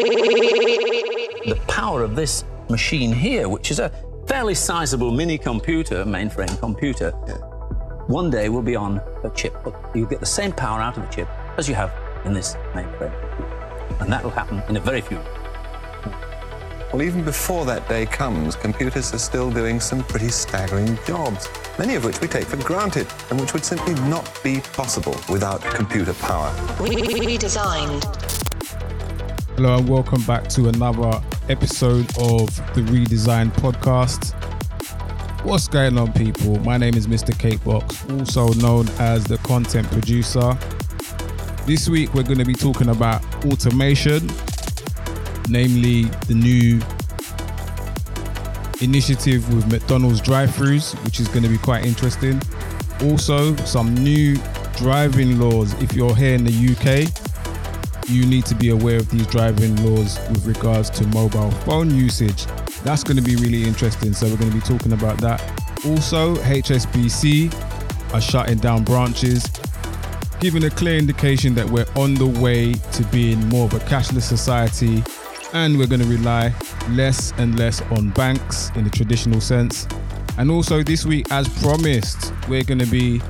The 0.00 1.60
power 1.68 2.02
of 2.02 2.16
this 2.16 2.44
machine 2.68 3.12
here, 3.12 3.48
which 3.48 3.70
is 3.70 3.78
a 3.78 3.90
fairly 4.26 4.54
sizable 4.54 5.10
mini 5.10 5.36
computer, 5.36 6.04
mainframe 6.04 6.58
computer, 6.58 7.10
one 8.06 8.30
day 8.30 8.48
will 8.48 8.62
be 8.62 8.76
on 8.76 9.00
a 9.24 9.30
chip. 9.30 9.54
You'll 9.94 10.08
get 10.08 10.20
the 10.20 10.26
same 10.26 10.52
power 10.52 10.80
out 10.80 10.96
of 10.96 11.02
the 11.06 11.14
chip 11.14 11.28
as 11.58 11.68
you 11.68 11.74
have 11.74 11.92
in 12.24 12.32
this 12.32 12.54
mainframe. 12.72 13.12
And 14.00 14.10
that 14.10 14.24
will 14.24 14.30
happen 14.30 14.62
in 14.68 14.76
a 14.76 14.80
very 14.80 15.02
few. 15.02 15.18
Well, 16.92 17.02
even 17.02 17.22
before 17.22 17.64
that 17.66 17.88
day 17.88 18.06
comes, 18.06 18.56
computers 18.56 19.12
are 19.12 19.18
still 19.18 19.50
doing 19.50 19.80
some 19.80 20.02
pretty 20.02 20.30
staggering 20.30 20.98
jobs, 21.06 21.48
many 21.78 21.94
of 21.94 22.04
which 22.04 22.20
we 22.20 22.26
take 22.26 22.46
for 22.46 22.56
granted 22.56 23.06
and 23.30 23.40
which 23.40 23.52
would 23.52 23.64
simply 23.64 23.94
not 24.08 24.28
be 24.42 24.60
possible 24.72 25.14
without 25.28 25.60
computer 25.62 26.14
power. 26.14 26.50
Redesigned. 26.78 28.39
Hello 29.62 29.76
and 29.76 29.86
welcome 29.90 30.22
back 30.22 30.48
to 30.48 30.70
another 30.70 31.22
episode 31.50 32.08
of 32.16 32.48
the 32.74 32.80
Redesign 32.80 33.52
Podcast. 33.52 34.32
What's 35.44 35.68
going 35.68 35.98
on, 35.98 36.14
people? 36.14 36.58
My 36.60 36.78
name 36.78 36.94
is 36.94 37.06
Mr. 37.06 37.34
Cakebox, 37.34 38.18
also 38.18 38.54
known 38.54 38.88
as 38.98 39.24
the 39.24 39.36
content 39.46 39.86
producer. 39.88 40.56
This 41.66 41.90
week, 41.90 42.14
we're 42.14 42.22
going 42.22 42.38
to 42.38 42.46
be 42.46 42.54
talking 42.54 42.88
about 42.88 43.22
automation, 43.44 44.30
namely 45.50 46.04
the 46.26 46.36
new 46.36 46.80
initiative 48.80 49.54
with 49.54 49.70
McDonald's 49.70 50.22
drive 50.22 50.48
throughs, 50.48 50.94
which 51.04 51.20
is 51.20 51.28
going 51.28 51.42
to 51.42 51.50
be 51.50 51.58
quite 51.58 51.84
interesting. 51.84 52.40
Also, 53.02 53.54
some 53.56 53.92
new 53.92 54.38
driving 54.78 55.38
laws. 55.38 55.74
If 55.82 55.92
you're 55.92 56.16
here 56.16 56.34
in 56.34 56.44
the 56.44 56.50
UK, 56.50 57.29
you 58.10 58.26
need 58.26 58.44
to 58.46 58.54
be 58.54 58.70
aware 58.70 58.96
of 58.96 59.08
these 59.10 59.26
driving 59.28 59.76
laws 59.84 60.18
with 60.28 60.44
regards 60.46 60.90
to 60.90 61.06
mobile 61.08 61.50
phone 61.50 61.94
usage. 61.94 62.46
That's 62.84 63.04
going 63.04 63.16
to 63.16 63.22
be 63.22 63.36
really 63.36 63.64
interesting. 63.64 64.12
So, 64.12 64.28
we're 64.28 64.36
going 64.36 64.50
to 64.50 64.56
be 64.56 64.62
talking 64.62 64.92
about 64.92 65.18
that. 65.18 65.40
Also, 65.86 66.34
HSBC 66.36 67.52
are 68.12 68.20
shutting 68.20 68.58
down 68.58 68.84
branches, 68.84 69.44
giving 70.40 70.64
a 70.64 70.70
clear 70.70 70.98
indication 70.98 71.54
that 71.54 71.68
we're 71.68 71.86
on 71.96 72.14
the 72.14 72.26
way 72.26 72.72
to 72.72 73.04
being 73.04 73.38
more 73.48 73.66
of 73.66 73.74
a 73.74 73.78
cashless 73.80 74.22
society 74.22 75.02
and 75.52 75.78
we're 75.78 75.86
going 75.86 76.00
to 76.00 76.06
rely 76.06 76.52
less 76.90 77.32
and 77.38 77.58
less 77.58 77.82
on 77.92 78.10
banks 78.10 78.70
in 78.76 78.84
the 78.84 78.90
traditional 78.90 79.40
sense. 79.40 79.86
And 80.38 80.50
also, 80.50 80.82
this 80.82 81.04
week, 81.04 81.30
as 81.30 81.48
promised, 81.60 82.32
we're 82.48 82.64
going 82.64 82.78
to 82.78 82.86
be 82.86 83.20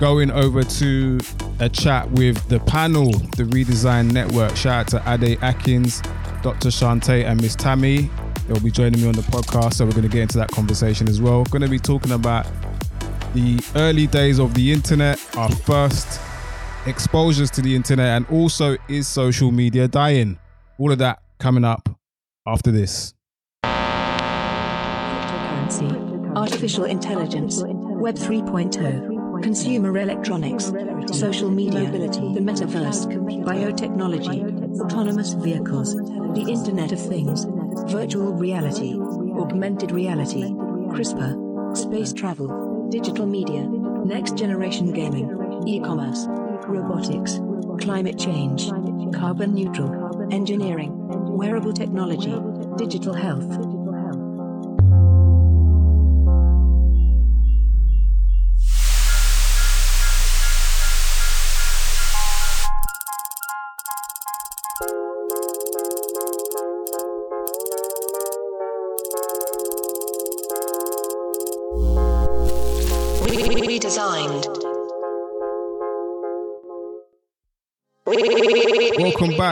going 0.00 0.30
over 0.30 0.64
to 0.64 1.20
a 1.60 1.68
chat 1.68 2.10
with 2.12 2.42
the 2.48 2.58
panel, 2.60 3.10
the 3.36 3.44
Redesign 3.44 4.10
Network. 4.10 4.56
Shout 4.56 4.94
out 4.94 5.04
to 5.04 5.12
Ade 5.12 5.38
Atkins, 5.42 6.00
Dr. 6.42 6.70
Shante, 6.70 7.24
and 7.24 7.40
Miss 7.40 7.54
Tammy. 7.54 8.10
They'll 8.48 8.60
be 8.60 8.70
joining 8.70 9.02
me 9.02 9.08
on 9.08 9.14
the 9.14 9.22
podcast, 9.22 9.74
so 9.74 9.84
we're 9.84 9.92
going 9.92 10.02
to 10.02 10.08
get 10.08 10.22
into 10.22 10.38
that 10.38 10.50
conversation 10.50 11.06
as 11.06 11.20
well. 11.20 11.44
Going 11.44 11.62
to 11.62 11.68
be 11.68 11.78
talking 11.78 12.12
about 12.12 12.46
the 13.34 13.62
early 13.76 14.06
days 14.06 14.40
of 14.40 14.54
the 14.54 14.72
internet, 14.72 15.20
our 15.36 15.50
first 15.50 16.18
exposures 16.86 17.50
to 17.52 17.60
the 17.60 17.76
internet, 17.76 18.16
and 18.16 18.26
also 18.30 18.78
is 18.88 19.06
social 19.06 19.52
media 19.52 19.86
dying? 19.86 20.38
All 20.78 20.90
of 20.90 20.98
that 20.98 21.20
coming 21.38 21.64
up 21.64 21.90
after 22.46 22.72
this. 22.72 23.14
artificial 26.36 26.84
intelligence, 26.84 27.62
Web 27.64 28.14
3.0, 28.14 29.19
consumer 29.42 29.96
electronics, 29.96 30.66
social 31.12 31.50
media, 31.50 31.90
the 31.90 32.40
metaverse, 32.40 33.06
biotechnology, 33.44 34.80
autonomous 34.80 35.32
vehicles, 35.34 35.94
the 35.94 36.44
Internet 36.48 36.92
of 36.92 37.00
Things, 37.00 37.46
virtual 37.90 38.32
reality, 38.34 38.94
augmented 38.94 39.92
reality, 39.92 40.44
CRISPR, 40.92 41.76
space 41.76 42.12
travel, 42.12 42.88
digital 42.90 43.26
media, 43.26 43.66
next 44.04 44.36
generation 44.36 44.92
gaming, 44.92 45.62
e 45.66 45.80
commerce, 45.80 46.26
robotics, 46.66 47.40
climate 47.80 48.18
change, 48.18 48.70
carbon 49.14 49.54
neutral, 49.54 50.28
engineering, 50.32 50.92
wearable 51.36 51.72
technology, 51.72 52.34
digital 52.76 53.14
health. 53.14 53.79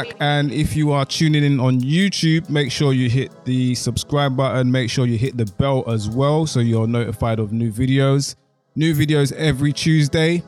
Back. 0.04 0.16
And 0.20 0.52
if 0.52 0.76
you 0.76 0.92
are 0.92 1.04
tuning 1.04 1.44
in 1.44 1.60
on 1.60 1.80
YouTube, 1.80 2.48
make 2.48 2.70
sure 2.70 2.92
you 2.92 3.08
hit 3.08 3.32
the 3.44 3.74
subscribe 3.74 4.36
button. 4.36 4.70
Make 4.70 4.90
sure 4.90 5.06
you 5.06 5.18
hit 5.18 5.36
the 5.36 5.46
bell 5.46 5.84
as 5.90 6.08
well 6.08 6.46
so 6.46 6.60
you're 6.60 6.86
notified 6.86 7.38
of 7.38 7.52
new 7.52 7.72
videos. 7.72 8.36
New 8.76 8.94
videos 8.94 9.32
every 9.32 9.72
Tuesday, 9.72 10.42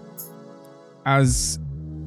as 1.05 1.59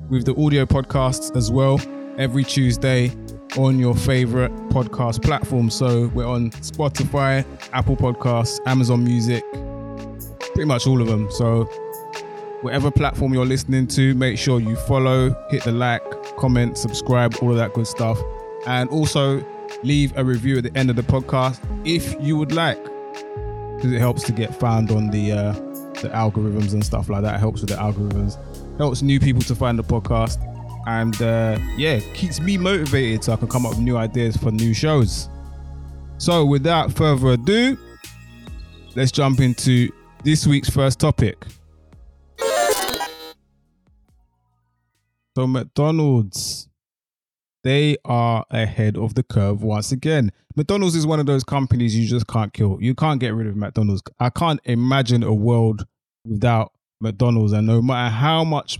with 0.10 0.26
the 0.26 0.36
audio 0.36 0.66
podcasts 0.66 1.36
as 1.36 1.52
well, 1.52 1.82
every 2.18 2.44
Tuesday 2.44 3.12
on 3.58 3.78
your 3.78 3.96
favorite 3.96 4.52
podcast 4.70 5.22
platform. 5.22 5.70
So 5.70 6.08
we're 6.14 6.28
on 6.28 6.52
Spotify, 6.52 7.46
Apple 7.74 7.98
Podcasts, 7.98 8.60
Amazon 8.66 9.04
Music, 9.04 9.44
pretty 10.54 10.66
much 10.66 10.88
all 10.88 11.02
of 11.02 11.08
them. 11.08 11.30
So 11.30 11.64
whatever 12.62 12.90
platform 12.90 13.34
you're 13.34 13.46
listening 13.46 13.88
to, 13.88 14.14
make 14.14 14.38
sure 14.38 14.62
you 14.62 14.78
follow, 14.78 15.36
hit 15.50 15.64
the 15.64 15.74
like, 15.74 16.04
comment, 16.38 16.78
subscribe, 16.78 17.36
all 17.42 17.52
of 17.52 17.58
that 17.58 17.74
good 17.74 17.88
stuff. 17.88 18.20
And 18.66 18.90
also 18.90 19.44
leave 19.84 20.16
a 20.18 20.24
review 20.24 20.58
at 20.58 20.64
the 20.64 20.78
end 20.78 20.90
of 20.90 20.96
the 20.96 21.02
podcast 21.02 21.60
if 21.86 22.16
you 22.22 22.38
would 22.38 22.52
like, 22.52 22.82
because 22.84 23.92
it 23.92 24.00
helps 24.00 24.24
to 24.24 24.32
get 24.32 24.58
found 24.60 24.92
on 24.92 25.10
the 25.10 25.32
uh, 25.32 25.54
the 26.02 26.10
algorithms 26.10 26.74
and 26.74 26.86
stuff 26.86 27.10
like 27.10 27.24
that. 27.24 27.36
It 27.36 27.40
helps 27.40 27.62
with 27.62 27.70
the 27.70 27.76
algorithms, 27.76 28.38
helps 28.78 29.02
new 29.02 29.20
people 29.20 29.42
to 29.44 29.56
find 29.56 29.78
the 29.78 29.84
podcast, 29.84 30.38
and 30.88 31.20
uh, 31.22 31.58
yeah, 31.78 32.00
keeps 32.14 32.40
me 32.40 32.58
motivated 32.58 33.24
so 33.24 33.34
I 33.34 33.36
can 33.36 33.48
come 33.48 33.66
up 33.66 33.72
with 33.72 33.80
new 33.80 33.98
ideas 33.98 34.38
for 34.38 34.52
new 34.52 34.74
shows. 34.74 35.30
So, 36.18 36.46
without 36.46 36.92
further 36.94 37.32
ado, 37.32 37.78
let's 38.96 39.12
jump 39.12 39.40
into 39.40 39.92
this 40.24 40.48
week's 40.48 40.70
first 40.70 41.00
topic. 41.00 41.46
So 45.36 45.48
McDonald's, 45.48 46.70
they 47.64 47.98
are 48.06 48.46
ahead 48.52 48.98
of 48.98 49.16
the 49.16 49.24
curve 49.24 49.64
once 49.64 49.92
again. 49.92 50.32
McDonald's 50.56 50.96
is 50.96 51.08
one 51.08 51.20
of 51.20 51.26
those 51.26 51.44
companies 51.44 51.98
you 51.98 52.08
just 52.08 52.28
can't 52.28 52.54
kill. 52.54 52.78
You 52.80 52.94
can't 52.94 53.20
get 53.20 53.34
rid 53.34 53.48
of 53.48 53.56
McDonald's. 53.56 54.04
I 54.20 54.30
can't 54.30 54.60
imagine 54.66 55.24
a 55.24 55.34
world 55.34 55.86
without 56.26 56.72
McDonald's. 57.02 57.54
And 57.54 57.66
no 57.66 57.82
matter 57.82 58.14
how 58.14 58.44
much 58.44 58.80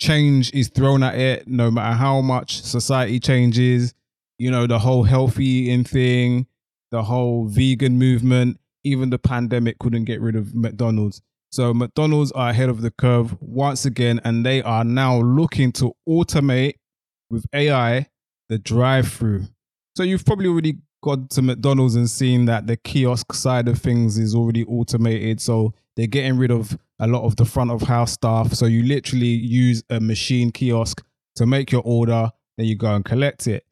change 0.00 0.52
is 0.52 0.68
thrown 0.68 1.02
at 1.02 1.14
it, 1.14 1.48
no 1.48 1.70
matter 1.70 1.96
how 1.96 2.20
much 2.20 2.62
society 2.62 3.18
changes, 3.18 3.94
you 4.38 4.50
know, 4.50 4.66
the 4.66 4.78
whole 4.78 5.04
healthy 5.04 5.44
eating 5.44 5.84
thing, 5.84 6.46
the 6.90 7.02
whole 7.02 7.46
vegan 7.46 7.98
movement, 7.98 8.58
even 8.84 9.10
the 9.10 9.18
pandemic 9.18 9.78
couldn't 9.78 10.04
get 10.04 10.20
rid 10.20 10.36
of 10.36 10.54
McDonald's. 10.54 11.22
So 11.52 11.74
McDonald's 11.74 12.30
are 12.32 12.50
ahead 12.50 12.68
of 12.68 12.80
the 12.80 12.92
curve 12.92 13.36
once 13.40 13.84
again, 13.84 14.20
and 14.24 14.46
they 14.46 14.62
are 14.62 14.84
now 14.84 15.20
looking 15.20 15.72
to 15.72 15.92
automate 16.08 16.74
with 17.28 17.44
AI 17.52 18.06
the 18.48 18.58
drive-through. 18.58 19.46
So 19.96 20.04
you've 20.04 20.24
probably 20.24 20.48
already 20.48 20.78
got 21.02 21.30
to 21.30 21.42
McDonald's 21.42 21.96
and 21.96 22.08
seen 22.08 22.44
that 22.44 22.66
the 22.66 22.76
kiosk 22.76 23.32
side 23.32 23.68
of 23.68 23.78
things 23.78 24.18
is 24.18 24.34
already 24.34 24.64
automated. 24.64 25.40
So 25.40 25.74
they're 25.96 26.06
getting 26.06 26.36
rid 26.38 26.50
of 26.50 26.78
a 27.00 27.06
lot 27.06 27.24
of 27.24 27.36
the 27.36 27.44
front 27.44 27.70
of 27.70 27.82
house 27.82 28.12
stuff. 28.12 28.54
So 28.54 28.66
you 28.66 28.82
literally 28.82 29.26
use 29.26 29.82
a 29.90 29.98
machine 30.00 30.52
kiosk 30.52 31.02
to 31.36 31.46
make 31.46 31.72
your 31.72 31.82
order, 31.84 32.30
then 32.58 32.66
you 32.66 32.76
go 32.76 32.94
and 32.94 33.04
collect 33.04 33.46
it. 33.46 33.64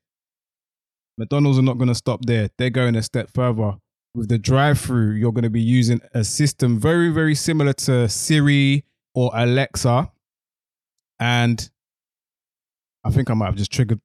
McDonald's 1.17 1.59
are 1.59 1.63
not 1.63 1.79
going 1.79 1.89
to 1.89 1.95
stop 1.95 2.25
there. 2.25 2.49
They're 2.59 2.71
going 2.71 2.97
a 2.97 3.03
step 3.03 3.31
further 3.35 3.75
with 4.15 4.29
the 4.29 4.39
drive 4.39 4.81
through, 4.81 5.13
you're 5.13 5.33
going 5.33 5.45
to 5.45 5.51
be 5.51 5.61
using 5.61 6.01
a 6.15 6.25
system 6.25 6.79
very, 6.79 7.11
very 7.11 7.35
similar 7.35 7.73
to 7.73 8.09
Siri 8.09 8.85
or 9.15 9.31
Alexa. 9.35 10.11
And 11.21 11.71
I 13.05 13.11
think 13.11 13.31
I 13.31 13.35
might 13.35 13.47
have 13.47 13.57
just 13.57 13.73
triggered, 13.73 14.01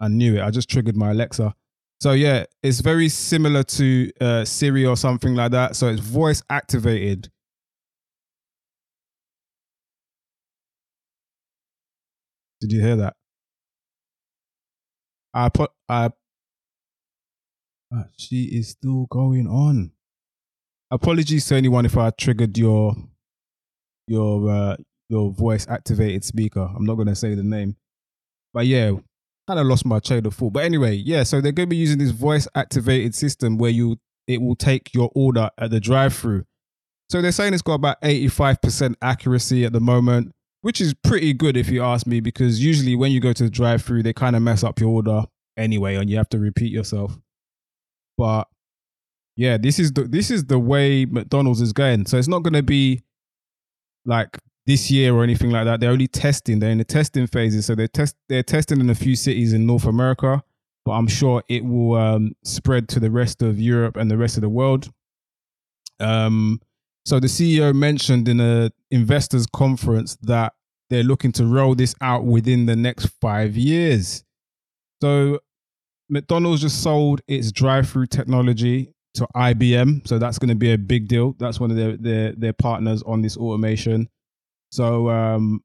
I 0.00 0.08
knew 0.08 0.36
it. 0.36 0.42
I 0.42 0.50
just 0.50 0.68
triggered 0.68 0.96
my 0.96 1.10
Alexa. 1.10 1.54
So, 2.00 2.12
yeah, 2.12 2.44
it's 2.62 2.80
very 2.80 3.08
similar 3.08 3.62
to 3.62 4.10
uh, 4.20 4.44
Siri 4.44 4.84
or 4.84 4.96
something 4.96 5.34
like 5.34 5.52
that. 5.52 5.76
So, 5.76 5.88
it's 5.88 6.00
voice 6.00 6.42
activated. 6.50 7.30
Did 12.60 12.72
you 12.72 12.80
hear 12.80 12.96
that? 12.96 13.16
I 15.34 15.48
put 15.48 15.70
I. 15.88 16.10
Ah, 17.94 18.06
she 18.16 18.44
is 18.44 18.68
still 18.68 19.06
going 19.10 19.46
on. 19.46 19.92
Apologies 20.90 21.46
to 21.46 21.56
anyone 21.56 21.84
if 21.84 21.96
I 21.96 22.10
triggered 22.10 22.56
your 22.56 22.94
your 24.06 24.50
uh, 24.50 24.76
your 25.08 25.32
voice 25.32 25.66
activated 25.68 26.24
speaker. 26.24 26.68
I'm 26.74 26.84
not 26.84 26.94
gonna 26.94 27.14
say 27.14 27.34
the 27.34 27.42
name, 27.42 27.76
but 28.54 28.66
yeah, 28.66 28.92
kind 29.46 29.60
of 29.60 29.66
lost 29.66 29.84
my 29.84 29.98
train 29.98 30.24
of 30.26 30.34
thought. 30.34 30.54
But 30.54 30.64
anyway, 30.64 30.94
yeah, 30.94 31.22
so 31.22 31.40
they're 31.40 31.52
gonna 31.52 31.66
be 31.66 31.76
using 31.76 31.98
this 31.98 32.10
voice 32.10 32.48
activated 32.54 33.14
system 33.14 33.58
where 33.58 33.70
you 33.70 33.98
it 34.26 34.40
will 34.40 34.56
take 34.56 34.94
your 34.94 35.10
order 35.14 35.50
at 35.58 35.70
the 35.70 35.80
drive 35.80 36.14
through. 36.14 36.44
So 37.10 37.20
they're 37.20 37.32
saying 37.32 37.52
it's 37.52 37.62
got 37.62 37.74
about 37.74 38.00
85% 38.00 38.94
accuracy 39.02 39.66
at 39.66 39.72
the 39.72 39.80
moment, 39.80 40.32
which 40.62 40.80
is 40.80 40.94
pretty 40.94 41.34
good 41.34 41.58
if 41.58 41.68
you 41.68 41.82
ask 41.82 42.06
me, 42.06 42.20
because 42.20 42.64
usually 42.64 42.96
when 42.96 43.12
you 43.12 43.20
go 43.20 43.34
to 43.34 43.42
the 43.42 43.50
drive 43.50 43.82
through, 43.82 44.02
they 44.04 44.14
kind 44.14 44.34
of 44.34 44.40
mess 44.40 44.64
up 44.64 44.80
your 44.80 44.88
order 44.88 45.24
anyway, 45.58 45.96
and 45.96 46.08
you 46.08 46.16
have 46.16 46.28
to 46.30 46.38
repeat 46.38 46.72
yourself. 46.72 47.18
But 48.22 48.46
yeah, 49.34 49.56
this 49.56 49.80
is 49.80 49.92
the 49.92 50.04
this 50.04 50.30
is 50.30 50.44
the 50.44 50.56
way 50.56 51.06
McDonald's 51.06 51.60
is 51.60 51.72
going. 51.72 52.06
So 52.06 52.18
it's 52.18 52.28
not 52.28 52.44
gonna 52.44 52.62
be 52.62 53.02
like 54.04 54.38
this 54.64 54.92
year 54.92 55.12
or 55.12 55.24
anything 55.24 55.50
like 55.50 55.64
that. 55.64 55.80
They're 55.80 55.90
only 55.90 56.06
testing. 56.06 56.60
They're 56.60 56.70
in 56.70 56.78
the 56.78 56.84
testing 56.84 57.26
phases. 57.26 57.66
So 57.66 57.74
they're 57.74 57.88
test 57.88 58.14
they're 58.28 58.44
testing 58.44 58.78
in 58.78 58.88
a 58.90 58.94
few 58.94 59.16
cities 59.16 59.52
in 59.52 59.66
North 59.66 59.86
America, 59.86 60.40
but 60.84 60.92
I'm 60.92 61.08
sure 61.08 61.42
it 61.48 61.64
will 61.64 61.96
um, 61.96 62.36
spread 62.44 62.88
to 62.90 63.00
the 63.00 63.10
rest 63.10 63.42
of 63.42 63.58
Europe 63.58 63.96
and 63.96 64.08
the 64.08 64.16
rest 64.16 64.36
of 64.36 64.42
the 64.42 64.48
world. 64.48 64.88
Um, 65.98 66.60
so 67.04 67.18
the 67.18 67.26
CEO 67.26 67.74
mentioned 67.74 68.28
in 68.28 68.38
a 68.38 68.70
investors 68.92 69.46
conference 69.46 70.16
that 70.22 70.52
they're 70.90 71.02
looking 71.02 71.32
to 71.32 71.44
roll 71.44 71.74
this 71.74 71.96
out 72.00 72.24
within 72.24 72.66
the 72.66 72.76
next 72.76 73.06
five 73.20 73.56
years. 73.56 74.22
So 75.02 75.40
McDonald's 76.12 76.60
just 76.60 76.82
sold 76.82 77.22
its 77.26 77.50
drive-through 77.50 78.06
technology 78.06 78.92
to 79.14 79.26
IBM, 79.34 80.06
so 80.06 80.18
that's 80.18 80.38
going 80.38 80.50
to 80.50 80.54
be 80.54 80.72
a 80.72 80.76
big 80.76 81.08
deal. 81.08 81.34
That's 81.38 81.58
one 81.58 81.70
of 81.70 81.76
their 81.78 81.96
their, 81.96 82.32
their 82.32 82.52
partners 82.52 83.02
on 83.04 83.22
this 83.22 83.36
automation. 83.36 84.10
So 84.70 85.08
um, 85.08 85.64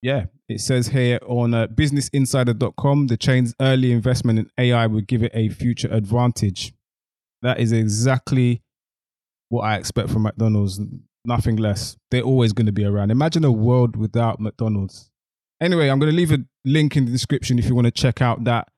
yeah, 0.00 0.24
it 0.48 0.62
says 0.62 0.88
here 0.88 1.18
on 1.26 1.52
uh, 1.52 1.66
businessinsider.com 1.66 3.08
the 3.08 3.16
chain's 3.18 3.54
early 3.60 3.92
investment 3.92 4.38
in 4.38 4.50
AI 4.56 4.86
would 4.86 5.06
give 5.06 5.22
it 5.22 5.32
a 5.34 5.50
future 5.50 5.88
advantage. 5.92 6.72
That 7.42 7.60
is 7.60 7.70
exactly 7.70 8.62
what 9.50 9.62
I 9.62 9.76
expect 9.76 10.08
from 10.08 10.22
McDonald's, 10.22 10.80
nothing 11.26 11.56
less. 11.56 11.96
They're 12.10 12.22
always 12.22 12.54
going 12.54 12.66
to 12.66 12.72
be 12.72 12.86
around. 12.86 13.10
Imagine 13.10 13.44
a 13.44 13.52
world 13.52 13.96
without 13.96 14.40
McDonald's. 14.40 15.10
Anyway, 15.60 15.88
I'm 15.88 15.98
going 15.98 16.10
to 16.10 16.16
leave 16.16 16.32
a 16.32 16.38
link 16.64 16.96
in 16.96 17.04
the 17.04 17.12
description 17.12 17.58
if 17.58 17.66
you 17.66 17.74
want 17.74 17.86
to 17.86 17.90
check 17.90 18.22
out 18.22 18.44
that 18.44 18.68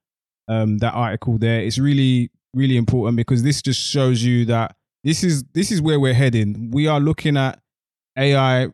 um, 0.50 0.78
that 0.78 0.92
article 0.92 1.38
there. 1.38 1.60
It's 1.60 1.78
really 1.78 2.30
really 2.52 2.76
important 2.76 3.16
because 3.16 3.44
this 3.44 3.62
just 3.62 3.80
shows 3.80 4.24
you 4.24 4.44
that 4.46 4.74
this 5.04 5.22
is 5.24 5.44
this 5.54 5.70
is 5.70 5.80
where 5.80 5.98
we're 5.98 6.14
heading. 6.14 6.70
We 6.72 6.86
are 6.88 7.00
looking 7.00 7.36
at 7.36 7.60
AI 8.18 8.68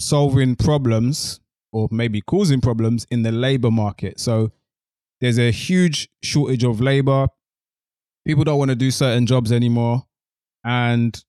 solving 0.00 0.54
problems 0.54 1.40
or 1.72 1.88
maybe 1.90 2.20
causing 2.20 2.60
problems 2.60 3.06
in 3.10 3.22
the 3.22 3.32
labor 3.32 3.70
market. 3.70 4.20
So 4.20 4.52
there's 5.20 5.38
a 5.38 5.50
huge 5.50 6.08
shortage 6.22 6.64
of 6.64 6.80
labor. 6.80 7.26
People 8.24 8.44
don't 8.44 8.58
want 8.58 8.70
to 8.70 8.76
do 8.76 8.90
certain 8.90 9.26
jobs 9.26 9.52
anymore. 9.52 10.04
And 10.64 11.22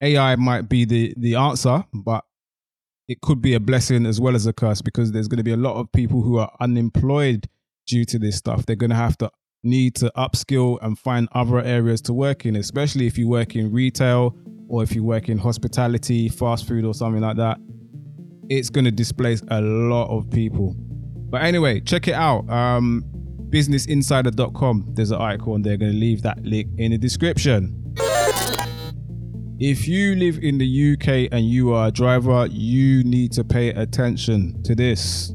AI 0.00 0.36
might 0.36 0.68
be 0.68 0.84
the, 0.84 1.14
the 1.16 1.36
answer, 1.36 1.84
but 1.92 2.24
it 3.08 3.20
could 3.20 3.42
be 3.42 3.54
a 3.54 3.60
blessing 3.60 4.06
as 4.06 4.20
well 4.20 4.34
as 4.34 4.46
a 4.46 4.52
curse 4.52 4.80
because 4.80 5.12
there's 5.12 5.28
going 5.28 5.38
to 5.38 5.44
be 5.44 5.52
a 5.52 5.56
lot 5.56 5.76
of 5.76 5.92
people 5.92 6.22
who 6.22 6.38
are 6.38 6.50
unemployed 6.60 7.48
due 7.86 8.04
to 8.06 8.18
this 8.18 8.36
stuff. 8.36 8.66
They're 8.66 8.76
going 8.76 8.90
to 8.90 8.96
have 8.96 9.16
to 9.18 9.30
need 9.62 9.94
to 9.96 10.10
upskill 10.16 10.78
and 10.82 10.98
find 10.98 11.28
other 11.32 11.60
areas 11.60 12.00
to 12.02 12.12
work 12.12 12.46
in, 12.46 12.56
especially 12.56 13.06
if 13.06 13.16
you 13.16 13.28
work 13.28 13.54
in 13.54 13.72
retail 13.72 14.36
or 14.68 14.82
if 14.82 14.94
you 14.94 15.04
work 15.04 15.28
in 15.28 15.38
hospitality, 15.38 16.28
fast 16.28 16.66
food, 16.66 16.84
or 16.84 16.94
something 16.94 17.20
like 17.20 17.36
that 17.36 17.58
it's 18.48 18.68
going 18.68 18.84
to 18.84 18.90
displace 18.90 19.42
a 19.48 19.60
lot 19.60 20.14
of 20.14 20.30
people. 20.30 20.74
But 20.76 21.42
anyway, 21.42 21.80
check 21.80 22.08
it 22.08 22.14
out. 22.14 22.48
Um, 22.50 23.04
businessinsider.com. 23.48 24.92
There's 24.94 25.10
an 25.10 25.18
article 25.18 25.54
on 25.54 25.62
there. 25.62 25.76
Going 25.76 25.92
to 25.92 25.98
leave 25.98 26.22
that 26.22 26.42
link 26.42 26.68
in 26.76 26.92
the 26.92 26.98
description. 26.98 27.78
If 29.58 29.86
you 29.86 30.16
live 30.16 30.38
in 30.42 30.58
the 30.58 30.92
UK 30.92 31.32
and 31.32 31.48
you 31.48 31.72
are 31.72 31.88
a 31.88 31.90
driver, 31.90 32.46
you 32.46 33.04
need 33.04 33.32
to 33.32 33.44
pay 33.44 33.68
attention 33.68 34.62
to 34.64 34.74
this. 34.74 35.32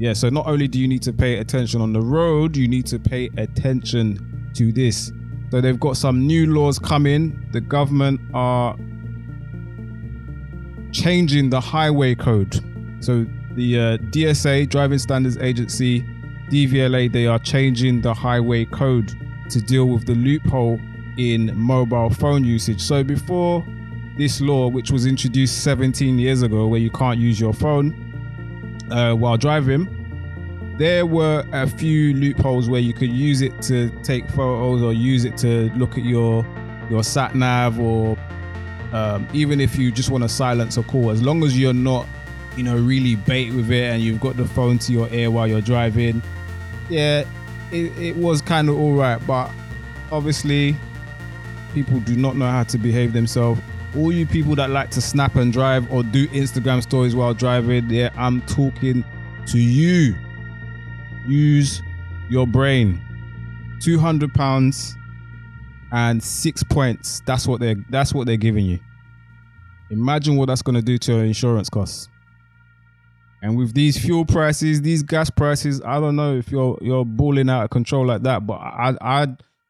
Yeah, 0.00 0.14
so 0.14 0.30
not 0.30 0.46
only 0.46 0.66
do 0.66 0.80
you 0.80 0.88
need 0.88 1.02
to 1.02 1.12
pay 1.12 1.36
attention 1.36 1.82
on 1.82 1.92
the 1.92 2.00
road, 2.00 2.56
you 2.56 2.66
need 2.66 2.86
to 2.86 2.98
pay 2.98 3.28
attention 3.36 4.50
to 4.54 4.72
this. 4.72 5.12
So 5.50 5.60
they've 5.60 5.78
got 5.78 5.98
some 5.98 6.26
new 6.26 6.54
laws 6.54 6.78
coming. 6.78 7.46
The 7.52 7.60
government 7.60 8.18
are 8.32 8.76
changing 10.90 11.50
the 11.50 11.60
highway 11.60 12.14
code. 12.14 12.54
So 13.00 13.26
the 13.56 13.78
uh, 13.78 13.96
DSA, 14.08 14.70
Driving 14.70 14.98
Standards 14.98 15.36
Agency, 15.36 16.00
DVLA, 16.48 17.12
they 17.12 17.26
are 17.26 17.38
changing 17.38 18.00
the 18.00 18.14
highway 18.14 18.64
code 18.64 19.12
to 19.50 19.60
deal 19.60 19.84
with 19.84 20.06
the 20.06 20.14
loophole 20.14 20.80
in 21.18 21.54
mobile 21.54 22.08
phone 22.08 22.42
usage. 22.42 22.80
So 22.80 23.04
before 23.04 23.66
this 24.16 24.40
law, 24.40 24.68
which 24.68 24.90
was 24.90 25.04
introduced 25.04 25.62
17 25.62 26.18
years 26.18 26.40
ago, 26.40 26.68
where 26.68 26.80
you 26.80 26.90
can't 26.90 27.18
use 27.18 27.38
your 27.38 27.52
phone 27.52 28.09
uh, 28.90 29.14
while 29.14 29.36
driving, 29.36 29.88
there 30.78 31.04
were 31.04 31.44
a 31.52 31.66
few 31.66 32.14
loopholes 32.14 32.68
where 32.68 32.80
you 32.80 32.94
could 32.94 33.10
use 33.10 33.42
it 33.42 33.60
to 33.62 33.90
take 34.02 34.28
photos 34.30 34.82
or 34.82 34.92
use 34.92 35.24
it 35.24 35.36
to 35.38 35.70
look 35.76 35.98
at 35.98 36.04
your 36.04 36.46
your 36.88 37.04
sat 37.04 37.34
nav 37.34 37.78
or 37.78 38.16
um, 38.92 39.26
even 39.32 39.60
if 39.60 39.76
you 39.76 39.92
just 39.92 40.10
want 40.10 40.24
to 40.24 40.28
silence 40.28 40.76
a 40.76 40.82
call, 40.82 41.10
as 41.10 41.22
long 41.22 41.44
as 41.44 41.58
you're 41.58 41.72
not, 41.72 42.06
you 42.56 42.62
know, 42.62 42.76
really 42.76 43.14
bait 43.14 43.52
with 43.52 43.70
it 43.70 43.84
and 43.84 44.02
you've 44.02 44.20
got 44.20 44.36
the 44.36 44.46
phone 44.46 44.78
to 44.78 44.92
your 44.92 45.08
ear 45.10 45.30
while 45.30 45.46
you're 45.46 45.60
driving, 45.60 46.22
yeah, 46.88 47.24
it, 47.70 47.96
it 47.98 48.16
was 48.16 48.42
kind 48.42 48.68
of 48.68 48.78
all 48.78 48.94
right. 48.94 49.24
But 49.26 49.50
obviously, 50.10 50.74
people 51.72 52.00
do 52.00 52.16
not 52.16 52.36
know 52.36 52.50
how 52.50 52.64
to 52.64 52.78
behave 52.78 53.12
themselves. 53.12 53.60
All 53.96 54.12
you 54.12 54.26
people 54.26 54.54
that 54.56 54.70
like 54.70 54.90
to 54.90 55.00
snap 55.00 55.34
and 55.36 55.52
drive 55.52 55.90
or 55.92 56.02
do 56.02 56.28
Instagram 56.28 56.82
stories 56.82 57.16
while 57.16 57.34
driving, 57.34 57.90
yeah, 57.90 58.10
I'm 58.16 58.40
talking 58.42 59.04
to 59.46 59.58
you. 59.58 60.14
Use 61.26 61.82
your 62.28 62.46
brain. 62.46 63.00
200 63.80 64.32
pounds 64.32 64.96
and 65.92 66.22
six 66.22 66.62
points. 66.62 67.20
That's 67.26 67.46
what 67.46 67.60
they're 67.60 67.76
that's 67.88 68.14
what 68.14 68.26
they're 68.26 68.36
giving 68.36 68.64
you. 68.64 68.78
Imagine 69.90 70.36
what 70.36 70.46
that's 70.46 70.62
gonna 70.62 70.82
do 70.82 70.98
to 70.98 71.12
your 71.12 71.24
insurance 71.24 71.68
costs. 71.68 72.08
And 73.42 73.56
with 73.56 73.74
these 73.74 73.98
fuel 73.98 74.24
prices, 74.24 74.82
these 74.82 75.02
gas 75.02 75.30
prices, 75.30 75.80
I 75.82 75.98
don't 75.98 76.14
know 76.14 76.36
if 76.36 76.50
you're 76.50 76.78
you're 76.80 77.04
balling 77.04 77.48
out 77.48 77.64
of 77.64 77.70
control 77.70 78.06
like 78.06 78.22
that, 78.22 78.46
but 78.46 78.54
I 78.54 78.96
I 79.00 79.26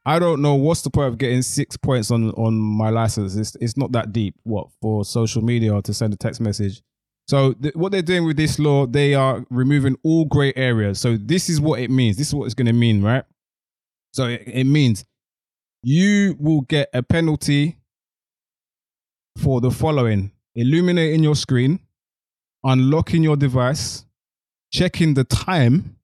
I 0.07 0.19
don't 0.19 0.40
know 0.40 0.54
what's 0.54 0.83
the 0.83 0.90
point 0.90 1.09
of 1.09 1.19
getting 1.19 1.42
six 1.42 1.76
points 1.76 2.11
on 2.11 2.30
on 2.33 2.54
my 2.54 2.90
license. 2.90 3.37
It's 3.37 3.57
it's 3.61 3.76
not 3.76 3.92
that 3.92 4.12
deep. 4.12 4.35
What 4.45 4.69
for 4.80 5.04
social 5.04 5.42
media 5.42 5.75
or 5.75 5.83
to 5.83 5.95
send 5.95 6.14
a 6.14 6.16
text 6.16 6.40
message. 6.40 6.83
So 7.28 7.52
th- 7.52 7.75
what 7.75 7.92
they're 7.92 8.02
doing 8.02 8.26
with 8.26 8.37
this 8.37 8.59
law, 8.59 8.87
they 8.87 9.14
are 9.14 9.45
removing 9.50 9.97
all 10.02 10.25
grey 10.25 10.52
areas. 10.57 10.99
So 10.99 11.16
this 11.16 11.49
is 11.49 11.61
what 11.61 11.78
it 11.80 11.90
means. 11.90 12.16
This 12.16 12.28
is 12.28 12.35
what 12.35 12.47
it's 12.47 12.54
going 12.54 12.66
to 12.66 12.73
mean, 12.73 13.02
right? 13.02 13.25
So 14.12 14.26
it, 14.26 14.42
it 14.47 14.64
means 14.64 15.04
you 15.83 16.37
will 16.40 16.62
get 16.62 16.88
a 16.92 17.02
penalty 17.02 17.78
for 19.38 19.61
the 19.61 19.71
following 19.71 20.33
illuminating 20.54 21.23
your 21.23 21.37
screen, 21.37 21.78
unlocking 22.64 23.23
your 23.23 23.37
device, 23.37 24.04
checking 24.73 25.14
the 25.14 25.25
time, 25.25 25.97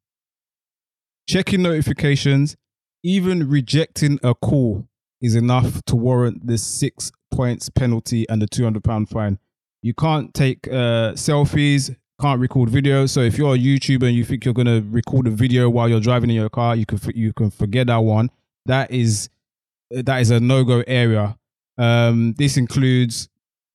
checking 1.29 1.62
notifications, 1.62 2.57
even 3.07 3.49
rejecting 3.49 4.19
a 4.25 4.35
call 4.35 4.85
is 5.23 5.37
enough 5.37 5.81
to 5.85 5.95
warrant 5.95 6.45
the 6.45 6.59
six 6.59 7.13
points 7.33 7.69
penalty 7.69 8.29
and 8.29 8.43
the 8.43 8.49
200 8.49 8.83
pound 8.83 9.09
fine. 9.09 9.39
You 9.81 9.95
can't 9.95 10.35
take 10.35 10.67
uh, 10.67 11.13
selfies, 11.13 11.95
can't 12.21 12.41
record 12.41 12.69
videos. 12.69 13.11
So 13.11 13.21
if 13.21 13.39
you're 13.39 13.55
a 13.55 13.59
YouTuber 13.59 14.09
and 14.09 14.17
you 14.17 14.25
think 14.25 14.45
you're 14.45 14.53
going 14.53 14.67
to 14.67 14.85
record 14.91 15.29
a 15.29 15.31
video 15.31 15.71
while 15.71 15.89
you're 15.89 16.01
driving 16.01 16.31
in 16.31 16.37
your 16.37 16.49
car, 16.49 16.75
you 16.75 16.85
can 16.85 16.99
you 17.15 17.33
can 17.33 17.53
forget 17.53 17.87
that 17.87 17.99
one. 17.99 18.29
That 18.65 18.91
is 18.91 19.31
that 19.93 20.21
is 20.21 20.33
a 20.33 20.41
no 20.41 20.65
go 20.65 20.83
area. 20.89 21.39
Um, 21.79 22.35
this 22.39 22.57
includes 22.57 23.29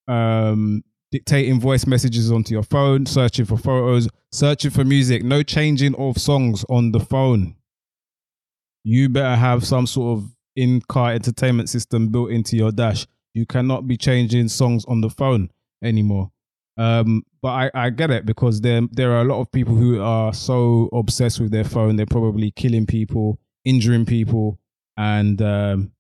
um, 0.10 0.84
dictating 1.10 1.58
voice 1.62 1.88
messages 1.88 2.34
onto 2.34 2.54
your 2.54 2.64
phone, 2.64 3.06
searching 3.06 3.46
for 3.46 3.58
photos, 3.58 4.10
searching 4.34 4.72
for 4.72 4.84
music, 4.84 5.24
no 5.24 5.42
changing 5.42 5.96
of 5.96 6.18
songs 6.18 6.66
on 6.68 6.92
the 6.92 7.00
phone. 7.00 7.56
You 8.84 9.10
better 9.10 9.36
have 9.36 9.66
some 9.66 9.88
sort 9.88 10.18
of 10.18 10.32
in 10.56 10.82
car 10.82 11.14
entertainment 11.14 11.70
system 11.70 12.10
built 12.10 12.32
into 12.32 12.56
your 12.58 12.72
dash. 12.72 13.08
You 13.34 13.46
cannot 13.46 13.88
be 13.88 13.98
changing 13.98 14.50
songs 14.50 14.86
on 14.86 15.02
the 15.02 15.10
phone 15.10 15.50
anymore. 15.84 16.32
Um, 16.78 17.24
but 17.42 17.50
I, 17.50 17.72
I 17.74 17.90
get 17.90 18.12
it 18.12 18.26
because 18.26 18.62
there 18.62 18.82
there 18.92 19.12
are 19.12 19.22
a 19.22 19.26
lot 19.26 19.42
of 19.42 19.52
people 19.52 19.76
who 19.76 20.02
are 20.02 20.34
so 20.34 20.90
obsessed 20.94 21.40
with 21.40 21.52
their 21.52 21.64
phone 21.64 21.96
they're 21.96 22.06
probably 22.06 22.52
killing 22.52 22.86
people, 22.86 23.40
injuring 23.66 24.06
people, 24.06 24.60
and 24.98 25.42
um, 25.42 25.92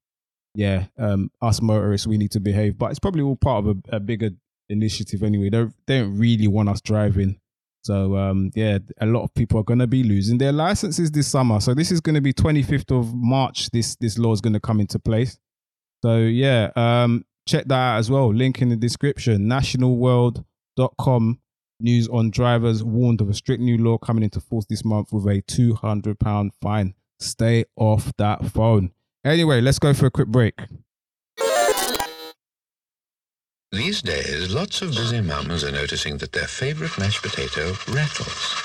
yeah, 0.55 0.85
um, 0.97 1.29
us 1.41 1.61
motorists 1.61 2.07
we 2.07 2.17
need 2.17 2.31
to 2.31 2.39
behave. 2.39 2.77
But 2.77 2.91
it's 2.91 2.99
probably 2.99 3.21
all 3.21 3.35
part 3.35 3.65
of 3.65 3.77
a, 3.91 3.97
a 3.97 3.99
bigger 3.99 4.31
initiative 4.69 5.23
anyway. 5.23 5.49
They 5.49 5.65
they 5.87 5.99
don't 5.99 6.17
really 6.17 6.47
want 6.47 6.69
us 6.69 6.81
driving. 6.81 7.40
So 7.83 8.15
um, 8.15 8.51
yeah, 8.55 8.77
a 8.99 9.05
lot 9.05 9.23
of 9.23 9.33
people 9.33 9.59
are 9.59 9.63
going 9.63 9.79
to 9.79 9.87
be 9.87 10.03
losing 10.03 10.37
their 10.37 10.51
licenses 10.51 11.11
this 11.11 11.27
summer. 11.27 11.59
So 11.59 11.73
this 11.73 11.91
is 11.91 11.99
going 11.99 12.15
to 12.15 12.21
be 12.21 12.33
25th 12.33 12.97
of 12.97 13.13
March. 13.13 13.69
This 13.71 13.95
this 13.95 14.17
law 14.17 14.33
is 14.33 14.41
going 14.41 14.53
to 14.53 14.59
come 14.59 14.79
into 14.79 14.99
place. 14.99 15.39
So 16.03 16.17
yeah, 16.17 16.71
um, 16.75 17.25
check 17.47 17.65
that 17.65 17.75
out 17.75 17.97
as 17.97 18.09
well. 18.09 18.33
Link 18.33 18.61
in 18.61 18.69
the 18.69 18.75
description. 18.75 19.47
Nationalworld.com 19.47 21.39
news 21.79 22.07
on 22.09 22.29
drivers 22.29 22.83
warned 22.83 23.21
of 23.21 23.29
a 23.29 23.33
strict 23.33 23.61
new 23.61 23.77
law 23.77 23.97
coming 23.97 24.23
into 24.23 24.39
force 24.39 24.65
this 24.69 24.85
month 24.85 25.11
with 25.11 25.25
a 25.27 25.41
200 25.41 26.19
pound 26.19 26.51
fine. 26.61 26.93
Stay 27.19 27.65
off 27.75 28.13
that 28.17 28.45
phone. 28.45 28.91
Anyway, 29.25 29.61
let's 29.61 29.79
go 29.79 29.93
for 29.93 30.07
a 30.07 30.11
quick 30.11 30.27
break. 30.27 30.59
These 33.73 34.01
days, 34.01 34.53
lots 34.53 34.81
of 34.81 34.91
busy 34.91 35.21
mums 35.21 35.63
are 35.63 35.71
noticing 35.71 36.17
that 36.17 36.33
their 36.33 36.47
favorite 36.47 36.97
mashed 36.99 37.21
potato 37.21 37.73
rattles. 37.87 38.55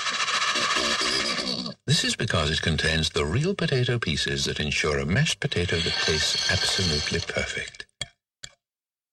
This 1.85 2.03
is 2.03 2.17
because 2.17 2.51
it 2.51 2.61
contains 2.61 3.09
the 3.09 3.25
real 3.25 3.55
potato 3.55 3.99
pieces 3.99 4.43
that 4.45 4.59
ensure 4.59 4.99
a 4.99 5.05
mashed 5.05 5.39
potato 5.39 5.77
that 5.77 5.93
tastes 6.05 6.51
absolutely 6.51 7.21
perfect. 7.21 7.85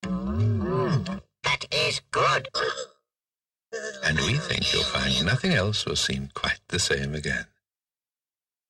That 0.03 1.67
is 1.71 2.01
good. 2.11 2.49
And 4.03 4.19
we 4.19 4.35
think 4.35 4.73
you'll 4.73 4.83
find 4.83 5.25
nothing 5.25 5.55
else 5.55 5.87
will 5.87 5.95
seem 5.95 6.31
quite 6.35 6.59
the 6.71 6.81
same 6.81 7.15
again. 7.15 7.47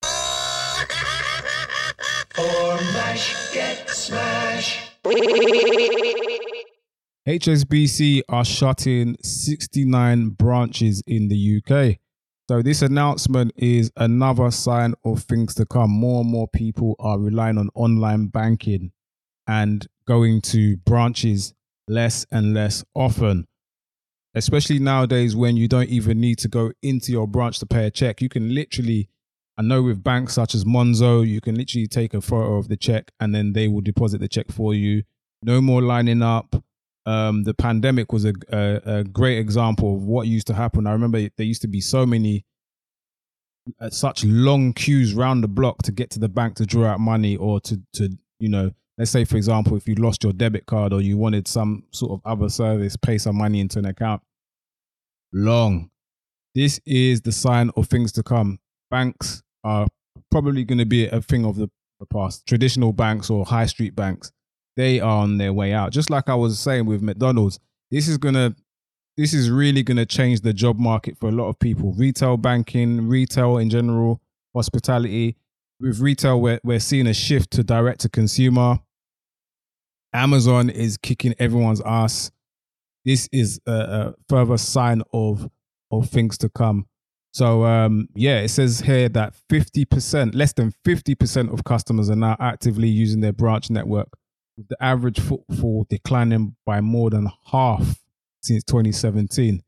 HSBC 7.27 8.21
are 8.29 8.45
shutting 8.45 9.17
69 9.23 10.29
branches 10.29 11.03
in 11.07 11.29
the 11.29 11.57
UK. 11.57 11.97
So, 12.51 12.61
this 12.61 12.83
announcement 12.83 13.53
is 13.57 13.91
another 13.97 14.51
sign 14.51 14.93
of 15.07 15.23
things 15.23 15.55
to 15.55 15.65
come. 15.65 15.91
More 15.91 16.21
and 16.21 16.31
more 16.31 16.47
people 16.47 16.97
are 16.99 17.19
relying 17.19 17.57
on 17.57 17.71
online 17.75 18.27
banking 18.27 18.93
and 19.47 19.87
going 20.07 20.43
to 20.43 20.77
branches 20.77 21.55
less 21.89 22.27
and 22.31 22.53
less 22.53 22.85
often. 22.95 23.47
Especially 24.35 24.79
nowadays 24.79 25.35
when 25.35 25.57
you 25.57 25.67
don't 25.67 25.89
even 25.89 26.21
need 26.21 26.37
to 26.41 26.49
go 26.49 26.73
into 26.83 27.11
your 27.11 27.27
branch 27.27 27.59
to 27.61 27.67
pay 27.67 27.87
a 27.87 27.91
check. 27.91 28.21
You 28.21 28.29
can 28.29 28.55
literally, 28.55 29.09
I 29.57 29.63
know 29.63 29.83
with 29.83 30.05
banks 30.05 30.35
such 30.35 30.55
as 30.55 30.67
Monzo, 30.67 31.27
you 31.27 31.41
can 31.41 31.55
literally 31.55 31.87
take 31.87 32.13
a 32.13 32.21
photo 32.21 32.59
of 32.59 32.69
the 32.69 32.77
check 32.77 33.13
and 33.19 33.35
then 33.35 33.55
they 33.55 33.67
will 33.67 33.81
deposit 33.81 34.21
the 34.21 34.29
check 34.29 34.53
for 34.53 34.75
you. 34.75 35.05
No 35.43 35.63
more 35.63 35.81
lining 35.81 36.21
up 36.21 36.63
um, 37.07 37.45
the 37.45 37.55
pandemic 37.55 38.13
was 38.13 38.25
a, 38.25 38.33
a, 38.51 38.99
a 38.99 39.05
great 39.05 39.39
example 39.39 39.95
of 39.95 40.05
what 40.05 40.27
used 40.27 40.47
to 40.47 40.55
happen. 40.55 40.87
I 40.87 40.93
remember 40.93 41.21
there 41.37 41.47
used 41.47 41.63
to 41.63 41.69
be 41.69 41.81
so 41.81 42.07
many, 42.07 42.45
uh, 43.81 43.91
such 43.91 44.25
long 44.25 44.73
queues 44.73 45.15
round 45.15 45.45
the 45.45 45.49
block 45.49 45.83
to 45.83 45.93
get 45.93 46.11
to 46.11 46.19
the 46.19 46.29
bank 46.29 46.57
to 46.57 46.67
draw 46.67 46.87
out 46.87 47.01
money 47.01 47.37
or 47.37 47.61
to, 47.61 47.81
to, 47.95 48.11
you 48.39 48.49
know, 48.49 48.71
let's 48.97 49.11
say, 49.11 49.25
for 49.25 49.37
example, 49.37 49.77
if 49.77 49.87
you 49.87 49.95
lost 49.97 50.25
your 50.25 50.33
debit 50.33 50.67
card 50.67 50.93
or 50.93 51.01
you 51.01 51.19
wanted 51.19 51.47
some 51.47 51.85
sort 51.93 52.13
of 52.13 52.21
other 52.25 52.49
service, 52.49 52.97
pay 52.97 53.19
some 53.19 53.37
money 53.37 53.61
into 53.61 53.79
an 53.79 53.87
account. 53.87 54.23
Long. 55.33 55.91
This 56.55 56.81
is 56.87 57.21
the 57.21 57.33
sign 57.33 57.71
of 57.77 57.89
things 57.89 58.13
to 58.13 58.23
come. 58.23 58.61
Banks 58.91 59.43
are 59.65 59.89
probably 60.31 60.65
going 60.65 60.79
to 60.79 60.87
be 60.87 61.07
a 61.09 61.21
thing 61.21 61.45
of 61.45 61.57
the, 61.57 61.69
the 61.99 62.07
past. 62.07 62.47
Traditional 62.47 62.93
banks 62.93 63.29
or 63.29 63.45
high 63.45 63.67
street 63.67 63.97
banks 63.97 64.31
they 64.77 65.01
are 65.01 65.23
on 65.23 65.39
their 65.39 65.53
way 65.53 65.73
out. 65.73 65.93
Just 65.93 66.11
like 66.11 66.29
I 66.29 66.35
was 66.35 66.59
saying 66.59 66.87
with 66.87 67.03
McDonald's, 67.03 67.61
this 67.91 68.09
is 68.09 68.19
gonna 68.19 68.55
this 69.17 69.33
is 69.33 69.51
really 69.51 69.83
gonna 69.83 70.07
change 70.07 70.41
the 70.41 70.53
job 70.53 70.79
market 70.79 71.17
for 71.19 71.29
a 71.29 71.33
lot 71.33 71.49
of 71.49 71.59
people. 71.59 71.93
Retail 71.93 72.37
banking, 72.37 73.09
retail 73.09 73.59
in 73.59 73.71
general, 73.71 74.21
hospitality. 74.55 75.37
With 75.81 76.01
retail, 76.01 76.41
we're 76.41 76.61
we're 76.65 76.81
seeing 76.81 77.07
a 77.07 77.15
shift 77.15 77.51
to 77.53 77.63
direct 77.65 78.01
to 78.01 78.09
consumer. 78.09 78.79
Amazon 80.13 80.71
is 80.71 80.97
kicking 80.97 81.35
everyone's 81.39 81.81
ass. 81.85 82.31
This 83.05 83.29
is 83.33 83.61
a, 83.67 83.73
a 83.73 84.15
further 84.29 84.57
sign 84.57 85.03
of 85.13 85.49
of 85.91 86.09
things 86.09 86.39
to 86.39 86.49
come. 86.49 86.87
So 87.33 87.65
um, 87.65 88.09
yeah, 88.15 88.41
it 88.41 88.49
says 88.49 88.81
here 88.81 89.09
that 89.09 89.35
50%, 89.51 90.37
less 90.37 90.53
than 90.53 90.73
50% 90.87 91.53
of 91.53 91.65
customers 91.65 92.09
are 92.09 92.15
now 92.15 92.37
actively 92.39 92.87
using 92.87 93.21
their 93.21 93.33
branch 93.33 93.71
network 93.71 94.09
with 94.57 94.69
the 94.69 94.77
average 94.83 95.21
footfall 95.21 95.87
declining 95.89 96.57
by 96.65 96.81
more 96.81 97.11
than 97.11 97.31
half 97.51 97.99
since 98.43 98.63
2017. 98.65 99.63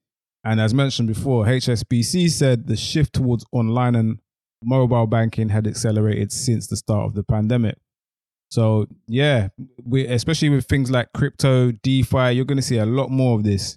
And 0.45 0.61
as 0.61 0.73
mentioned 0.73 1.09
before, 1.09 1.45
HSBC 1.45 2.31
said 2.31 2.67
the 2.67 2.77
shift 2.77 3.15
towards 3.15 3.45
online 3.53 3.95
and 3.97 4.21
mobile 4.63 5.07
banking 5.07 5.49
had 5.49 5.67
accelerated 5.67 6.33
since 6.33 6.67
the 6.67 6.77
start 6.77 7.07
of 7.07 7.15
the 7.15 7.25
pandemic. 7.25 7.79
So 8.51 8.87
yeah, 9.09 9.49
we 9.85 10.07
especially 10.07 10.51
with 10.51 10.67
things 10.67 10.91
like 10.91 11.13
crypto, 11.13 11.73
DeFi, 11.73 12.31
you're 12.31 12.45
going 12.45 12.59
to 12.59 12.63
see 12.63 12.79
a 12.79 12.87
lot 12.87 13.11
more 13.11 13.37
of 13.37 13.45
this. 13.45 13.77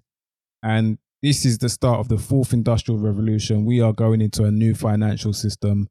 And 0.62 1.00
this 1.24 1.44
is 1.44 1.58
the 1.58 1.70
start 1.70 2.00
of 2.00 2.08
the 2.08 2.18
fourth 2.18 2.54
industrial 2.54 3.00
revolution. 3.00 3.66
We 3.66 3.82
are 3.82 3.94
going 3.94 4.22
into 4.22 4.44
a 4.44 4.52
new 4.52 4.76
financial 4.76 5.34
system. 5.34 5.90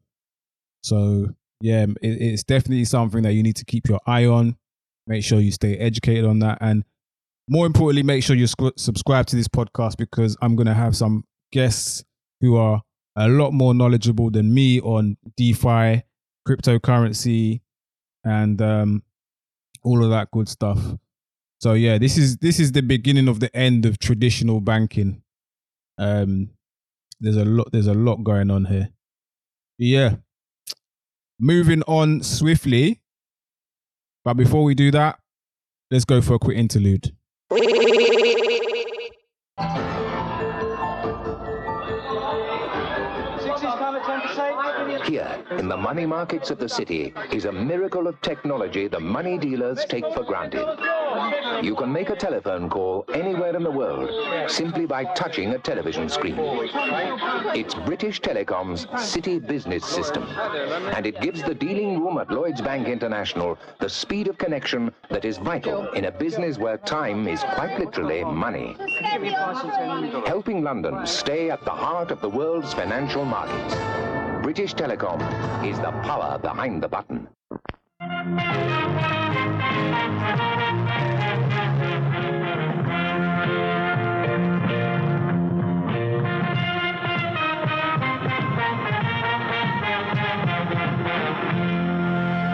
So 0.84 1.34
yeah, 1.60 1.87
it, 2.00 2.22
it's 2.22 2.44
definitely 2.44 2.84
something 2.84 3.22
that 3.22 3.32
you 3.32 3.42
need 3.42 3.56
to 3.56 3.64
keep 3.64 3.88
your 3.88 4.00
eye 4.06 4.26
on 4.26 4.56
make 5.08 5.24
sure 5.24 5.40
you 5.40 5.50
stay 5.50 5.76
educated 5.76 6.24
on 6.24 6.38
that. 6.40 6.58
And 6.60 6.84
more 7.48 7.66
importantly 7.66 8.02
make 8.02 8.22
sure 8.22 8.36
you 8.36 8.46
sc- 8.46 8.76
subscribe 8.76 9.26
to 9.26 9.34
this 9.34 9.48
podcast 9.48 9.96
because 9.96 10.36
i'm 10.42 10.54
going 10.54 10.66
to 10.66 10.74
have 10.74 10.94
some 10.94 11.24
guests 11.50 12.04
who 12.40 12.56
are 12.56 12.82
a 13.16 13.28
lot 13.28 13.52
more 13.52 13.74
knowledgeable 13.74 14.30
than 14.30 14.52
me 14.52 14.80
on 14.80 15.16
defi 15.36 16.02
cryptocurrency 16.46 17.60
and 18.24 18.62
um, 18.62 19.02
all 19.82 20.02
of 20.04 20.10
that 20.10 20.30
good 20.30 20.48
stuff. 20.48 20.78
So 21.60 21.72
yeah 21.72 21.98
this 21.98 22.16
is 22.16 22.36
this 22.38 22.60
is 22.60 22.72
the 22.72 22.82
beginning 22.82 23.26
of 23.26 23.40
the 23.40 23.54
end 23.56 23.84
of 23.86 23.98
traditional 23.98 24.60
banking. 24.60 25.22
Um 25.98 26.50
there's 27.20 27.36
a 27.36 27.44
lot 27.44 27.72
there's 27.72 27.88
a 27.88 27.94
lot 27.94 28.22
going 28.22 28.50
on 28.50 28.66
here. 28.66 28.90
Yeah 29.78 30.16
moving 31.40 31.82
on 31.82 32.22
swiftly 32.22 33.00
but 34.28 34.37
before 34.37 34.62
we 34.62 34.75
do 34.75 34.90
that, 34.90 35.18
let's 35.90 36.04
go 36.04 36.20
for 36.20 36.35
a 36.35 36.38
quick 36.38 36.58
interlude. 36.58 37.16
in 45.50 45.69
the 45.69 45.76
money 45.76 46.07
markets 46.07 46.50
of 46.50 46.59
the 46.59 46.69
city, 46.69 47.14
is 47.33 47.45
a 47.45 47.52
miracle 47.52 48.07
of 48.07 48.21
technology 48.21 48.88
the 48.88 49.00
money 49.00 49.38
dealers 49.38 49.85
take 49.87 50.05
for 50.12 50.23
granted. 50.23 50.67
You 51.62 51.75
can 51.75 51.93
make 51.93 52.11
a 52.11 52.17
telephone 52.17 52.69
call 52.69 53.05
anywhere 53.12 53.57
in 53.57 53.62
the 53.62 53.71
world 53.71 54.11
simply 54.50 54.87
by 54.87 55.05
touching 55.14 55.52
a 55.55 55.59
television 55.59 56.09
screen. 56.09 56.37
It's 57.55 57.75
British 57.75 58.21
Telecom's 58.21 58.87
City 59.02 59.38
Business 59.38 59.85
System, 59.85 60.25
and 60.95 61.07
it 61.07 61.21
gives 61.21 61.43
the 61.43 61.55
dealing 61.55 62.00
room 62.00 62.19
at 62.19 62.31
Lloyds 62.31 62.61
Bank 62.61 62.88
International 62.88 63.59
the 63.81 63.88
speed 63.88 64.28
of 64.28 64.38
connection 64.38 64.93
that 65.11 65.25
is 65.25 65.38
vital 65.38 65.90
in 65.93 66.05
a 66.05 66.11
business 66.11 66.59
where 66.59 66.78
time 66.78 67.26
is 67.26 67.40
quite 67.55 67.78
literally 67.78 68.23
money. 68.25 68.76
Helping 70.26 70.62
London 70.62 71.07
stay 71.07 71.50
at 71.50 71.64
the 71.64 71.71
heart 71.71 72.11
of 72.11 72.21
the 72.21 72.28
world's 72.28 72.75
financial 72.75 73.25
markets. 73.25 74.27
British 74.49 74.73
Telecom 74.73 75.21
is 75.62 75.76
the 75.76 75.90
power 76.09 76.38
behind 76.38 76.83
the 76.83 76.88
button. 76.88 77.28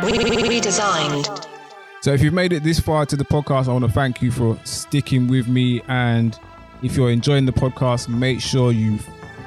Redesigned. 0.02 1.46
So 2.00 2.12
if 2.12 2.20
you've 2.20 2.34
made 2.34 2.52
it 2.52 2.64
this 2.64 2.80
far 2.80 3.06
to 3.06 3.14
the 3.14 3.24
podcast, 3.24 3.68
I 3.68 3.72
want 3.72 3.84
to 3.84 3.92
thank 3.92 4.20
you 4.20 4.32
for 4.32 4.58
sticking 4.64 5.28
with 5.28 5.46
me. 5.46 5.80
And 5.86 6.36
if 6.82 6.96
you're 6.96 7.10
enjoying 7.12 7.46
the 7.46 7.52
podcast, 7.52 8.08
make 8.08 8.40
sure 8.40 8.72
you 8.72 8.98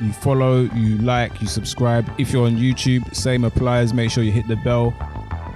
you 0.02 0.12
follow, 0.14 0.62
you 0.76 0.98
like, 1.00 1.42
you 1.42 1.48
subscribe. 1.48 2.10
If 2.18 2.32
you're 2.32 2.46
on 2.46 2.58
YouTube, 2.58 3.14
same 3.16 3.44
applies. 3.44 3.94
Make 3.94 4.12
sure 4.12 4.24
you 4.24 4.32
hit 4.32 4.48
the 4.48 4.56
bell. 4.58 4.94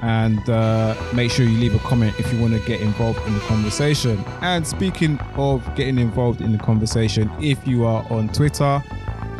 and 0.02 0.50
uh, 0.50 0.96
make 1.14 1.30
sure 1.32 1.46
you 1.46 1.58
leave 1.60 1.76
a 1.76 1.80
comment 1.80 2.20
if 2.20 2.32
you 2.34 2.42
want 2.42 2.54
to 2.54 2.60
get 2.68 2.82
involved 2.82 3.20
in 3.28 3.34
the 3.36 3.40
conversation. 3.42 4.18
And 4.42 4.66
speaking 4.66 5.20
of 5.36 5.64
getting 5.76 6.00
involved 6.00 6.42
in 6.42 6.52
the 6.52 6.58
conversation, 6.58 7.30
if 7.40 7.68
you 7.68 7.86
are 7.86 8.04
on 8.12 8.30
Twitter, 8.30 8.84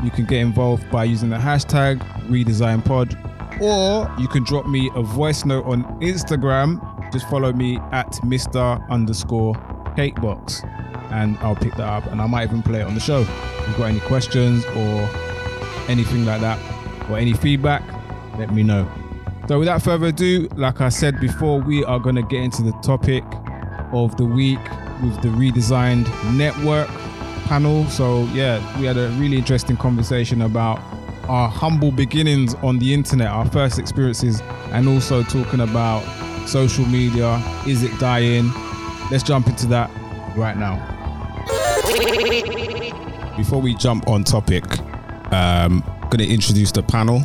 you 0.04 0.12
can 0.12 0.26
get 0.26 0.40
involved 0.40 0.90
by 0.92 1.04
using 1.06 1.30
the 1.30 1.38
hashtag 1.38 2.00
RedesignPod, 2.28 3.60
or 3.60 4.22
you 4.22 4.28
can 4.28 4.44
drop 4.44 4.68
me 4.68 4.92
a 4.96 5.02
voice 5.02 5.46
note 5.46 5.66
on 5.66 5.84
Instagram. 6.00 6.80
Just 7.12 7.28
follow 7.30 7.52
me 7.52 7.78
at 7.92 8.12
Mr. 8.24 8.88
underscore 8.90 9.56
Cakebox, 9.98 10.64
and 11.12 11.38
I'll 11.40 11.56
pick 11.56 11.74
that 11.74 11.88
up, 11.88 12.06
and 12.06 12.22
I 12.22 12.28
might 12.28 12.44
even 12.44 12.62
play 12.62 12.82
it 12.82 12.86
on 12.86 12.94
the 12.94 13.00
show. 13.02 13.26
You've 13.72 13.78
got 13.78 13.86
any 13.86 14.02
questions 14.02 14.66
or 14.76 15.10
anything 15.88 16.26
like 16.26 16.42
that, 16.42 16.60
or 17.10 17.18
any 17.18 17.32
feedback, 17.32 17.82
let 18.38 18.54
me 18.54 18.64
know. 18.64 18.86
So, 19.48 19.60
without 19.60 19.82
further 19.82 20.08
ado, 20.08 20.50
like 20.58 20.82
I 20.82 20.90
said 20.90 21.22
before, 21.22 21.62
we 21.62 21.86
are 21.86 21.98
going 21.98 22.16
to 22.16 22.22
get 22.22 22.42
into 22.44 22.64
the 22.64 22.74
topic 22.84 23.24
of 23.94 24.18
the 24.18 24.26
week 24.26 24.60
with 25.02 25.22
the 25.22 25.30
redesigned 25.30 26.06
network 26.36 26.90
panel. 27.46 27.86
So, 27.86 28.26
yeah, 28.34 28.60
we 28.78 28.88
had 28.88 28.98
a 28.98 29.08
really 29.12 29.38
interesting 29.38 29.78
conversation 29.78 30.42
about 30.42 30.82
our 31.30 31.48
humble 31.48 31.94
beginnings 31.94 32.56
on 32.56 32.78
the 32.80 32.94
internet, 32.94 33.28
our 33.28 33.50
first 33.52 33.80
experiences, 33.80 34.42
and 34.74 34.86
also 34.90 35.24
talking 35.24 35.62
about 35.62 36.04
social 36.46 36.86
media. 36.88 37.42
Is 37.66 37.84
it 37.84 37.98
dying? 38.02 38.52
Let's 39.10 39.24
jump 39.24 39.48
into 39.48 39.66
that 39.68 39.90
right 40.36 40.58
now. 40.58 40.98
Before 43.42 43.60
we 43.60 43.74
jump 43.74 44.08
on 44.08 44.24
topic, 44.24 44.64
um, 45.34 45.84
going 46.12 46.20
to 46.20 46.28
introduce 46.28 46.72
the 46.72 46.84
panel. 46.84 47.24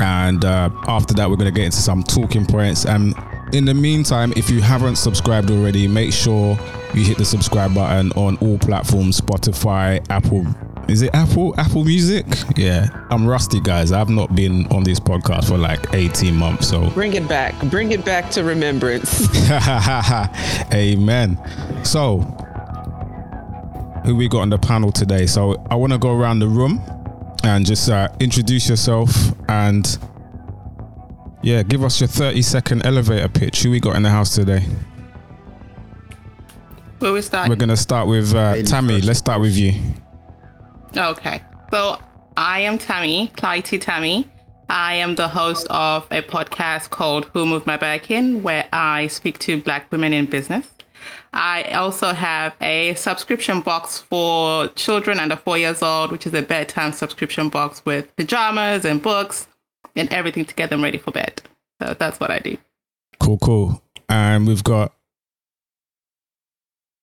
And 0.00 0.44
uh, 0.44 0.70
after 0.88 1.14
that 1.14 1.30
we're 1.30 1.36
going 1.36 1.54
to 1.54 1.56
get 1.56 1.66
into 1.66 1.76
some 1.76 2.02
talking 2.02 2.44
points. 2.44 2.84
And 2.84 3.14
in 3.52 3.64
the 3.64 3.74
meantime 3.74 4.32
if 4.36 4.50
you 4.50 4.60
haven't 4.60 4.96
subscribed 4.96 5.52
already 5.52 5.86
make 5.86 6.12
sure 6.12 6.58
you 6.94 7.04
hit 7.04 7.16
the 7.16 7.24
subscribe 7.24 7.72
button 7.76 8.10
on 8.16 8.36
all 8.38 8.58
platforms 8.58 9.20
spotify 9.20 10.04
apple 10.10 10.44
is 10.88 11.02
it 11.02 11.14
apple? 11.14 11.54
Apple 11.58 11.84
music? 11.84 12.26
Yeah 12.56 12.88
i'm 13.10 13.24
rusty 13.26 13.60
guys. 13.60 13.92
I've 13.92 14.08
not 14.08 14.34
been 14.34 14.66
on 14.72 14.82
this 14.82 14.98
podcast 14.98 15.46
for 15.48 15.58
like 15.58 15.94
18 15.94 16.34
months 16.34 16.66
so. 16.66 16.90
Bring 16.90 17.12
it 17.12 17.28
back. 17.28 17.54
Bring 17.70 17.92
it 17.92 18.04
back 18.04 18.30
to 18.32 18.42
remembrance. 18.42 19.28
Amen. 20.74 21.38
So 21.84 22.43
who 24.04 24.14
we 24.14 24.28
got 24.28 24.40
on 24.40 24.50
the 24.50 24.58
panel 24.58 24.92
today 24.92 25.26
so 25.26 25.64
i 25.70 25.74
want 25.74 25.92
to 25.92 25.98
go 25.98 26.12
around 26.12 26.38
the 26.38 26.48
room 26.48 26.80
and 27.44 27.66
just 27.66 27.90
uh, 27.90 28.08
introduce 28.20 28.68
yourself 28.68 29.10
and 29.48 29.98
yeah, 31.44 31.62
give 31.62 31.84
us 31.84 32.00
your 32.00 32.08
30 32.08 32.40
second 32.40 32.86
elevator 32.86 33.28
pitch. 33.28 33.62
Who 33.62 33.70
we 33.70 33.78
got 33.78 33.96
in 33.96 34.02
the 34.02 34.08
house 34.08 34.34
today? 34.34 34.66
Where 37.00 37.12
we 37.12 37.20
start? 37.20 37.50
We're 37.50 37.56
gonna 37.56 37.76
start 37.76 38.08
with 38.08 38.34
uh, 38.34 38.62
Tammy. 38.62 39.02
Let's 39.02 39.18
start 39.18 39.42
with 39.42 39.54
you. 39.54 39.74
Okay, 40.96 41.42
so 41.70 42.00
I 42.36 42.60
am 42.60 42.78
Tammy, 42.78 43.30
Clytie 43.36 43.78
Tammy. 43.78 44.26
I 44.70 44.94
am 44.94 45.16
the 45.16 45.28
host 45.28 45.66
of 45.68 46.06
a 46.10 46.22
podcast 46.22 46.88
called 46.88 47.26
Who 47.34 47.44
Moved 47.44 47.66
My 47.66 47.76
Back 47.76 48.10
In, 48.10 48.42
where 48.42 48.66
I 48.72 49.08
speak 49.08 49.38
to 49.40 49.60
Black 49.60 49.92
women 49.92 50.14
in 50.14 50.24
business. 50.24 50.73
I 51.32 51.62
also 51.72 52.12
have 52.12 52.54
a 52.60 52.94
subscription 52.94 53.60
box 53.60 53.98
for 53.98 54.68
children 54.68 55.18
under 55.18 55.36
four 55.36 55.58
years 55.58 55.82
old, 55.82 56.12
which 56.12 56.26
is 56.26 56.34
a 56.34 56.42
bedtime 56.42 56.92
subscription 56.92 57.48
box 57.48 57.82
with 57.84 58.14
pajamas 58.16 58.84
and 58.84 59.02
books 59.02 59.46
and 59.96 60.12
everything 60.12 60.44
to 60.44 60.54
get 60.54 60.70
them 60.70 60.82
ready 60.82 60.98
for 60.98 61.10
bed. 61.10 61.42
So 61.82 61.94
that's 61.98 62.20
what 62.20 62.30
I 62.30 62.38
do. 62.38 62.56
Cool, 63.20 63.38
cool. 63.38 63.82
And 64.08 64.46
we've 64.46 64.64
got 64.64 64.92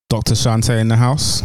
Dr. 0.09 0.33
Shante 0.33 0.79
in 0.79 0.87
the 0.87 0.97
house. 0.97 1.41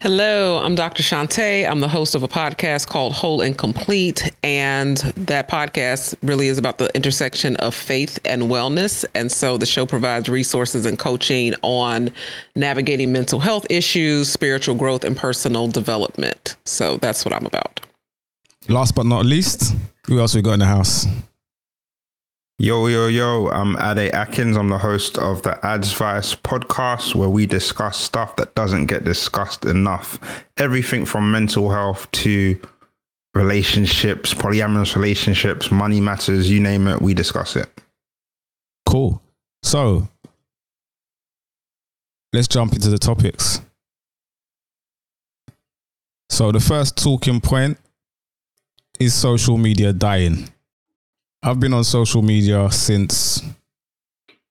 Hello, 0.00 0.58
I'm 0.58 0.76
Dr. 0.76 1.02
Shante. 1.02 1.68
I'm 1.68 1.80
the 1.80 1.88
host 1.88 2.14
of 2.14 2.22
a 2.22 2.28
podcast 2.28 2.86
called 2.86 3.12
Whole 3.12 3.40
and 3.40 3.58
Complete. 3.58 4.30
And 4.44 4.98
that 5.16 5.48
podcast 5.48 6.14
really 6.22 6.46
is 6.46 6.56
about 6.56 6.78
the 6.78 6.94
intersection 6.94 7.56
of 7.56 7.74
faith 7.74 8.20
and 8.24 8.42
wellness. 8.42 9.04
And 9.16 9.32
so 9.32 9.58
the 9.58 9.66
show 9.66 9.86
provides 9.86 10.28
resources 10.28 10.86
and 10.86 11.00
coaching 11.00 11.52
on 11.62 12.12
navigating 12.54 13.10
mental 13.10 13.40
health 13.40 13.66
issues, 13.70 14.30
spiritual 14.30 14.76
growth, 14.76 15.02
and 15.02 15.16
personal 15.16 15.66
development. 15.66 16.54
So 16.64 16.98
that's 16.98 17.24
what 17.24 17.34
I'm 17.34 17.44
about. 17.44 17.80
Last 18.68 18.94
but 18.94 19.04
not 19.04 19.26
least, 19.26 19.74
who 20.06 20.20
else 20.20 20.32
we 20.32 20.42
got 20.42 20.52
in 20.52 20.60
the 20.60 20.66
house? 20.66 21.06
Yo, 22.60 22.88
yo, 22.88 23.06
yo, 23.06 23.48
I'm 23.50 23.76
Ade 23.76 24.12
Atkins. 24.12 24.56
I'm 24.56 24.68
the 24.68 24.78
host 24.78 25.16
of 25.16 25.42
the 25.42 25.64
Ads 25.64 25.92
Advice 25.92 26.34
podcast 26.34 27.14
where 27.14 27.28
we 27.28 27.46
discuss 27.46 27.96
stuff 27.96 28.34
that 28.34 28.56
doesn't 28.56 28.86
get 28.86 29.04
discussed 29.04 29.64
enough. 29.64 30.18
Everything 30.56 31.04
from 31.04 31.30
mental 31.30 31.70
health 31.70 32.10
to 32.10 32.60
relationships, 33.32 34.34
polyamorous 34.34 34.96
relationships, 34.96 35.70
money 35.70 36.00
matters, 36.00 36.50
you 36.50 36.58
name 36.58 36.88
it, 36.88 37.00
we 37.00 37.14
discuss 37.14 37.54
it. 37.54 37.68
Cool. 38.86 39.22
So 39.62 40.08
let's 42.32 42.48
jump 42.48 42.72
into 42.72 42.90
the 42.90 42.98
topics. 42.98 43.60
So 46.28 46.50
the 46.50 46.58
first 46.58 46.96
talking 46.96 47.40
point 47.40 47.78
is 48.98 49.14
social 49.14 49.58
media 49.58 49.92
dying. 49.92 50.48
I've 51.42 51.60
been 51.60 51.72
on 51.72 51.84
social 51.84 52.22
media 52.22 52.70
since 52.70 53.42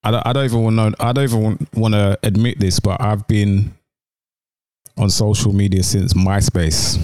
I 0.03 0.11
don't, 0.11 0.25
I 0.25 0.33
don't 0.33 0.45
even 0.45 0.63
want 0.63 0.77
to 0.77 1.03
I 1.03 1.11
don't 1.11 1.23
even 1.25 1.67
want 1.73 1.93
to 1.93 2.17
admit 2.23 2.59
this, 2.59 2.79
but 2.79 3.01
I've 3.01 3.27
been 3.27 3.73
on 4.97 5.09
social 5.09 5.53
media 5.53 5.83
since 5.83 6.13
MySpace. 6.13 6.97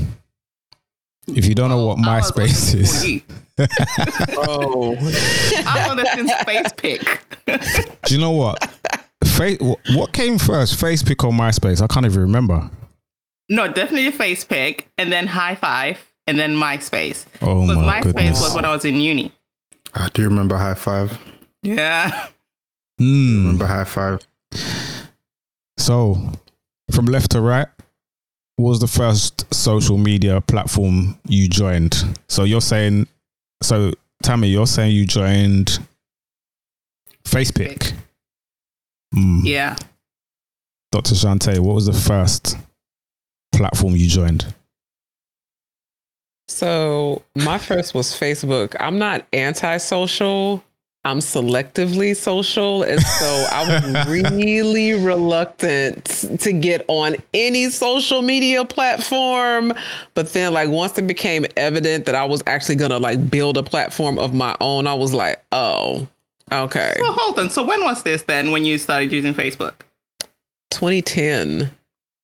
If 1.27 1.45
you 1.45 1.55
don't 1.55 1.69
know 1.69 1.85
what 1.85 1.99
oh, 1.99 2.01
MySpace 2.01 2.75
is, 2.75 3.21
oh, 4.37 4.95
I'm 5.65 5.91
on 5.91 5.97
the 5.97 6.05
since 6.13 6.31
FacePic. 6.31 8.01
do 8.05 8.15
you 8.15 8.21
know 8.21 8.31
what? 8.31 8.69
Face, 9.25 9.57
what 9.59 10.11
came 10.11 10.37
first, 10.37 10.79
FacePic 10.79 11.23
or 11.23 11.31
MySpace? 11.31 11.81
I 11.81 11.87
can't 11.87 12.05
even 12.05 12.21
remember. 12.21 12.69
No, 13.49 13.71
definitely 13.71 14.11
FacePic, 14.11 14.85
and 14.97 15.11
then 15.11 15.27
High 15.27 15.55
Five, 15.55 15.99
and 16.27 16.39
then 16.39 16.55
MySpace. 16.55 17.25
Oh 17.41 17.65
my 17.65 17.99
MySpace 17.99 18.03
goodness. 18.03 18.41
was 18.41 18.55
when 18.55 18.65
I 18.65 18.73
was 18.73 18.85
in 18.85 18.95
uni. 18.95 19.33
I 19.93 20.09
do 20.13 20.23
remember 20.23 20.57
high 20.57 20.73
five. 20.73 21.17
Yeah. 21.61 22.27
Mm. 22.99 23.37
Remember 23.37 23.65
high 23.65 23.83
five. 23.83 24.25
So, 25.77 26.31
from 26.91 27.05
left 27.05 27.31
to 27.31 27.41
right, 27.41 27.67
what 28.55 28.69
was 28.69 28.79
the 28.79 28.87
first 28.87 29.51
social 29.53 29.97
media 29.97 30.41
platform 30.41 31.19
you 31.27 31.49
joined? 31.49 32.17
So 32.29 32.43
you're 32.43 32.61
saying, 32.61 33.07
so 33.61 33.93
Tammy, 34.21 34.47
you're 34.49 34.67
saying 34.67 34.95
you 34.95 35.05
joined 35.05 35.79
FacePic. 37.25 37.93
Mm. 39.15 39.41
Yeah. 39.43 39.75
Dr. 40.91 41.15
Shante, 41.15 41.59
what 41.59 41.75
was 41.75 41.87
the 41.87 41.93
first 41.93 42.57
platform 43.51 43.95
you 43.95 44.07
joined? 44.07 44.53
So 46.47 47.21
my 47.35 47.57
first 47.57 47.93
was 47.93 48.07
Facebook. 48.09 48.75
I'm 48.79 48.99
not 48.99 49.25
anti-social. 49.33 50.63
I'm 51.05 51.19
selectively 51.19 52.15
social. 52.15 52.83
And 52.83 53.01
so 53.01 53.47
I 53.51 53.67
was 53.67 54.07
really 54.07 54.93
reluctant 54.93 56.05
to 56.39 56.53
get 56.53 56.85
on 56.87 57.17
any 57.33 57.69
social 57.69 58.21
media 58.21 58.63
platform. 58.63 59.73
But 60.13 60.31
then 60.31 60.53
like 60.53 60.69
once 60.69 60.97
it 60.97 61.07
became 61.07 61.45
evident 61.57 62.05
that 62.05 62.15
I 62.15 62.23
was 62.25 62.41
actually 62.47 62.75
gonna 62.75 62.99
like 62.99 63.29
build 63.29 63.57
a 63.57 63.63
platform 63.63 64.17
of 64.17 64.33
my 64.33 64.55
own, 64.61 64.87
I 64.87 64.93
was 64.93 65.13
like, 65.13 65.43
oh, 65.51 66.07
okay. 66.51 66.95
So 66.97 67.11
hold 67.11 67.39
on. 67.39 67.49
So 67.49 67.63
when 67.63 67.83
was 67.83 68.03
this 68.03 68.23
then 68.23 68.51
when 68.51 68.63
you 68.63 68.77
started 68.77 69.11
using 69.11 69.33
Facebook? 69.33 69.73
2010. 70.71 71.69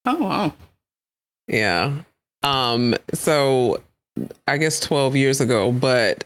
Oh 0.05 0.15
wow. 0.15 0.53
Yeah. 1.47 1.95
Um, 2.43 2.95
so 3.13 3.81
I 4.47 4.57
guess 4.57 4.79
12 4.79 5.15
years 5.15 5.41
ago, 5.41 5.71
but 5.71 6.23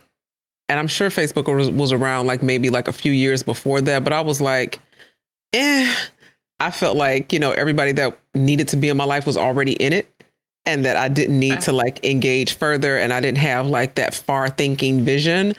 and 0.70 0.80
I'm 0.80 0.88
sure 0.88 1.10
Facebook 1.10 1.54
was, 1.54 1.70
was 1.70 1.92
around 1.92 2.28
like 2.28 2.42
maybe 2.42 2.70
like 2.70 2.88
a 2.88 2.94
few 2.94 3.12
years 3.12 3.44
before 3.44 3.82
that, 3.82 4.04
but 4.04 4.14
I 4.14 4.22
was 4.22 4.40
like, 4.42 4.80
eh, 5.54 5.94
I 6.60 6.72
felt 6.72 6.98
like, 6.98 7.34
you 7.34 7.40
know, 7.40 7.52
everybody 7.52 7.92
that 7.94 8.18
needed 8.34 8.68
to 8.70 8.78
be 8.78 8.90
in 8.90 8.98
my 8.98 9.04
life 9.04 9.26
was 9.26 9.38
already 9.38 9.74
in 9.74 9.94
it 9.94 10.08
and 10.66 10.86
that 10.86 10.96
I 10.96 11.10
didn't 11.10 11.40
need 11.40 11.62
to 11.62 11.74
like 11.74 12.04
engage 12.06 12.58
further 12.58 12.98
and 12.98 13.12
I 13.12 13.20
didn't 13.20 13.40
have 13.40 13.68
like 13.68 13.96
that 13.96 14.14
far 14.14 14.50
thinking 14.50 15.04
vision. 15.04 15.54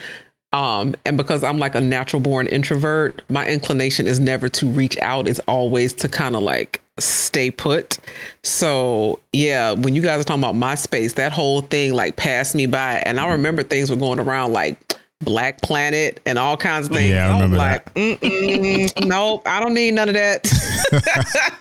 Um, 0.53 0.95
and 1.05 1.17
because 1.17 1.45
I'm 1.45 1.59
like 1.59 1.75
a 1.75 1.81
natural 1.81 2.21
born 2.21 2.47
introvert, 2.47 3.23
my 3.29 3.47
inclination 3.47 4.07
is 4.07 4.21
never 4.21 4.49
to 4.51 4.67
reach 4.67 4.97
out. 4.99 5.29
It's 5.29 5.41
always 5.41 5.93
to 5.95 6.09
kind 6.09 6.37
of 6.37 6.43
like 6.43 6.81
stay 6.99 7.51
put. 7.51 7.99
So 8.43 9.21
yeah, 9.33 9.73
when 9.73 9.95
you 9.95 10.03
guys 10.03 10.21
are 10.21 10.25
talking 10.25 10.43
about 10.43 10.55
MySpace, 10.55 11.15
that 11.15 11.33
whole 11.33 11.63
thing 11.63 11.95
like 11.95 12.17
passed 12.17 12.55
me 12.55 12.67
by. 12.67 13.03
And 13.07 13.19
I 13.19 13.31
remember 13.31 13.63
things 13.63 13.91
were 13.91 13.97
going 13.97 14.21
around 14.21 14.53
like 14.53 14.97
Black 15.21 15.61
Planet 15.63 16.21
and 16.27 16.39
all 16.39 16.57
kinds 16.57 16.87
of 16.87 16.93
things. 16.93 17.11
Yeah, 17.11 17.27
I 17.27 17.33
was 17.33 17.43
remember 17.43 17.57
like, 17.57 17.95
Mm-mm, 17.95 19.07
nope, 19.07 19.43
I 19.47 19.61
don't 19.61 19.75
need 19.75 19.93
none 19.95 20.09
of 20.09 20.15
that. 20.15 21.61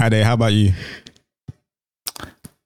Ade, 0.00 0.24
how 0.24 0.34
about 0.34 0.52
you? 0.52 0.72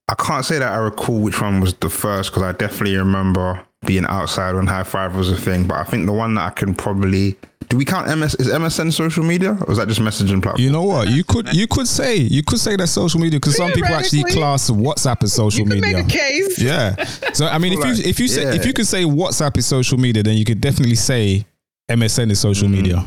I 0.09 0.15
can't 0.15 0.45
say 0.45 0.59
that 0.59 0.73
I 0.73 0.77
recall 0.77 1.19
which 1.19 1.41
one 1.41 1.61
was 1.61 1.75
the 1.75 1.91
first 1.91 2.31
because 2.31 2.45
I 2.45 2.53
definitely 2.53 2.97
remember 2.97 3.61
being 3.85 4.07
outside 4.07 4.55
when 4.55 4.67
high 4.67 4.85
five 4.85 5.17
was 5.17 5.31
a 5.31 5.37
thing. 5.37 5.67
But 5.67 5.79
I 5.79 5.85
think 5.85 6.07
the 6.07 6.13
one 6.13 6.35
that 6.37 6.47
I 6.47 6.51
can 6.51 6.75
probably 6.75 7.37
do 7.69 7.77
we 7.77 7.85
count 7.85 8.07
MS 8.07 8.35
is 8.37 8.49
MSN 8.49 8.93
social 8.93 9.25
media 9.25 9.57
or 9.67 9.73
is 9.73 9.79
that 9.79 9.89
just 9.89 10.01
messaging 10.01 10.43
platform? 10.43 10.63
You 10.63 10.71
know 10.71 10.83
what? 10.83 11.09
You 11.09 11.25
could 11.25 11.53
you 11.55 11.67
could 11.67 11.89
say 11.89 12.17
you 12.17 12.43
could 12.43 12.61
say 12.61 12.77
that 12.77 12.87
social 12.87 13.21
media 13.21 13.41
because 13.41 13.57
some 13.57 13.73
people 13.73 13.95
actually 13.95 14.25
class 14.25 14.71
WhatsApp 14.71 15.23
as 15.25 15.33
social 15.33 15.61
you 15.61 15.75
media. 15.75 15.97
make 15.99 16.07
a 16.07 16.09
case. 16.09 16.59
Yeah. 16.59 17.05
So 17.33 17.47
I 17.47 17.59
mean, 17.59 17.73
if 17.73 17.85
you 17.85 18.09
if 18.09 18.21
you 18.21 18.29
say, 18.29 18.45
Yeah. 18.45 18.55
if 18.55 18.67
you 18.67 18.73
could 18.73 18.87
say 18.87 19.03
WhatsApp 19.03 19.57
is 19.57 19.67
social 19.67 19.99
media, 19.99 20.23
then 20.23 20.37
you 20.37 20.45
could 20.45 20.61
definitely 20.61 20.97
say 20.97 21.47
MSN 21.91 22.31
is 22.31 22.41
social 22.41 22.69
mm. 22.69 22.73
media. 22.73 23.05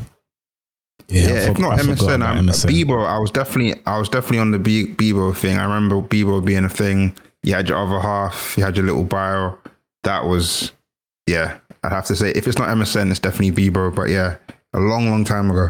Yeah, 1.10 1.24
I 1.24 1.52
if 1.52 1.58
not 1.58 1.80
I 1.80 1.82
MSN, 1.82 2.24
I'm, 2.24 2.46
MSN. 2.46 2.70
Bebo. 2.70 3.06
I 3.06 3.18
was 3.18 3.32
definitely, 3.32 3.82
I 3.86 3.98
was 3.98 4.10
definitely 4.10 4.40
on 4.40 4.52
the 4.52 4.60
Be- 4.60 4.94
Bebo 4.94 5.36
thing. 5.36 5.58
I 5.58 5.64
remember 5.64 6.02
Bebo 6.02 6.44
being 6.46 6.66
a 6.66 6.70
thing. 6.70 7.16
You 7.42 7.56
had 7.56 7.68
your 7.68 7.80
other 7.80 8.00
half. 8.00 8.56
You 8.58 8.64
had 8.64 8.78
your 8.78 8.86
little 8.86 9.04
bio. 9.04 9.58
That 10.04 10.26
was, 10.26 10.72
yeah. 11.26 11.58
I'd 11.84 11.92
have 11.92 12.06
to 12.06 12.16
say, 12.16 12.32
if 12.32 12.48
it's 12.48 12.58
not 12.58 12.70
MSN, 12.70 13.10
it's 13.12 13.20
definitely 13.20 13.70
Bebo. 13.70 13.94
But 13.94 14.10
yeah, 14.10 14.36
a 14.74 14.80
long, 14.80 15.10
long 15.10 15.24
time 15.24 15.50
ago. 15.52 15.70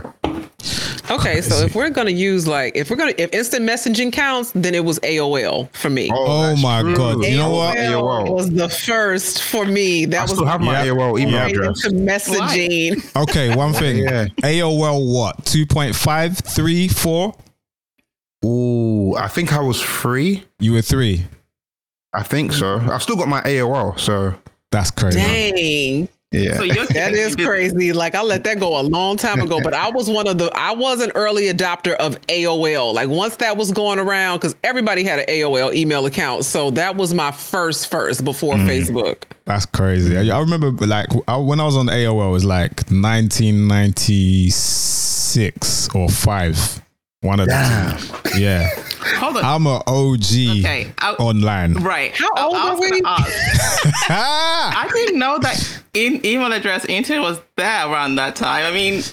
Okay, 1.12 1.42
so 1.42 1.66
if 1.66 1.74
we're 1.74 1.90
gonna 1.90 2.12
use 2.12 2.48
like 2.48 2.76
if 2.76 2.92
we're 2.92 2.96
gonna 2.96 3.16
if 3.18 3.34
instant 3.34 3.68
messaging 3.68 4.14
counts, 4.14 4.52
then 4.54 4.76
it 4.76 4.86
was 4.86 5.00
AOL 5.00 5.74
for 5.76 5.90
me. 5.90 6.12
Oh, 6.14 6.26
oh 6.28 6.42
that's 6.44 6.62
my 6.62 6.82
true. 6.82 6.96
God. 6.96 7.24
You 7.26 7.38
know 7.38 7.50
what? 7.50 7.78
AOL. 7.78 8.32
was 8.32 8.52
the 8.52 8.70
first 8.70 9.42
for 9.42 9.66
me. 9.66 10.06
That 10.06 10.20
I 10.20 10.22
was 10.24 10.32
still 10.32 10.46
have 10.46 10.62
my 10.62 10.84
Yeah. 10.84 10.92
AOL 10.92 11.18
email 11.20 11.34
Yeah. 11.34 11.48
address. 11.48 11.86
into 11.86 11.98
messaging. 11.98 13.16
Okay, 13.24 13.56
one 13.56 13.74
thing. 13.74 13.98
Yeah. 14.04 14.28
AOL 14.44 15.12
what? 15.12 15.46
2.5, 15.46 16.38
3, 16.44 16.88
4? 16.90 17.36
Ooh, 18.46 19.16
I 19.16 19.28
think 19.28 19.52
I 19.52 19.60
was 19.62 19.82
free. 19.82 20.44
You 20.60 20.74
were 20.74 20.82
3. 20.82 21.26
I 22.14 22.24
think 22.24 22.54
so. 22.54 22.80
I've 22.80 23.02
still 23.04 23.16
got 23.16 23.28
my 23.28 23.42
AOL. 23.42 24.00
So 24.00 24.36
That's 24.72 24.92
crazy. 24.92 25.18
Dang. 25.20 26.08
yeah. 26.32 26.58
So 26.58 26.64
you're 26.64 26.86
That 26.88 27.14
is 27.14 27.36
crazy. 27.36 27.92
Like 27.92 28.14
I 28.14 28.22
let 28.22 28.44
that 28.44 28.60
go 28.60 28.80
a 28.80 28.84
long 28.84 29.18
time 29.18 29.42
ago, 29.42 29.60
but 29.64 29.74
I 29.74 29.90
was 29.90 30.08
one 30.10 30.28
of 30.28 30.38
the 30.38 30.52
I 30.56 30.74
was 30.74 31.02
an 31.02 31.12
early 31.16 31.46
adopter 31.52 31.96
of 31.96 32.22
AOL. 32.28 32.94
Like 32.94 33.10
once 33.10 33.36
that 33.38 33.58
was 33.58 33.72
going 33.72 33.98
around, 33.98 34.38
because 34.38 34.56
everybody 34.64 35.04
had 35.04 35.18
an 35.20 35.26
AOL 35.28 35.74
email 35.74 36.06
account. 36.06 36.46
So 36.46 36.70
that 36.72 36.96
was 36.96 37.14
my 37.16 37.32
first 37.32 37.90
first 37.90 38.24
before 38.24 38.54
Mm. 38.56 38.68
Facebook. 38.68 39.24
That's 39.46 39.66
crazy. 39.66 40.16
I, 40.18 40.38
I 40.38 40.40
remember 40.40 40.70
like 40.86 41.08
I, 41.28 41.38
when 41.38 41.60
I 41.60 41.66
was 41.66 41.76
on 41.76 41.88
AOL, 41.88 42.28
it 42.28 42.32
was 42.32 42.46
like 42.46 42.84
1996 42.92 45.90
or 45.96 46.10
5. 46.10 46.82
One 47.22 47.40
of 47.42 47.48
Damn. 47.50 47.98
the 47.98 48.30
two. 48.34 48.40
Yeah. 48.42 48.70
Hold 49.20 49.38
on. 49.38 49.44
I'm 49.46 49.68
an 49.68 49.82
OG 49.88 50.60
Okay, 50.60 50.92
I- 51.00 51.16
online. 51.20 51.74
right. 51.76 52.12
How 52.16 52.30
old 52.38 52.56
I 52.56 52.70
are 52.70 52.80
we? 52.80 53.02
I 53.06 54.90
didn't 54.94 55.20
know 55.20 55.38
that 55.40 55.82
in 55.94 56.26
email 56.26 56.52
address 56.54 56.86
internet 56.86 57.22
was 57.22 57.42
there 57.58 57.88
around 57.88 58.16
that 58.16 58.36
time. 58.36 58.66
I 58.66 58.72
mean, 58.72 59.04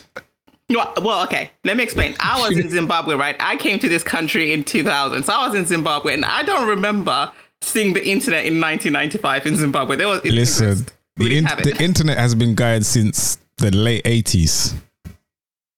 you 0.68 0.78
well, 1.02 1.24
okay, 1.24 1.50
let 1.64 1.76
me 1.76 1.82
explain. 1.84 2.14
I 2.20 2.40
was 2.40 2.56
in 2.56 2.68
Zimbabwe, 2.76 3.14
right? 3.16 3.36
I 3.40 3.56
came 3.56 3.78
to 3.80 3.88
this 3.88 4.02
country 4.02 4.52
in 4.52 4.64
2000, 4.64 5.24
so 5.24 5.32
I 5.32 5.46
was 5.48 5.56
in 5.56 5.64
Zimbabwe, 5.66 6.14
and 6.14 6.24
I 6.24 6.42
don't 6.42 6.68
remember 6.68 7.30
seeing 7.62 7.92
the 7.92 8.06
internet 8.06 8.44
in 8.46 8.60
1995 8.60 9.46
in 9.46 9.56
Zimbabwe. 9.56 9.96
There 9.96 10.08
was 10.08 10.24
Listen, 10.24 10.86
the, 11.16 11.38
in- 11.38 11.44
the 11.44 11.76
internet 11.80 12.18
has 12.18 12.34
been 12.34 12.54
going 12.54 12.82
since 12.82 13.38
the 13.58 13.70
late 13.70 14.04
80s 14.04 14.74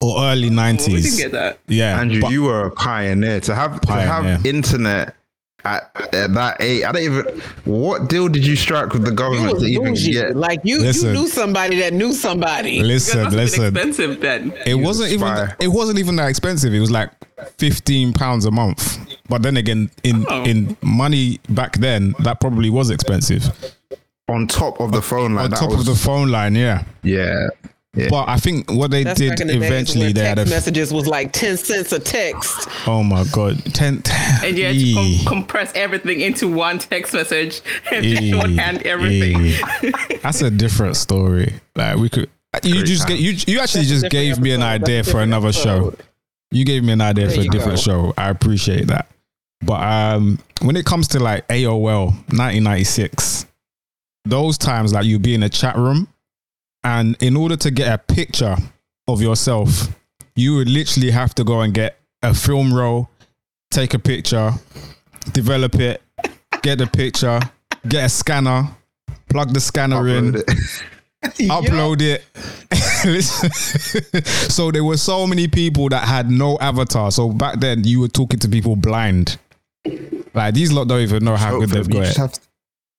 or 0.00 0.22
early 0.24 0.50
90s. 0.50 0.88
we 0.92 1.02
didn't 1.02 1.18
get 1.18 1.32
that. 1.32 1.58
Yeah. 1.66 1.98
Andrew, 2.00 2.20
but- 2.20 2.30
you 2.32 2.42
were 2.44 2.66
a 2.66 2.70
pioneer 2.70 3.40
to 3.40 3.54
have 3.54 3.80
to 3.80 3.92
have 3.92 4.44
internet 4.46 5.14
at, 5.64 5.90
at 6.14 6.32
that 6.34 6.56
age. 6.60 6.84
I 6.84 6.92
don't 6.92 7.02
even. 7.02 7.24
What 7.64 8.08
deal 8.08 8.28
did 8.28 8.46
you 8.46 8.54
strike 8.54 8.92
with 8.92 9.04
the 9.04 9.10
government 9.10 9.58
to 9.58 9.66
even 9.66 9.94
get? 9.94 10.36
Like 10.36 10.60
you, 10.62 10.78
Listen. 10.80 11.08
you 11.14 11.22
knew 11.22 11.28
somebody 11.28 11.80
that 11.80 11.92
knew 11.92 12.12
somebody. 12.12 12.80
listen, 12.82 13.18
Because 13.20 13.34
listen. 13.34 13.64
expensive 13.64 14.20
then. 14.20 14.52
It 14.66 14.76
wasn't 14.76 15.10
even 15.12 15.26
spy. 15.26 15.54
it 15.60 15.68
wasn't 15.68 15.98
even 15.98 16.14
that 16.16 16.28
expensive. 16.28 16.72
It 16.72 16.80
was 16.80 16.92
like 16.92 17.10
15 17.58 18.12
pounds 18.12 18.44
a 18.44 18.50
month. 18.52 18.98
But 19.28 19.42
then 19.42 19.56
again, 19.56 19.90
in 20.04 20.24
Oh. 20.28 20.44
in 20.44 20.76
money 20.80 21.40
back 21.48 21.78
then, 21.78 22.14
that 22.20 22.40
probably 22.40 22.70
was 22.70 22.90
expensive. 22.90 23.50
on 24.28 24.46
top 24.46 24.78
of 24.80 24.92
the 24.92 25.02
phone 25.02 25.34
like 25.34 25.46
On 25.46 25.50
top 25.50 25.70
was, 25.70 25.80
of 25.80 25.86
the 25.86 25.94
phone 25.94 26.28
line, 26.28 26.54
yeah. 26.54 26.84
yeah 27.02 27.48
yeah 27.98 28.08
But 28.10 28.28
I 28.28 28.36
think 28.38 28.70
what 28.70 28.90
they 28.90 29.02
That's 29.04 29.18
did 29.18 29.30
back 29.30 29.40
in 29.40 29.46
the 29.48 29.54
days 29.54 29.64
eventually, 29.64 30.06
when 30.06 30.14
they 30.14 30.24
had 30.24 30.38
a 30.38 30.46
messages 30.46 30.92
was 30.92 31.06
like 31.06 31.32
ten 31.32 31.56
cents 31.56 31.92
a 31.92 31.98
text. 31.98 32.68
oh 32.86 33.02
my 33.02 33.24
god, 33.32 33.62
ten. 33.74 34.02
And 34.44 34.56
you 34.56 34.64
had 34.66 34.74
to 34.74 34.94
com- 35.24 35.38
compress 35.38 35.72
everything 35.74 36.20
into 36.20 36.48
one 36.48 36.78
text 36.78 37.12
message 37.14 37.60
and 37.92 38.04
then 38.04 38.30
shorthand 38.30 38.82
everything. 38.86 39.40
Eee. 39.46 40.16
That's 40.22 40.42
a 40.42 40.50
different 40.50 40.96
story. 40.96 41.54
Like 41.74 41.96
we 41.96 42.08
could, 42.08 42.30
you 42.62 42.74
Great 42.74 42.86
just 42.86 43.08
get 43.08 43.18
you. 43.18 43.32
You 43.46 43.60
actually 43.60 43.80
That's 43.82 43.88
just 43.88 44.02
different 44.04 44.12
gave 44.12 44.38
me 44.40 44.52
an 44.52 44.62
idea 44.62 44.96
That's 44.96 45.08
for 45.08 45.12
different 45.24 45.28
another 45.32 45.52
show. 45.52 45.94
You 46.50 46.64
gave 46.64 46.82
me 46.84 46.92
an 46.92 47.00
idea 47.00 47.26
There 47.26 47.34
for 47.36 47.40
a 47.42 47.48
different 47.48 47.76
go. 47.78 47.82
show. 47.82 48.14
I 48.16 48.30
appreciate 48.30 48.86
that. 48.86 49.08
But 49.60 49.82
um, 49.82 50.38
when 50.62 50.76
it 50.76 50.86
comes 50.86 51.08
to 51.08 51.18
like 51.18 51.46
AOL 51.48 52.06
1996, 52.32 53.44
those 54.24 54.56
times 54.58 54.92
like 54.92 55.04
you'd 55.04 55.22
be 55.22 55.34
in 55.34 55.42
a 55.42 55.48
chat 55.48 55.76
room, 55.76 56.08
and 56.88 57.22
in 57.22 57.36
order 57.36 57.54
to 57.54 57.70
get 57.70 57.92
a 57.92 57.98
picture 57.98 58.56
of 59.08 59.20
yourself, 59.20 59.88
you 60.34 60.56
would 60.56 60.70
literally 60.70 61.10
have 61.10 61.34
to 61.34 61.44
go 61.44 61.60
and 61.60 61.74
get 61.74 61.98
a 62.22 62.32
film 62.32 62.72
roll, 62.72 63.10
take 63.70 63.92
a 63.92 63.98
picture, 63.98 64.52
develop 65.32 65.74
it, 65.74 66.00
get 66.62 66.78
the 66.78 66.86
picture, 66.86 67.40
get 67.86 68.06
a 68.06 68.08
scanner, 68.08 68.68
plug 69.28 69.52
the 69.52 69.60
scanner 69.60 70.08
in, 70.08 70.32
Upload 70.32 72.00
it. 72.00 72.24
upload 72.72 74.22
it. 74.22 74.26
so 74.50 74.70
there 74.70 74.84
were 74.84 74.96
so 74.96 75.26
many 75.26 75.46
people 75.46 75.90
that 75.90 76.04
had 76.08 76.30
no 76.30 76.56
avatar. 76.58 77.10
So 77.10 77.28
back 77.28 77.60
then 77.60 77.84
you 77.84 78.00
were 78.00 78.08
talking 78.08 78.38
to 78.40 78.48
people 78.48 78.76
blind. 78.76 79.36
Like 80.32 80.54
these 80.54 80.72
lot 80.72 80.88
don't 80.88 81.02
even 81.02 81.22
know 81.22 81.36
how 81.36 81.50
So 81.50 81.60
good 81.60 81.68
they've 81.68 81.90
got 81.90 82.32
it. 82.32 82.40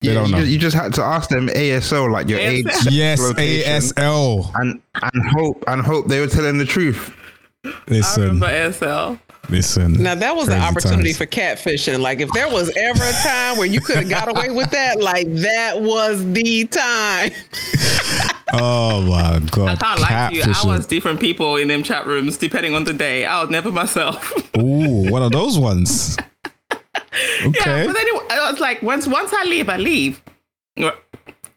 Have 0.01 0.07
to- 0.07 0.07
They 0.07 0.13
yeah, 0.13 0.13
don't 0.13 0.25
you, 0.29 0.31
know. 0.35 0.39
Just, 0.41 0.51
you 0.51 0.57
just 0.59 0.75
had 0.75 0.93
to 0.95 1.01
ask 1.03 1.29
them 1.29 1.47
ASL 1.49 2.11
like 2.11 2.29
your 2.29 2.39
age, 2.39 2.65
Yes, 2.89 3.19
ASL. 3.21 4.51
and 4.55 4.81
and 5.01 5.23
hope 5.31 5.63
and 5.67 5.81
hope 5.81 6.07
they 6.07 6.19
were 6.19 6.27
telling 6.27 6.57
the 6.57 6.65
truth. 6.65 7.13
I 7.65 7.73
Listen, 7.89 8.23
remember 8.23 8.47
ASL. 8.47 9.19
listen. 9.49 10.01
Now 10.01 10.15
that 10.15 10.33
was 10.35 10.47
an 10.47 10.61
opportunity 10.61 11.09
times. 11.13 11.17
for 11.17 11.25
catfishing. 11.25 11.99
Like 11.99 12.21
if 12.21 12.31
there 12.31 12.47
was 12.49 12.69
ever 12.77 13.03
a 13.03 13.11
time 13.23 13.57
where 13.57 13.67
you 13.67 13.81
could 13.81 13.97
have 13.97 14.09
got 14.09 14.29
away 14.29 14.49
with 14.49 14.71
that, 14.71 15.01
like 15.01 15.27
that 15.35 15.81
was 15.81 16.23
the 16.33 16.65
time. 16.67 17.31
Oh 18.51 19.03
my 19.03 19.35
I 19.35 19.39
god, 19.51 19.79
can't 19.79 19.99
lie 20.01 20.29
to 20.31 20.35
you. 20.35 20.41
I 20.43 20.65
was 20.65 20.87
different 20.87 21.19
people 21.19 21.57
in 21.57 21.67
them 21.67 21.83
chat 21.83 22.07
rooms 22.07 22.35
depending 22.35 22.73
on 22.73 22.83
the 22.83 22.93
day. 22.93 23.23
I 23.23 23.41
was 23.41 23.51
never 23.51 23.71
myself. 23.71 24.33
Ooh, 24.57 25.07
what 25.11 25.21
are 25.21 25.29
those 25.29 25.59
ones? 25.59 26.17
Okay. 27.45 27.59
Yeah, 27.65 27.85
but 27.85 27.93
then 27.93 28.05
it, 28.07 28.31
I 28.31 28.51
was 28.51 28.59
like, 28.59 28.81
once 28.81 29.07
once 29.07 29.31
I 29.33 29.43
leave, 29.45 29.69
I 29.69 29.77
leave. 29.77 30.21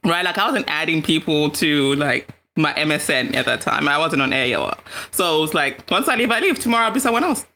Right, 0.05 0.24
like 0.24 0.37
I 0.38 0.46
wasn't 0.46 0.66
adding 0.68 1.02
people 1.02 1.50
to 1.50 1.94
like 1.96 2.28
my 2.57 2.72
MSN 2.74 3.35
at 3.35 3.46
that 3.46 3.61
time. 3.61 3.88
I 3.88 3.98
wasn't 3.98 4.22
on 4.22 4.31
AOL, 4.31 4.78
so 5.11 5.38
it 5.38 5.40
was 5.40 5.55
like, 5.55 5.88
once 5.90 6.09
I 6.09 6.16
leave, 6.16 6.31
I 6.31 6.40
leave. 6.40 6.59
Tomorrow 6.59 6.87
I'll 6.87 6.90
be 6.92 7.00
someone 7.00 7.24
else. 7.24 7.46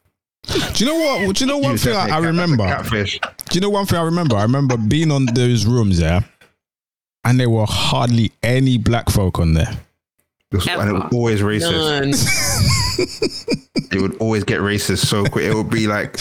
Do 0.46 0.84
you 0.84 0.86
know 0.86 0.94
what? 1.26 1.34
Do 1.36 1.44
you 1.44 1.48
know 1.50 1.58
one 1.58 1.72
You 1.72 1.78
thing 1.78 1.94
I, 1.96 2.04
I 2.04 2.06
cat- 2.06 2.08
that's 2.10 2.24
a 2.24 2.26
remember? 2.28 2.64
Catfish. 2.64 3.18
Do 3.20 3.54
you 3.54 3.60
know 3.60 3.70
one 3.70 3.84
thing 3.86 3.98
I 3.98 4.02
remember? 4.02 4.36
I 4.36 4.42
remember 4.42 4.76
being 4.76 5.10
on 5.10 5.26
those 5.26 5.66
rooms, 5.66 6.00
yeah, 6.00 6.20
and 7.24 7.38
there 7.40 7.50
were 7.50 7.66
hardly 7.68 8.30
any 8.44 8.78
black 8.78 9.10
folk 9.10 9.38
on 9.40 9.54
there. 9.54 9.70
It 10.52 10.56
was- 10.56 10.68
and 10.68 10.88
it 10.88 10.92
was 10.92 11.12
always 11.12 11.40
racist. 11.40 12.16
It 13.92 14.00
would 14.00 14.16
always 14.18 14.44
get 14.44 14.60
racist 14.60 15.06
so 15.06 15.24
quick. 15.24 15.44
It 15.46 15.54
would 15.54 15.70
be 15.70 15.86
like, 15.88 16.16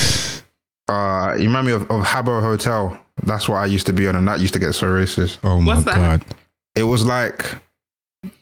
uh, 0.87 1.35
you 1.37 1.45
remind 1.45 1.67
me 1.67 1.73
of, 1.73 1.83
of 1.83 2.03
Habbo 2.05 2.41
Hotel. 2.41 2.99
That's 3.23 3.47
what 3.47 3.57
I 3.57 3.65
used 3.65 3.85
to 3.87 3.93
be 3.93 4.07
on, 4.07 4.15
and 4.15 4.27
that 4.27 4.39
used 4.39 4.53
to 4.53 4.59
get 4.59 4.73
so 4.73 4.87
racist. 4.87 5.37
Oh 5.43 5.59
my 5.61 5.73
What's 5.75 5.85
that? 5.85 5.95
god! 5.95 6.25
It 6.75 6.83
was 6.83 7.05
like 7.05 7.45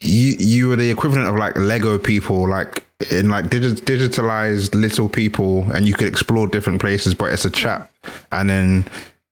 you 0.02 0.36
you 0.40 0.70
were 0.70 0.76
the 0.76 0.90
equivalent 0.90 1.28
of 1.28 1.36
like 1.36 1.56
Lego 1.58 1.98
people, 1.98 2.48
like 2.50 2.84
in 3.12 3.30
like 3.30 3.46
digi- 3.46 3.82
digitalized 3.82 4.74
little 4.74 5.10
people, 5.10 5.64
and 5.74 5.88
you 5.88 5.94
could 5.94 6.08
explore 6.08 6.48
different 6.48 6.82
places. 6.82 7.14
But 7.14 7.32
it's 7.34 7.46
a 7.46 7.50
chat, 7.52 7.90
and 8.32 8.50
then 8.50 8.86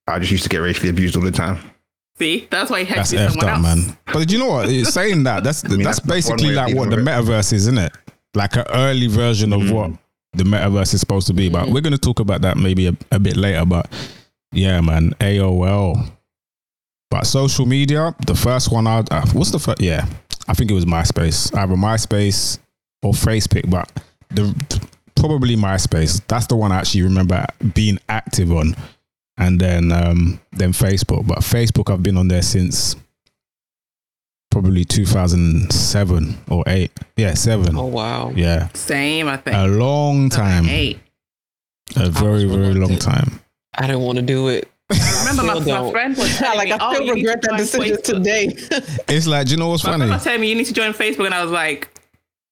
I 0.07 0.19
just 0.19 0.31
used 0.31 0.43
to 0.43 0.49
get 0.49 0.59
racially 0.59 0.89
abused 0.89 1.15
all 1.15 1.23
the 1.23 1.31
time. 1.31 1.59
See, 2.17 2.47
that's 2.51 2.69
why 2.69 2.79
you 2.79 2.85
had 2.85 2.99
That's 2.99 3.09
to 3.11 3.15
effed 3.17 3.37
up, 3.41 3.49
else. 3.49 3.61
man. 3.63 3.97
But 4.13 4.27
do 4.27 4.33
you 4.35 4.39
know 4.39 4.49
what? 4.49 4.69
It's 4.69 4.93
saying 4.93 5.23
that 5.23 5.43
that's 5.43 5.63
mean, 5.67 5.81
that's 5.81 5.99
that's 5.99 6.07
basically 6.07 6.51
like 6.53 6.75
what 6.75 6.89
the 6.91 6.97
metaverse 6.97 7.51
is, 7.53 7.67
isn't 7.67 7.79
it? 7.79 7.91
Like 8.35 8.55
an 8.55 8.65
early 8.69 9.07
version 9.07 9.53
of 9.53 9.71
what 9.71 9.91
the 10.33 10.43
metaverse 10.43 10.93
is 10.93 10.99
supposed 10.99 11.27
to 11.27 11.33
be. 11.33 11.49
But 11.49 11.69
we're 11.69 11.81
gonna 11.81 11.97
talk 11.97 12.19
about 12.19 12.41
that 12.41 12.57
maybe 12.57 12.87
a, 12.87 12.97
a 13.11 13.19
bit 13.19 13.37
later. 13.37 13.65
But 13.65 13.91
yeah, 14.51 14.81
man, 14.81 15.11
AOL. 15.19 16.11
But 17.09 17.27
social 17.27 17.65
media, 17.65 18.15
the 18.25 18.35
first 18.35 18.71
one 18.71 18.87
I 18.87 18.99
uh, 19.11 19.25
what's 19.33 19.51
the 19.51 19.59
first? 19.59 19.81
Yeah, 19.81 20.05
I 20.47 20.53
think 20.53 20.71
it 20.71 20.73
was 20.73 20.85
MySpace, 20.85 21.55
either 21.57 21.75
MySpace 21.75 22.57
or 23.03 23.13
Facebook, 23.13 23.69
but 23.69 23.91
the 24.29 24.55
probably 25.15 25.55
MySpace. 25.55 26.21
That's 26.27 26.47
the 26.47 26.55
one 26.55 26.71
I 26.71 26.77
actually 26.77 27.03
remember 27.03 27.45
being 27.73 27.99
active 28.07 28.51
on, 28.51 28.75
and 29.37 29.59
then 29.59 29.91
um, 29.91 30.39
then 30.53 30.71
Facebook. 30.71 31.27
But 31.27 31.39
Facebook, 31.39 31.91
I've 31.91 32.03
been 32.03 32.17
on 32.17 32.29
there 32.29 32.41
since 32.41 32.95
probably 34.51 34.85
2007 34.85 36.37
or 36.49 36.63
eight. 36.67 36.91
Yeah, 37.17 37.33
seven. 37.33 37.75
Oh 37.77 37.85
wow. 37.85 38.31
Yeah, 38.35 38.67
Same, 38.73 39.27
I 39.27 39.37
think. 39.37 39.55
a 39.57 39.67
long 39.67 40.29
time. 40.29 40.67
Eight. 40.67 40.99
A 41.95 42.09
very 42.09 42.45
very 42.45 42.73
long 42.73 42.91
reluctant. 42.91 43.01
time. 43.01 43.41
I 43.77 43.87
didn't 43.87 44.01
want 44.01 44.17
to 44.17 44.21
do 44.21 44.49
it. 44.49 44.69
I 44.91 45.25
remember, 45.29 45.43
my, 45.43 45.59
my 45.59 45.65
don't. 45.65 45.91
friend 45.91 46.17
was 46.17 46.37
telling 46.37 46.57
like 46.57 46.67
me, 46.67 46.73
I 46.73 46.77
oh, 46.81 46.93
still 46.93 47.05
you 47.07 47.15
need 47.15 47.23
to 47.23 47.29
regret 47.29 47.41
that 47.43 47.49
join 47.51 47.57
decision 47.57 47.97
Facebook. 47.97 48.03
today. 48.03 48.55
It's 49.15 49.27
like, 49.27 49.45
do 49.47 49.51
you 49.53 49.57
know 49.57 49.69
what's 49.69 49.83
My 49.83 49.91
funny? 49.91 50.01
friend 50.01 50.11
was 50.13 50.23
telling 50.23 50.41
me 50.41 50.49
you 50.49 50.55
need 50.55 50.65
to 50.67 50.73
join 50.73 50.91
Facebook, 50.93 51.25
and 51.25 51.33
I 51.33 51.41
was 51.43 51.51
like, 51.51 51.87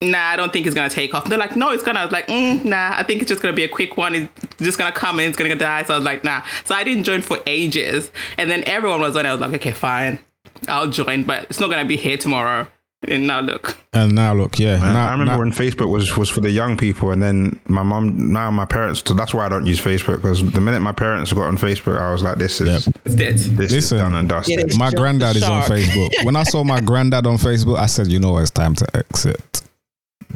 Nah, 0.01 0.17
I 0.29 0.37
don't 0.37 0.53
think 0.53 0.65
it's 0.65 0.73
gonna 0.75 0.89
take 0.89 1.13
off. 1.13 1.25
They're 1.25 1.37
like, 1.37 1.57
No, 1.57 1.71
it's 1.71 1.83
gonna. 1.83 1.99
I 1.99 2.05
was 2.05 2.13
like, 2.13 2.27
mm, 2.27 2.63
Nah, 2.63 2.93
I 2.97 3.03
think 3.03 3.21
it's 3.21 3.27
just 3.29 3.41
gonna 3.41 3.53
be 3.53 3.65
a 3.65 3.67
quick 3.69 3.97
one. 3.97 4.15
It's 4.15 4.29
just 4.61 4.77
gonna 4.77 4.93
come 4.93 5.19
and 5.19 5.27
it's 5.27 5.37
gonna 5.37 5.55
die. 5.55 5.83
So 5.83 5.93
I 5.93 5.97
was 5.97 6.05
like, 6.05 6.23
Nah. 6.23 6.41
So 6.63 6.73
I 6.75 6.85
didn't 6.85 7.03
join 7.03 7.21
for 7.21 7.39
ages, 7.45 8.09
and 8.37 8.49
then 8.49 8.63
everyone 8.65 9.01
was 9.01 9.17
on. 9.17 9.25
it. 9.25 9.29
I 9.29 9.33
was 9.33 9.41
like, 9.41 9.53
Okay, 9.55 9.71
fine, 9.73 10.19
I'll 10.67 10.87
join, 10.89 11.23
but 11.23 11.45
it's 11.45 11.59
not 11.59 11.69
gonna 11.69 11.85
be 11.85 11.97
here 11.97 12.17
tomorrow. 12.17 12.67
And 13.07 13.27
now 13.27 13.39
look, 13.39 13.77
And 13.93 14.13
now 14.13 14.33
look, 14.33 14.59
yeah. 14.59 14.73
I- 14.75 14.91
now, 14.93 15.07
I 15.07 15.11
remember 15.13 15.31
now- 15.31 15.39
when 15.39 15.53
Facebook 15.53 15.87
was 15.89 16.17
was 16.17 16.27
for 16.29 16.41
the 16.41 16.51
young 16.51 16.75
people, 16.75 17.11
and 17.11 17.23
then 17.23 17.57
my 17.67 17.81
mom, 17.81 18.33
now 18.33 18.51
my 18.51 18.65
parents. 18.65 19.01
So 19.05 19.13
that's 19.13 19.33
why 19.33 19.45
I 19.45 19.49
don't 19.49 19.65
use 19.65 19.79
Facebook 19.79 20.17
because 20.17 20.43
the 20.51 20.59
minute 20.59 20.81
my 20.81 20.91
parents 20.91 21.31
got 21.31 21.43
on 21.47 21.57
Facebook, 21.57 21.97
I 21.97 22.11
was 22.11 22.23
like, 22.23 22.39
"This 22.39 22.59
is 22.59 22.87
it's 23.05 23.15
dead. 23.15 23.35
this 23.37 23.71
is 23.71 23.71
Listen, 23.71 23.97
done 23.99 24.15
and 24.15 24.27
dusted." 24.27 24.67
Get 24.69 24.77
my 24.77 24.91
granddad 24.91 25.37
is 25.37 25.43
on. 25.43 25.63
Facebook. 25.63 26.11
When 26.25 26.35
I 26.35 26.43
saw 26.43 26.65
my 26.65 26.81
granddad 26.81 27.25
on 27.25 27.37
Facebook, 27.37 27.79
I 27.79 27.85
said, 27.85 28.07
you 28.07 28.19
know, 28.19 28.37
it's 28.37 28.51
time 28.51 28.75
to 28.75 28.85
exit. 28.93 29.61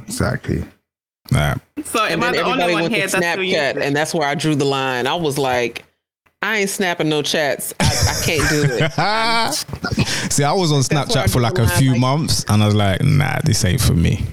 Exactly. 0.08 0.64
Nah. 1.32 1.56
So 1.84 2.04
and 2.06 2.14
am 2.14 2.24
I 2.24 2.32
then 2.32 2.34
the 2.34 2.42
only 2.44 2.64
everybody 2.64 2.74
one 2.74 2.82
went 2.84 2.94
here 2.94 3.08
to 3.08 3.12
that's 3.20 3.26
Snapchat, 3.40 3.82
and 3.82 3.94
that's 3.96 4.14
where 4.14 4.28
I 4.28 4.36
drew 4.36 4.56
the 4.56 4.66
line. 4.66 5.06
I 5.06 5.16
was 5.16 5.38
like, 5.38 5.84
I 6.44 6.58
ain't 6.58 6.70
snapping 6.70 7.08
no 7.08 7.22
chats. 7.22 7.74
I, 7.80 7.86
I 7.86 8.22
can't 8.26 8.50
do 8.50 8.66
it. 8.68 8.92
See, 10.34 10.44
I 10.44 10.52
was 10.52 10.74
on 10.74 10.82
Snapchat 10.82 11.32
for 11.32 11.40
like 11.40 11.58
a 11.58 11.68
few 11.70 11.92
like- 11.92 12.02
months, 12.02 12.44
and 12.50 12.62
I 12.62 12.66
was 12.66 12.76
like, 12.76 13.02
nah, 13.02 13.40
this 13.46 13.64
ain't 13.64 13.80
for 13.80 13.94
me. 13.94 14.26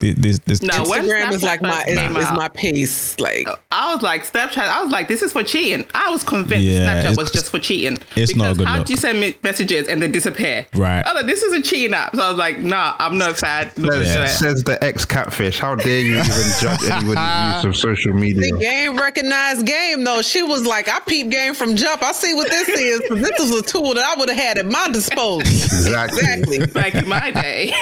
This, 0.00 0.14
this, 0.16 0.38
this 0.40 0.62
No, 0.62 0.84
when 0.88 1.02
Instagram 1.06 1.32
is 1.32 1.42
like 1.42 1.60
my 1.60 1.70
first 1.84 1.88
is, 1.88 1.98
is 1.98 2.30
my 2.32 2.46
pace. 2.46 3.18
Like 3.18 3.48
I 3.72 3.92
was 3.92 4.00
like 4.02 4.22
Snapchat. 4.24 4.58
I 4.58 4.80
was 4.80 4.92
like, 4.92 5.08
this 5.08 5.22
is 5.22 5.32
for 5.32 5.42
cheating. 5.42 5.84
I 5.92 6.08
was 6.10 6.22
convinced 6.22 6.64
Yeah, 6.64 7.02
Snapchat 7.02 7.16
was 7.18 7.32
just 7.32 7.50
for 7.50 7.58
cheating. 7.58 7.98
it's 8.14 8.36
not 8.36 8.44
a 8.44 8.54
Because 8.54 8.58
good 8.58 8.68
How 8.68 8.82
do 8.84 8.92
you 8.92 8.96
send 8.96 9.20
me 9.20 9.34
messages 9.42 9.88
and 9.88 10.00
they 10.00 10.06
disappear? 10.06 10.66
Right. 10.74 11.00
I 11.02 11.12
was 11.12 11.22
like, 11.22 11.26
this 11.26 11.42
is 11.42 11.52
a 11.52 11.60
cheating 11.62 11.94
app. 11.94 12.14
So 12.14 12.22
I 12.22 12.28
was 12.28 12.38
like, 12.38 12.60
nah, 12.60 12.94
I'm 13.00 13.18
not 13.18 13.38
sad. 13.38 13.72
fan. 13.72 13.86
Not 13.86 13.92
Says, 14.04 14.30
it. 14.30 14.38
says 14.38 14.62
the 14.64 14.82
ex 14.84 15.04
catfish. 15.04 15.58
How 15.58 15.74
dare 15.74 15.98
you 16.00 16.12
even 16.18 16.26
judge 16.60 16.84
anybody's 16.84 17.54
use 17.56 17.64
of 17.64 17.76
social 17.76 18.12
media? 18.14 18.52
the 18.52 18.58
game 18.60 18.96
recognized 18.96 19.66
game 19.66 20.04
though. 20.04 20.22
She 20.22 20.44
was 20.44 20.64
like, 20.64 20.88
I 20.88 21.00
peep 21.00 21.28
game 21.30 21.54
from 21.54 21.74
jump. 21.74 22.04
I 22.04 22.12
see 22.12 22.34
what 22.34 22.48
this 22.50 22.68
is. 22.68 23.00
'cause 23.08 23.18
This 23.28 23.40
is 23.40 23.50
a 23.58 23.62
tool 23.62 23.94
that 23.94 24.04
I 24.04 24.14
would 24.20 24.28
have 24.28 24.38
had 24.38 24.58
at 24.58 24.66
my 24.66 24.88
disposal. 24.92 25.40
Exactly. 25.40 26.20
Exactly. 26.20 26.66
Back 26.66 26.94
in 26.94 27.08
my 27.08 27.32
day. 27.32 27.74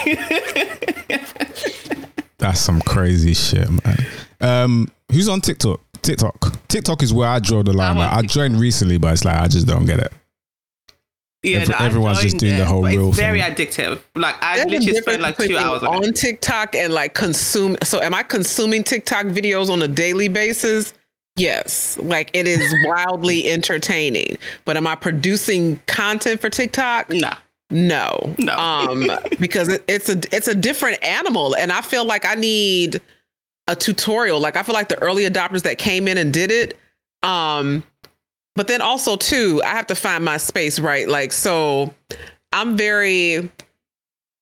That's 2.47 2.61
some 2.61 2.81
crazy 2.83 3.35
shit, 3.35 3.69
man. 3.69 4.07
Um, 4.41 4.91
who's 5.11 5.29
on 5.29 5.41
TikTok? 5.41 5.81
TikTok. 6.03 6.57
TikTok 6.69 7.03
is 7.03 7.13
where 7.13 7.29
I 7.29 7.39
draw 7.41 7.63
the 7.63 7.73
line. 7.73 7.93
I'm 7.93 7.99
Like, 7.99 8.13
I 8.13 8.23
joined 8.23 8.61
recently, 8.61 8.99
but 8.99 9.13
it's 9.15 9.25
like 9.25 9.37
I 9.37 9.49
just 9.49 9.67
don't 9.67 9.87
get 9.87 9.99
it. 9.99 10.13
yeah, 11.43 11.59
Every- 11.59 11.75
no, 11.75 11.79
everyone's 11.85 12.21
just 12.21 12.35
joined 12.35 12.41
doing 12.41 12.57
the 12.59 12.65
whole 12.65 12.83
but 12.83 12.91
real 12.93 13.09
It's 13.09 13.17
very 13.19 13.41
thing. 13.43 13.55
addictive. 13.55 14.01
Like 14.15 14.37
I 14.43 14.57
There's 14.57 14.67
literally 14.67 14.87
difference 14.87 15.05
spend 15.07 15.23
like 15.23 15.37
two 15.39 15.57
hours 15.59 15.83
on 15.83 16.05
on 16.05 16.13
TikTok 16.13 16.75
and 16.77 16.93
like 16.95 17.15
consume. 17.15 17.77
So, 17.83 18.01
am 18.01 18.15
I 18.15 18.23
consuming 18.23 18.85
TikTok 18.85 19.27
videos 19.27 19.69
on 19.71 19.83
a 19.83 19.89
daily 19.89 20.29
basis? 20.29 20.95
Yes, 21.37 21.99
like 22.01 22.31
it 22.33 22.47
is 22.47 22.63
wildly 22.87 23.51
entertaining. 23.51 24.39
But 24.65 24.77
am 24.77 24.87
I 24.87 24.95
producing 24.95 25.81
content 25.87 26.41
for 26.41 26.49
TikTok? 26.51 27.11
Nah. 27.11 27.35
No, 27.71 28.35
No. 28.39 28.57
um, 28.57 29.11
because 29.41 29.69
it, 29.69 29.85
it's 29.89 30.09
a 30.09 30.21
it's 30.35 30.49
a 30.49 30.55
different 30.55 31.03
animal, 31.03 31.57
and 31.57 31.73
I 31.73 31.81
feel 31.81 32.05
like 32.05 32.25
I 32.25 32.35
need 32.35 33.01
a 33.67 33.75
tutorial. 33.75 34.39
Like 34.41 34.57
I 34.57 34.63
feel 34.63 34.75
like 34.75 34.89
the 34.89 34.99
early 35.03 35.25
adopters 35.29 35.63
that 35.63 35.79
came 35.79 36.07
in 36.07 36.17
and 36.19 36.33
did 36.33 36.53
it, 36.53 36.79
um, 37.23 37.83
but 38.55 38.69
then 38.69 38.81
also 38.81 39.17
too, 39.17 39.61
I 39.65 39.71
have 39.71 39.89
to 39.89 39.95
find 39.97 40.25
my 40.25 40.37
space, 40.37 40.79
right? 40.79 41.09
Like 41.09 41.33
so, 41.33 41.93
I'm 42.53 42.77
very. 42.77 43.51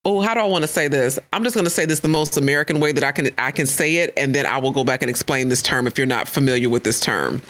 Oh, 0.07 0.21
how 0.21 0.35
do 0.35 0.41
I 0.41 0.45
want 0.45 0.61
to 0.63 0.69
say 0.69 0.87
this? 0.87 1.19
I'm 1.33 1.43
just 1.45 1.55
going 1.55 1.65
to 1.65 1.71
say 1.71 1.87
this 1.87 2.01
the 2.01 2.09
most 2.09 2.37
American 2.37 2.79
way 2.79 2.93
that 2.93 3.03
I 3.03 3.11
can 3.11 3.31
I 3.39 3.51
can 3.53 3.65
say 3.67 3.97
it, 3.97 4.13
and 4.19 4.35
then 4.35 4.45
I 4.45 4.59
will 4.59 4.71
go 4.73 4.85
back 4.85 5.01
and 5.01 5.09
explain 5.09 5.49
this 5.49 5.63
term 5.63 5.87
if 5.87 5.97
you're 5.97 6.07
not 6.07 6.29
familiar 6.29 6.69
with 6.69 6.85
this 6.85 7.01
term. 7.01 7.41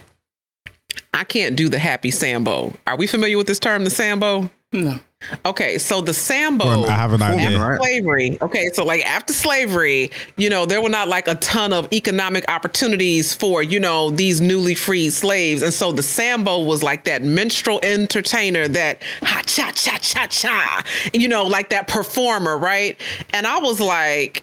I 1.12 1.24
can't 1.24 1.56
do 1.56 1.68
the 1.68 1.80
happy 1.80 2.12
sambo. 2.12 2.72
Are 2.86 2.96
we 2.96 3.08
familiar 3.08 3.36
with 3.36 3.48
this 3.48 3.58
term, 3.58 3.82
the 3.82 3.90
sambo? 3.90 4.48
No. 4.74 4.98
Okay, 5.46 5.78
so 5.78 6.00
the 6.00 6.12
Sambo. 6.12 6.66
Well, 6.66 6.86
I 6.86 6.96
have 6.96 7.12
an 7.12 7.22
idea. 7.22 7.46
after 7.46 7.60
right? 7.60 7.80
Slavery. 7.80 8.38
Okay, 8.42 8.70
so 8.74 8.84
like 8.84 9.06
after 9.06 9.32
slavery, 9.32 10.10
you 10.36 10.50
know, 10.50 10.66
there 10.66 10.82
were 10.82 10.88
not 10.88 11.06
like 11.08 11.28
a 11.28 11.36
ton 11.36 11.72
of 11.72 11.90
economic 11.92 12.44
opportunities 12.48 13.32
for, 13.32 13.62
you 13.62 13.78
know, 13.78 14.10
these 14.10 14.40
newly 14.40 14.74
freed 14.74 15.12
slaves. 15.12 15.62
And 15.62 15.72
so 15.72 15.92
the 15.92 16.02
Sambo 16.02 16.64
was 16.64 16.82
like 16.82 17.04
that 17.04 17.22
minstrel 17.22 17.78
entertainer, 17.84 18.66
that 18.68 19.00
ha 19.22 19.42
cha 19.46 19.70
cha 19.70 19.96
cha 19.98 20.26
cha, 20.26 20.82
you 21.12 21.28
know, 21.28 21.44
like 21.44 21.70
that 21.70 21.86
performer, 21.86 22.58
right? 22.58 23.00
And 23.32 23.46
I 23.46 23.58
was 23.58 23.80
like, 23.80 24.42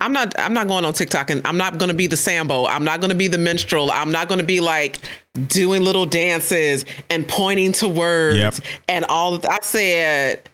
I'm 0.00 0.12
not 0.12 0.38
I'm 0.38 0.54
not 0.54 0.66
going 0.66 0.84
on 0.84 0.94
TikTok 0.94 1.30
and 1.30 1.46
I'm 1.46 1.56
not 1.56 1.78
gonna 1.78 1.94
be 1.94 2.06
the 2.06 2.16
Sambo. 2.16 2.66
I'm 2.66 2.84
not 2.84 3.00
gonna 3.00 3.14
be 3.14 3.28
the 3.28 3.38
minstrel. 3.38 3.90
I'm 3.90 4.10
not 4.10 4.28
gonna 4.28 4.42
be 4.42 4.60
like 4.60 4.98
doing 5.48 5.82
little 5.82 6.06
dances 6.06 6.84
and 7.08 7.26
pointing 7.26 7.72
to 7.72 7.88
words 7.88 8.38
Yep. 8.38 8.54
and 8.88 9.04
all 9.06 9.34
of 9.34 9.44
I 9.46 9.58
said 9.62 10.48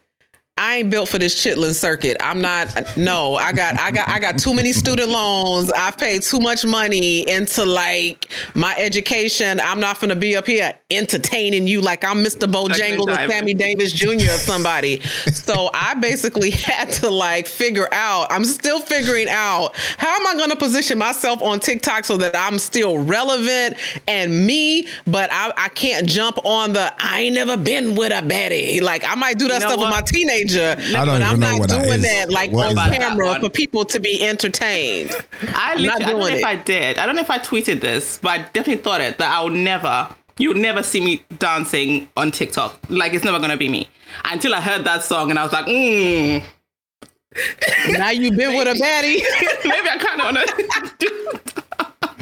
I 0.58 0.76
ain't 0.76 0.88
built 0.88 1.10
for 1.10 1.18
this 1.18 1.34
chitlin 1.34 1.74
circuit. 1.74 2.16
I'm 2.20 2.40
not 2.40 2.96
no, 2.96 3.34
I 3.34 3.52
got 3.52 3.78
I 3.78 3.90
got 3.90 4.08
I 4.08 4.18
got 4.18 4.38
too 4.38 4.54
many 4.54 4.72
student 4.72 5.10
loans. 5.10 5.70
I've 5.72 5.98
paid 5.98 6.22
too 6.22 6.40
much 6.40 6.64
money 6.64 7.28
into 7.28 7.66
like 7.66 8.30
my 8.54 8.74
education. 8.78 9.60
I'm 9.60 9.80
not 9.80 10.00
gonna 10.00 10.16
be 10.16 10.34
up 10.34 10.46
here 10.46 10.72
entertaining 10.90 11.66
you 11.66 11.82
like 11.82 12.04
I'm 12.04 12.24
Mr. 12.24 12.50
Bojangles 12.50 13.06
or. 13.06 13.28
Sammy 13.28 13.52
Davis 13.52 13.92
Jr. 13.92 14.30
or 14.30 14.38
somebody. 14.38 15.00
so 15.30 15.68
I 15.74 15.92
basically 15.92 16.50
had 16.52 16.90
to 16.92 17.10
like 17.10 17.46
figure 17.46 17.92
out, 17.92 18.28
I'm 18.30 18.46
still 18.46 18.80
figuring 18.80 19.28
out 19.28 19.76
how 19.98 20.16
am 20.16 20.26
I 20.26 20.38
gonna 20.38 20.56
position 20.56 20.96
myself 20.96 21.42
on 21.42 21.60
TikTok 21.60 22.06
so 22.06 22.16
that 22.16 22.34
I'm 22.34 22.58
still 22.58 22.96
relevant 23.04 23.76
and 24.08 24.46
me, 24.46 24.88
but 25.06 25.28
I, 25.30 25.52
I 25.54 25.68
can't 25.68 26.08
jump 26.08 26.38
on 26.46 26.72
the 26.72 26.94
I 26.98 27.22
ain't 27.22 27.34
never 27.34 27.58
been 27.58 27.94
with 27.94 28.10
a 28.10 28.24
Betty. 28.24 28.80
Like 28.80 29.04
I 29.06 29.16
might 29.16 29.38
do 29.38 29.48
that 29.48 29.54
You 29.54 29.60
know 29.60 29.66
stuff 29.66 29.80
with 29.80 29.90
what? 29.90 30.06
My 30.52 30.58
teenager, 30.74 31.04
don't 31.04 31.06
but 31.06 31.20
even 31.20 31.22
I'm 31.22 31.40
know 31.40 31.50
not 31.50 31.60
what 31.60 31.68
that 31.70 31.82
doing 31.84 31.98
is. 31.98 32.02
that 32.02 32.30
like 32.30 32.50
What 32.52 32.76
on 32.76 32.92
camera 32.92 33.26
That 33.28 33.40
for 33.40 33.50
people 33.50 33.84
to 33.84 34.00
be 34.00 34.22
entertained. 34.26 35.10
I 35.54 35.72
I'm 35.72 35.78
literally, 35.78 35.86
not 35.86 35.96
I 35.96 35.98
don't 36.12 36.18
know 36.20 36.26
doing 36.28 36.38
if. 36.40 36.44
I 36.44 36.56
did. 36.56 36.98
I 36.98 37.06
don't 37.06 37.16
know 37.16 37.22
if 37.22 37.30
I 37.30 37.38
tweeted 37.38 37.80
this, 37.80 38.18
but 38.22 38.28
I 38.30 38.38
definitely 38.38 38.82
thought 38.82 39.00
it 39.00 39.18
that 39.18 39.30
I 39.30 39.42
would 39.42 39.52
never, 39.52 40.08
you 40.38 40.48
would 40.48 40.56
never 40.58 40.82
see 40.82 41.00
me 41.00 41.24
dancing 41.38 42.08
on 42.16 42.30
TikTok. 42.30 42.78
Like 42.88 43.14
it's 43.14 43.24
never 43.24 43.38
gonna 43.38 43.56
be 43.56 43.68
me. 43.68 43.88
Until 44.24 44.54
I 44.54 44.60
heard 44.60 44.84
that 44.84 45.02
song 45.04 45.30
and 45.30 45.38
I 45.38 45.42
was 45.44 45.52
like, 45.52 45.66
mm, 45.66 46.42
now 47.90 48.10
you've 48.10 48.36
been 48.36 48.56
with 48.56 48.68
a 48.68 48.72
baddie. 48.80 49.22
maybe 49.64 49.88
I 49.88 49.98
kind 49.98 50.20
of 50.20 50.26
wanna 50.26 50.92
do. 50.98 51.40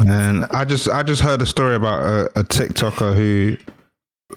And 0.07 0.45
I 0.47 0.65
just 0.65 0.89
I 0.89 1.03
just 1.03 1.23
heard 1.23 1.41
a 1.41 1.47
story 1.47 1.77
about 1.77 2.03
a, 2.03 2.41
a 2.41 2.45
TikToker 2.45 3.15
who 3.15 3.57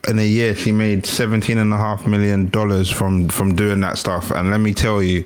in 0.08 0.20
a 0.20 0.26
year 0.26 0.56
she 0.56 0.72
made 0.72 1.06
seventeen 1.06 1.58
and 1.58 1.74
a 1.74 1.78
half 1.78 2.06
million 2.06 2.50
dollars 2.50 2.90
from 2.90 3.30
from 3.30 3.56
doing 3.56 3.82
that 3.82 3.98
stuff. 3.98 4.32
And 4.32 4.52
let 4.52 4.60
me 4.60 4.74
tell 4.74 5.02
you, 5.02 5.26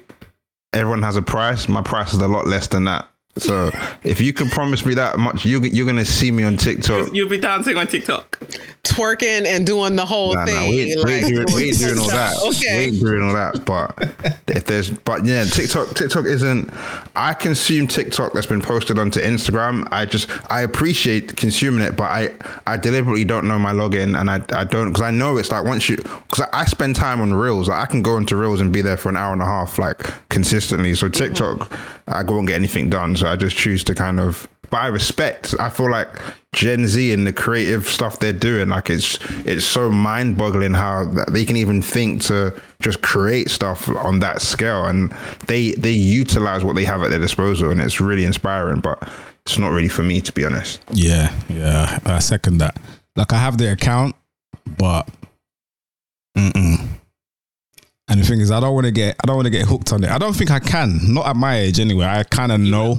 everyone 0.73 1.01
has 1.03 1.15
a 1.15 1.21
price. 1.21 1.67
My 1.67 1.81
price 1.81 2.13
is 2.13 2.19
a 2.19 2.27
lot 2.27 2.47
less 2.47 2.67
than 2.67 2.85
that. 2.85 3.10
So 3.37 3.71
if 4.03 4.19
you 4.19 4.33
can 4.33 4.49
promise 4.49 4.85
me 4.85 4.93
that 4.95 5.17
much, 5.17 5.45
you 5.45 5.61
you're 5.61 5.85
gonna 5.85 6.03
see 6.05 6.31
me 6.31 6.43
on 6.43 6.57
TikTok. 6.57 7.13
You'll 7.13 7.29
be 7.29 7.37
dancing 7.39 7.77
on 7.77 7.87
TikTok. 7.87 8.37
Twerking 8.83 9.45
and 9.45 9.65
doing 9.65 9.95
the 9.95 10.05
whole 10.05 10.33
Nah, 10.33 10.45
thing. 10.45 10.55
nah, 10.55 10.69
we, 10.69 10.79
ain't- 10.81 11.05
we, 11.05 11.13
ain't 11.13 11.27
doing, 11.27 11.45
we 11.55 11.63
ain't 11.69 11.77
doing 11.79 11.99
all 11.99 12.09
that. 12.09 12.35
Okay. 12.41 12.49
We 12.49 12.55
Okay. 12.57 12.85
ain't 12.85 12.99
doing 12.99 13.21
all 13.23 13.33
that. 13.33 13.63
But 13.65 14.35
if 14.49 14.65
there's, 14.65 14.89
but 14.89 15.23
yeah, 15.25 15.45
TikTok, 15.45 15.93
TikTok 15.95 16.25
isn't. 16.25 16.69
I 17.15 17.33
consume 17.33 17.87
TikTok 17.87 18.33
that's 18.33 18.47
been 18.47 18.61
posted 18.61 18.97
onto 18.99 19.21
Instagram. 19.21 19.87
I 19.91 20.05
just, 20.05 20.29
I 20.51 20.61
appreciate 20.61 21.37
consuming 21.37 21.83
it, 21.85 21.95
but 21.95 22.05
I, 22.05 22.31
I 22.67 22.75
deliberately 22.77 23.23
don't 23.23 23.47
know 23.47 23.59
my 23.59 23.71
login, 23.71 24.19
and 24.19 24.29
I, 24.29 24.41
I 24.59 24.63
don't 24.65 24.89
because 24.89 25.03
I 25.03 25.11
know 25.11 25.37
it's 25.37 25.51
like 25.51 25.63
once 25.63 25.87
you, 25.87 25.97
because 25.97 26.41
I, 26.51 26.61
I 26.61 26.65
spend 26.65 26.95
time 26.95 27.21
on 27.21 27.33
Reels. 27.33 27.69
Like 27.69 27.79
I 27.81 27.85
can 27.85 28.01
go 28.01 28.17
into 28.17 28.35
Reels 28.35 28.59
and 28.61 28.73
be 28.73 28.81
there 28.81 28.97
for 28.97 29.09
an 29.09 29.15
hour 29.17 29.31
and 29.31 29.41
a 29.41 29.45
half, 29.45 29.77
like 29.79 29.99
consistently. 30.29 30.95
So 30.95 31.07
TikTok, 31.07 31.71
I 32.11 32.23
won't 32.23 32.47
get 32.47 32.55
anything 32.55 32.89
done. 32.89 33.15
So 33.15 33.27
I 33.27 33.35
just 33.35 33.57
choose 33.57 33.83
to 33.85 33.95
kind 33.95 34.19
of 34.19 34.47
but 34.71 34.77
I 34.77 34.87
respect. 34.87 35.53
I 35.59 35.69
feel 35.69 35.91
like 35.91 36.07
Gen 36.53 36.87
Z 36.87 37.13
and 37.13 37.27
the 37.27 37.33
creative 37.33 37.87
stuff 37.87 38.19
they're 38.19 38.33
doing, 38.33 38.69
like 38.69 38.89
it's 38.89 39.19
it's 39.45 39.65
so 39.65 39.91
mind 39.91 40.37
boggling 40.37 40.73
how 40.73 41.05
that 41.13 41.33
they 41.33 41.45
can 41.45 41.57
even 41.57 41.81
think 41.81 42.23
to 42.23 42.59
just 42.81 43.01
create 43.01 43.51
stuff 43.51 43.89
on 43.89 44.19
that 44.19 44.41
scale, 44.41 44.85
and 44.85 45.13
they 45.47 45.71
they 45.71 45.91
utilize 45.91 46.63
what 46.63 46.75
they 46.75 46.85
have 46.85 47.03
at 47.03 47.09
their 47.09 47.19
disposal, 47.19 47.69
and 47.69 47.81
it's 47.81 47.99
really 47.99 48.23
inspiring. 48.23 48.79
But 48.79 49.07
it's 49.45 49.57
not 49.57 49.71
really 49.71 49.89
for 49.89 50.03
me, 50.03 50.21
to 50.21 50.31
be 50.31 50.45
honest. 50.45 50.81
Yeah, 50.93 51.33
yeah, 51.49 51.99
I 52.05 52.19
second 52.19 52.59
that. 52.59 52.77
Like 53.17 53.33
I 53.33 53.37
have 53.37 53.57
the 53.57 53.73
account, 53.73 54.15
but 54.77 55.03
mm-mm. 56.37 56.87
And 58.11 58.19
the 58.19 58.25
thing 58.25 58.41
is, 58.41 58.51
I 58.51 58.59
don't 58.59 58.73
want 58.75 58.85
to 58.85 58.91
get, 58.91 59.15
I 59.23 59.25
don't 59.25 59.37
want 59.37 59.45
to 59.45 59.51
get 59.51 59.65
hooked 59.65 59.93
on 59.93 60.03
it. 60.03 60.11
I 60.11 60.17
don't 60.17 60.35
think 60.35 60.51
I 60.51 60.59
can. 60.59 60.99
Not 61.13 61.27
at 61.27 61.35
my 61.37 61.57
age, 61.57 61.79
anyway. 61.79 62.05
I 62.05 62.23
kind 62.23 62.51
of 62.51 62.59
know, 62.59 62.97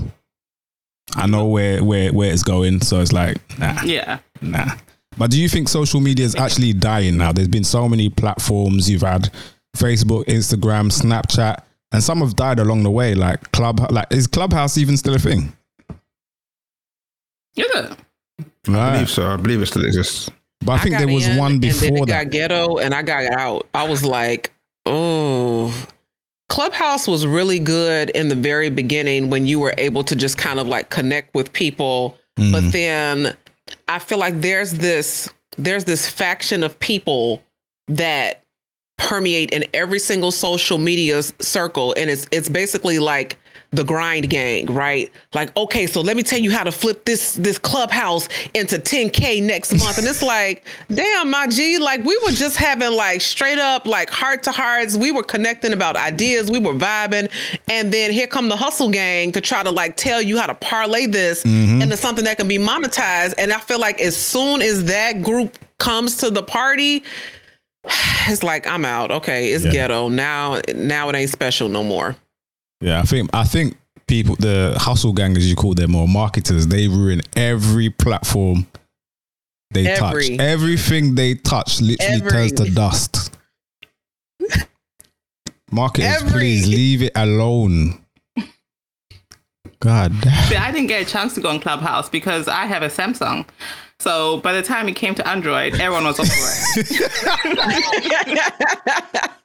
I 1.15 1.27
know 1.27 1.47
where 1.47 1.85
where 1.85 2.11
where 2.13 2.33
it's 2.33 2.43
going. 2.43 2.81
So 2.81 3.01
it's 3.01 3.13
like, 3.13 3.37
nah, 3.59 3.83
Yeah. 3.83 4.21
nah. 4.41 4.75
But 5.19 5.31
do 5.31 5.39
you 5.39 5.51
think 5.51 5.69
social 5.69 6.01
media 6.01 6.25
is 6.25 6.35
actually 6.35 6.73
dying 6.73 7.19
now? 7.19 7.33
There's 7.33 7.49
been 7.49 7.65
so 7.65 7.87
many 7.89 8.09
platforms. 8.09 8.89
You've 8.89 9.03
had 9.03 9.31
Facebook, 9.77 10.25
Instagram, 10.25 10.91
Snapchat, 10.91 11.63
and 11.93 12.03
some 12.03 12.21
have 12.21 12.35
died 12.35 12.59
along 12.59 12.83
the 12.83 12.91
way. 12.91 13.15
Like 13.15 13.53
Club, 13.53 13.87
like 13.91 14.07
is 14.11 14.27
Clubhouse 14.27 14.79
even 14.79 14.97
still 14.97 15.15
a 15.15 15.19
thing? 15.19 15.53
Yeah, 17.55 17.65
it? 17.75 17.99
I 18.69 18.93
believe 18.93 19.11
so. 19.11 19.27
I 19.27 19.37
believe 19.37 19.61
it 19.61 19.67
still 19.67 19.85
exists. 19.85 20.31
But 20.65 20.73
I 20.73 20.79
think 20.79 20.97
there 20.97 21.09
was 21.09 21.27
in, 21.27 21.37
one 21.37 21.59
before 21.59 21.89
it 21.89 22.07
that. 22.07 22.25
got 22.25 22.31
ghetto, 22.31 22.79
and 22.79 22.95
I 22.95 23.03
got 23.03 23.25
out. 23.33 23.67
I 23.75 23.87
was 23.87 24.05
like, 24.05 24.52
oh. 24.87 25.87
Clubhouse 26.49 27.09
was 27.09 27.27
really 27.27 27.59
good 27.59 28.11
in 28.11 28.29
the 28.29 28.35
very 28.35 28.69
beginning 28.69 29.31
when 29.31 29.47
you 29.47 29.59
were 29.59 29.73
able 29.79 30.05
to 30.05 30.15
just 30.15 30.37
kind 30.37 30.61
of 30.61 30.67
like 30.67 30.91
connect 30.91 31.35
with 31.35 31.53
people, 31.53 32.19
Mm. 32.39 32.53
but 32.53 32.73
then 32.73 33.37
I 33.89 33.99
feel 33.99 34.17
like 34.19 34.41
there's 34.41 34.73
this 34.73 35.29
there's 35.59 35.85
this 35.85 36.09
faction 36.09 36.63
of 36.63 36.79
people 36.81 37.43
that 37.89 38.43
permeate 38.97 39.51
in 39.51 39.67
every 39.75 39.99
single 39.99 40.31
social 40.31 40.79
media 40.79 41.23
circle 41.23 41.95
and 41.99 42.09
it's 42.09 42.27
it's 42.33 42.49
basically 42.49 42.99
like 42.99 43.37
the 43.73 43.83
grind 43.83 44.29
gang 44.29 44.67
right 44.67 45.11
like 45.33 45.55
okay 45.57 45.87
so 45.87 46.03
let 46.03 46.15
me 46.15 46.23
tell 46.23 46.39
you 46.39 46.51
how 46.51 46.63
to 46.63 46.71
flip 46.71 47.05
this 47.07 47.35
this 47.37 47.59
clubhouse 47.59 48.29
into 48.53 48.79
10k 48.79 49.43
next 49.43 49.73
month 49.79 49.97
and 49.97 50.07
it's 50.07 50.23
like 50.23 50.67
damn 50.95 51.31
my 51.31 51.47
g 51.47 51.79
like 51.79 52.05
we 52.05 52.19
were 52.25 52.33
just 52.33 52.57
having 52.57 52.93
like 52.93 53.21
straight 53.23 53.59
up 53.59 53.87
like 53.87 54.11
heart 54.11 54.43
to 54.43 54.53
hearts 54.53 54.95
we 54.97 55.11
were 55.11 55.23
connecting 55.23 55.73
about 55.73 55.97
ideas 55.97 56.51
we 56.51 56.59
were 56.59 56.75
vibing 56.75 57.31
and 57.69 57.93
then 57.93 58.13
here 58.13 58.27
come 58.27 58.49
the 58.51 58.57
hustle 58.57 58.91
gang 58.91 59.33
to 59.33 59.41
try 59.41 59.63
to 59.63 59.71
like 59.71 59.97
tell 59.97 60.21
you 60.21 60.39
how 60.39 60.47
to 60.47 60.55
parlay 60.57 61.07
this 61.07 61.43
mm-hmm. 61.43 61.81
into 61.81 61.97
something 61.97 62.25
that 62.25 62.37
can 62.37 62.47
be 62.49 62.59
monetized 62.59 63.33
and 63.39 63.53
i 63.53 63.59
feel 63.59 63.81
like 63.81 64.01
as 64.03 64.15
soon 64.15 64.61
as 64.61 64.85
that 64.85 65.23
group 65.23 65.57
comes 65.79 66.19
to 66.19 66.31
the 66.31 66.43
party 66.43 67.03
it's 68.29 68.43
like 68.43 68.67
I'm 68.67 68.85
out. 68.85 69.11
Okay, 69.11 69.53
it's 69.53 69.65
Yeah. 69.65 69.73
ghetto 69.73 70.09
now. 70.09 70.61
Now 70.75 71.09
it 71.09 71.17
ain't 71.17 71.31
special 71.31 71.69
no 71.69 71.83
more. 71.83 72.17
Yeah, 72.83 73.01
I 73.01 73.03
think 73.05 73.31
I 73.33 73.45
think 73.45 73.79
people, 74.09 74.37
the 74.37 74.77
hustle 74.79 75.13
gang, 75.13 75.37
as 75.37 75.49
you 75.49 75.57
call 75.57 75.75
them, 75.75 75.95
or 75.95 76.09
marketers, 76.09 76.67
they 76.67 76.89
ruin 76.89 77.23
every 77.37 77.89
platform 77.91 78.67
they 79.73 79.87
Every. 79.87 80.29
touch. 80.31 80.39
Everything 80.41 81.15
they 81.15 81.35
touch 81.35 81.81
literally 81.81 82.17
Every. 82.17 82.31
turns 82.31 82.53
to 82.53 82.71
dust. 82.71 83.35
Marketers, 85.71 86.17
Every. 86.23 86.31
please 86.31 86.67
leave 86.67 87.03
it 87.03 87.13
alone. 87.15 87.99
God 89.81 90.13
damn. 90.21 90.45
See, 90.49 90.57
I 90.57 90.71
didn't 90.71 90.89
get 90.89 91.03
a 91.03 91.11
chance 91.11 91.35
to 91.35 91.41
go 91.41 91.49
on 91.49 91.59
Clubhouse 91.61 92.09
because 92.11 92.47
I 92.49 92.67
have 92.67 92.83
a 92.83 92.89
Samsung. 92.89 93.47
So 93.99 94.39
by 94.39 94.53
the 94.53 94.63
time 94.63 94.89
it 94.89 94.97
came 94.97 95.15
to 95.15 95.27
Android, 95.27 95.75
everyone 95.81 96.05
was 96.05 96.21
over 96.21 96.31
it. 96.35 96.91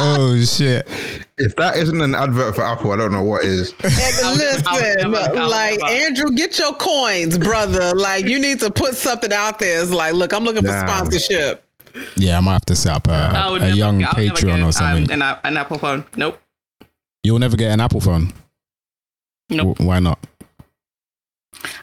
Oh 0.00 0.40
shit! 0.46 0.86
If 1.38 1.56
that 1.56 1.76
isn't 1.76 2.00
an 2.00 2.14
advert 2.14 2.54
for 2.54 2.62
Apple, 2.62 2.92
I 2.92 2.96
don't 2.96 3.10
know 3.12 3.22
what 3.22 3.44
is. 3.44 3.74
Listen, 3.82 4.64
I'll 4.66 4.80
never- 5.10 5.38
I'll 5.38 5.50
like. 5.50 5.82
Andrew, 5.84 6.30
get 6.30 6.58
your 6.58 6.72
coins, 6.74 7.36
brother. 7.38 7.94
Like 7.94 8.26
you 8.26 8.38
need 8.38 8.60
to 8.60 8.70
put 8.70 8.94
something 8.94 9.32
out 9.32 9.58
there. 9.58 9.82
It's 9.82 9.90
like, 9.90 10.14
look, 10.14 10.32
I'm 10.32 10.44
looking 10.44 10.62
for 10.62 10.68
Nah. 10.68 10.86
sponsorship. 10.86 11.64
Yeah, 12.16 12.38
I 12.38 12.40
might 12.40 12.52
have 12.52 12.66
to 12.66 12.76
set 12.76 12.92
up 12.94 13.08
a, 13.08 13.12
I 13.12 13.50
would 13.50 13.62
a 13.62 13.66
never- 13.66 13.76
young 13.76 14.04
I'll 14.04 14.12
never 14.16 14.30
Patreon 14.36 14.40
get, 14.56 14.60
or 14.60 14.64
um, 14.64 14.72
something. 14.72 15.10
an, 15.10 15.36
an 15.44 15.56
Apple 15.56 15.78
phone. 15.78 16.04
Nope. 16.16 16.40
You'll 17.24 17.38
never 17.40 17.56
get 17.56 17.72
an 17.72 17.80
Apple 17.80 18.00
phone. 18.00 18.32
Nope. 19.50 19.76
W- 19.78 19.88
Why 19.88 19.98
not? 19.98 20.18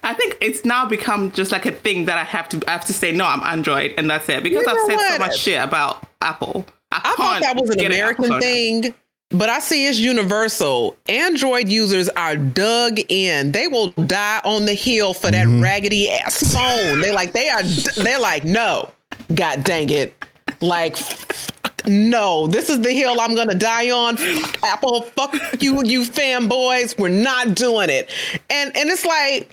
I 0.04 0.14
think 0.14 0.38
it's 0.42 0.66
now 0.66 0.86
become 0.86 1.32
just 1.32 1.52
like 1.52 1.66
a 1.66 1.72
thing 1.72 2.06
that 2.06 2.18
I 2.18 2.24
have 2.24 2.50
to 2.50 2.62
I 2.68 2.72
have 2.72 2.86
to 2.86 2.94
say 2.94 3.12
no, 3.12 3.26
I'm 3.26 3.42
Android, 3.44 3.94
and 3.98 4.10
that's 4.10 4.28
it. 4.30 4.44
Because 4.44 4.66
You 4.66 4.70
I've 4.70 4.76
know 4.90 4.98
said 4.98 5.14
so 5.14 5.18
much 5.20 5.38
shit 5.38 5.64
about 5.64 6.06
Apple. 6.22 6.66
I, 6.92 6.98
I 6.98 7.16
thought 7.16 7.42
can't 7.42 7.44
that 7.44 7.62
was 7.62 7.70
an 7.72 7.86
American 7.86 8.26
phone. 8.26 8.42
thing, 8.42 8.94
but 9.32 9.50
I 9.50 9.60
see 9.60 9.88
it's 9.88 10.00
universal. 10.00 10.96
Android 11.08 11.68
users 11.68 12.10
are 12.10 12.36
dug 12.38 13.00
in. 13.10 13.52
They 13.52 13.68
will 13.68 13.90
die 13.92 14.42
on 14.46 14.66
the 14.66 14.74
hill 14.74 15.14
for 15.14 15.32
that 15.32 15.48
mm-hmm. 15.48 15.62
raggedy 15.62 16.10
ass 16.10 16.54
phone. 16.54 17.02
They 17.02 17.12
like 17.12 17.34
they 17.34 17.50
are 17.50 17.64
they're 17.64 18.20
like, 18.20 18.46
no, 18.46 18.92
god 19.34 19.64
dang 19.64 19.90
it. 19.90 20.14
Like 20.62 20.98
no, 21.88 22.48
this 22.48 22.70
is 22.70 22.82
the 22.82 22.92
hill 22.92 23.20
I'm 23.20 23.36
gonna 23.36 23.56
die 23.56 23.92
on. 23.92 24.18
Apple, 24.64 25.02
fuck 25.02 25.34
you, 25.62 25.84
you 25.84 26.02
fanboys. 26.02 26.98
We're 26.98 27.10
not 27.10 27.56
doing 27.56 27.90
it. 27.90 28.10
And 28.50 28.76
and 28.76 28.90
it's 28.90 29.06
like, 29.06 29.50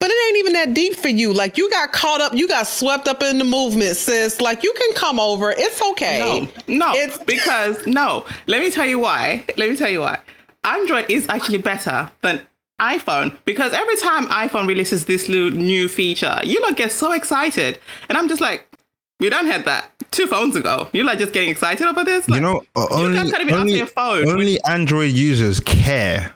but 0.00 0.10
it 0.10 0.28
ain't 0.28 0.36
even 0.38 0.52
that 0.54 0.74
deep 0.74 0.94
for 0.94 1.08
you. 1.08 1.32
Like 1.32 1.58
you 1.58 1.68
got 1.70 1.92
caught 1.92 2.20
up, 2.20 2.34
you 2.34 2.46
got 2.48 2.66
swept 2.66 3.08
up 3.08 3.22
in 3.22 3.38
the 3.38 3.44
movement, 3.44 3.96
sis. 3.96 4.40
Like 4.40 4.62
you 4.62 4.72
can 4.76 4.94
come 4.94 5.18
over. 5.18 5.50
It's 5.56 5.82
okay. 5.90 6.48
No, 6.68 6.76
no, 6.76 6.92
It's- 6.94 7.18
because 7.24 7.86
no. 7.86 8.24
Let 8.46 8.60
me 8.60 8.70
tell 8.70 8.86
you 8.86 8.98
why. 8.98 9.44
Let 9.56 9.70
me 9.70 9.76
tell 9.76 9.90
you 9.90 10.00
why. 10.00 10.18
Android 10.64 11.06
is 11.10 11.26
actually 11.28 11.58
better 11.58 12.10
than 12.22 12.42
iPhone 12.80 13.36
because 13.44 13.72
every 13.72 13.96
time 13.96 14.26
iPhone 14.26 14.68
releases 14.68 15.04
this 15.06 15.28
new 15.28 15.88
feature, 15.88 16.38
you 16.44 16.60
like 16.62 16.76
get 16.76 16.92
so 16.92 17.10
excited, 17.12 17.80
and 18.08 18.16
I'm 18.16 18.28
just 18.28 18.40
like, 18.40 18.67
we 19.20 19.28
done 19.30 19.46
had 19.46 19.64
that 19.64 19.90
two 20.12 20.26
phones 20.26 20.54
ago. 20.54 20.88
You're 20.92 21.04
like 21.04 21.18
just 21.18 21.32
getting 21.32 21.50
excited 21.50 21.86
over 21.86 22.04
this. 22.04 22.28
You 22.28 22.34
Like, 22.34 22.42
know, 22.42 22.62
uh, 22.76 22.86
you 22.90 22.96
only 23.06 23.16
guys 23.18 23.30
can't 23.32 23.42
even 23.42 23.54
only, 23.54 23.76
your 23.76 23.86
phone. 23.86 24.28
only 24.28 24.62
Android 24.64 25.10
users 25.12 25.58
care. 25.60 26.32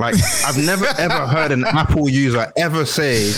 Like 0.00 0.14
I've 0.46 0.56
never 0.64 0.86
ever 0.96 1.26
heard 1.26 1.50
an 1.50 1.64
Apple 1.64 2.08
user 2.08 2.52
ever 2.56 2.86
say 2.86 3.32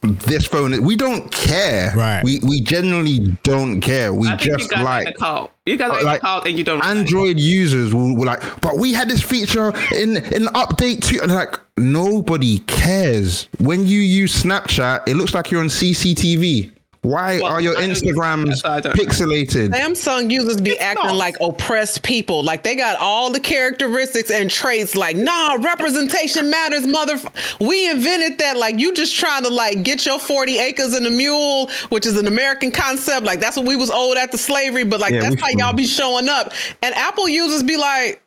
this 0.00 0.46
phone. 0.46 0.82
We 0.82 0.96
don't 0.96 1.30
care. 1.32 1.92
Right. 1.96 2.22
We 2.22 2.40
we 2.46 2.60
genuinely 2.60 3.36
don't 3.42 3.80
care. 3.80 4.12
We 4.12 4.28
I 4.28 4.36
think 4.36 4.50
you 4.50 4.58
just 4.58 4.70
guys 4.70 4.84
like 4.84 5.06
the 5.06 5.12
cult. 5.14 5.50
You 5.66 5.76
guys 5.76 5.90
are 5.90 6.02
like 6.02 6.20
the 6.20 6.26
cult, 6.26 6.46
and 6.46 6.58
you 6.58 6.64
don't. 6.64 6.84
Android 6.84 7.38
users 7.38 7.92
will, 7.94 8.14
will 8.16 8.26
like, 8.26 8.60
but 8.60 8.78
we 8.78 8.92
had 8.92 9.08
this 9.08 9.22
feature 9.22 9.68
in 9.94 10.16
in 10.16 10.44
update 10.54 11.02
two, 11.04 11.20
and 11.20 11.32
like 11.32 11.58
nobody 11.76 12.60
cares. 12.60 13.48
When 13.58 13.86
you 13.86 14.00
use 14.00 14.42
Snapchat, 14.42 15.08
it 15.08 15.16
looks 15.16 15.34
like 15.34 15.50
you're 15.50 15.60
on 15.60 15.68
CCTV. 15.68 16.72
Why 17.08 17.40
Well, 17.40 17.52
are 17.52 17.60
your 17.60 17.76
I 17.76 17.80
don't 17.80 17.88
use 17.90 18.02
Instagrams 18.02 18.64
I 18.68 18.80
don't 18.80 18.94
pixelated? 18.94 19.70
Samsung 19.70 20.30
users 20.30 20.60
be 20.60 20.78
acting 20.78 21.06
not. 21.06 21.14
like 21.16 21.36
oppressed 21.40 22.02
people. 22.02 22.42
Like 22.42 22.62
they 22.64 22.76
got 22.76 22.98
all 23.00 23.30
the 23.30 23.40
characteristics 23.40 24.30
and 24.30 24.50
traits. 24.50 24.94
Like, 24.94 25.16
nah, 25.16 25.54
representation 25.60 26.50
matters, 26.50 26.86
mother. 26.86 27.18
We 27.60 27.88
invented 27.90 28.38
that. 28.38 28.56
Like, 28.58 28.78
you 28.78 28.92
just 28.92 29.16
trying 29.16 29.42
to 29.44 29.48
like 29.50 29.82
get 29.82 30.04
your 30.04 30.18
40 30.18 30.58
acres 30.58 30.92
and 30.94 31.06
a 31.06 31.10
mule, 31.10 31.70
which 31.88 32.04
is 32.04 32.18
an 32.18 32.26
American 32.26 32.70
concept. 32.70 33.24
Like, 33.24 33.40
that's 33.40 33.56
what 33.56 33.66
we 33.66 33.76
was 33.76 33.90
owed 33.92 34.18
after 34.18 34.36
slavery. 34.36 34.84
But 34.84 35.00
like, 35.00 35.12
Yeah, 35.14 35.20
that's 35.20 35.40
how 35.40 35.48
y'all 35.48 35.72
be 35.72 35.86
showing 35.86 36.28
up. 36.28 36.52
And 36.82 36.94
Apple 36.94 37.28
users 37.28 37.62
be 37.62 37.76
like, 37.78 38.22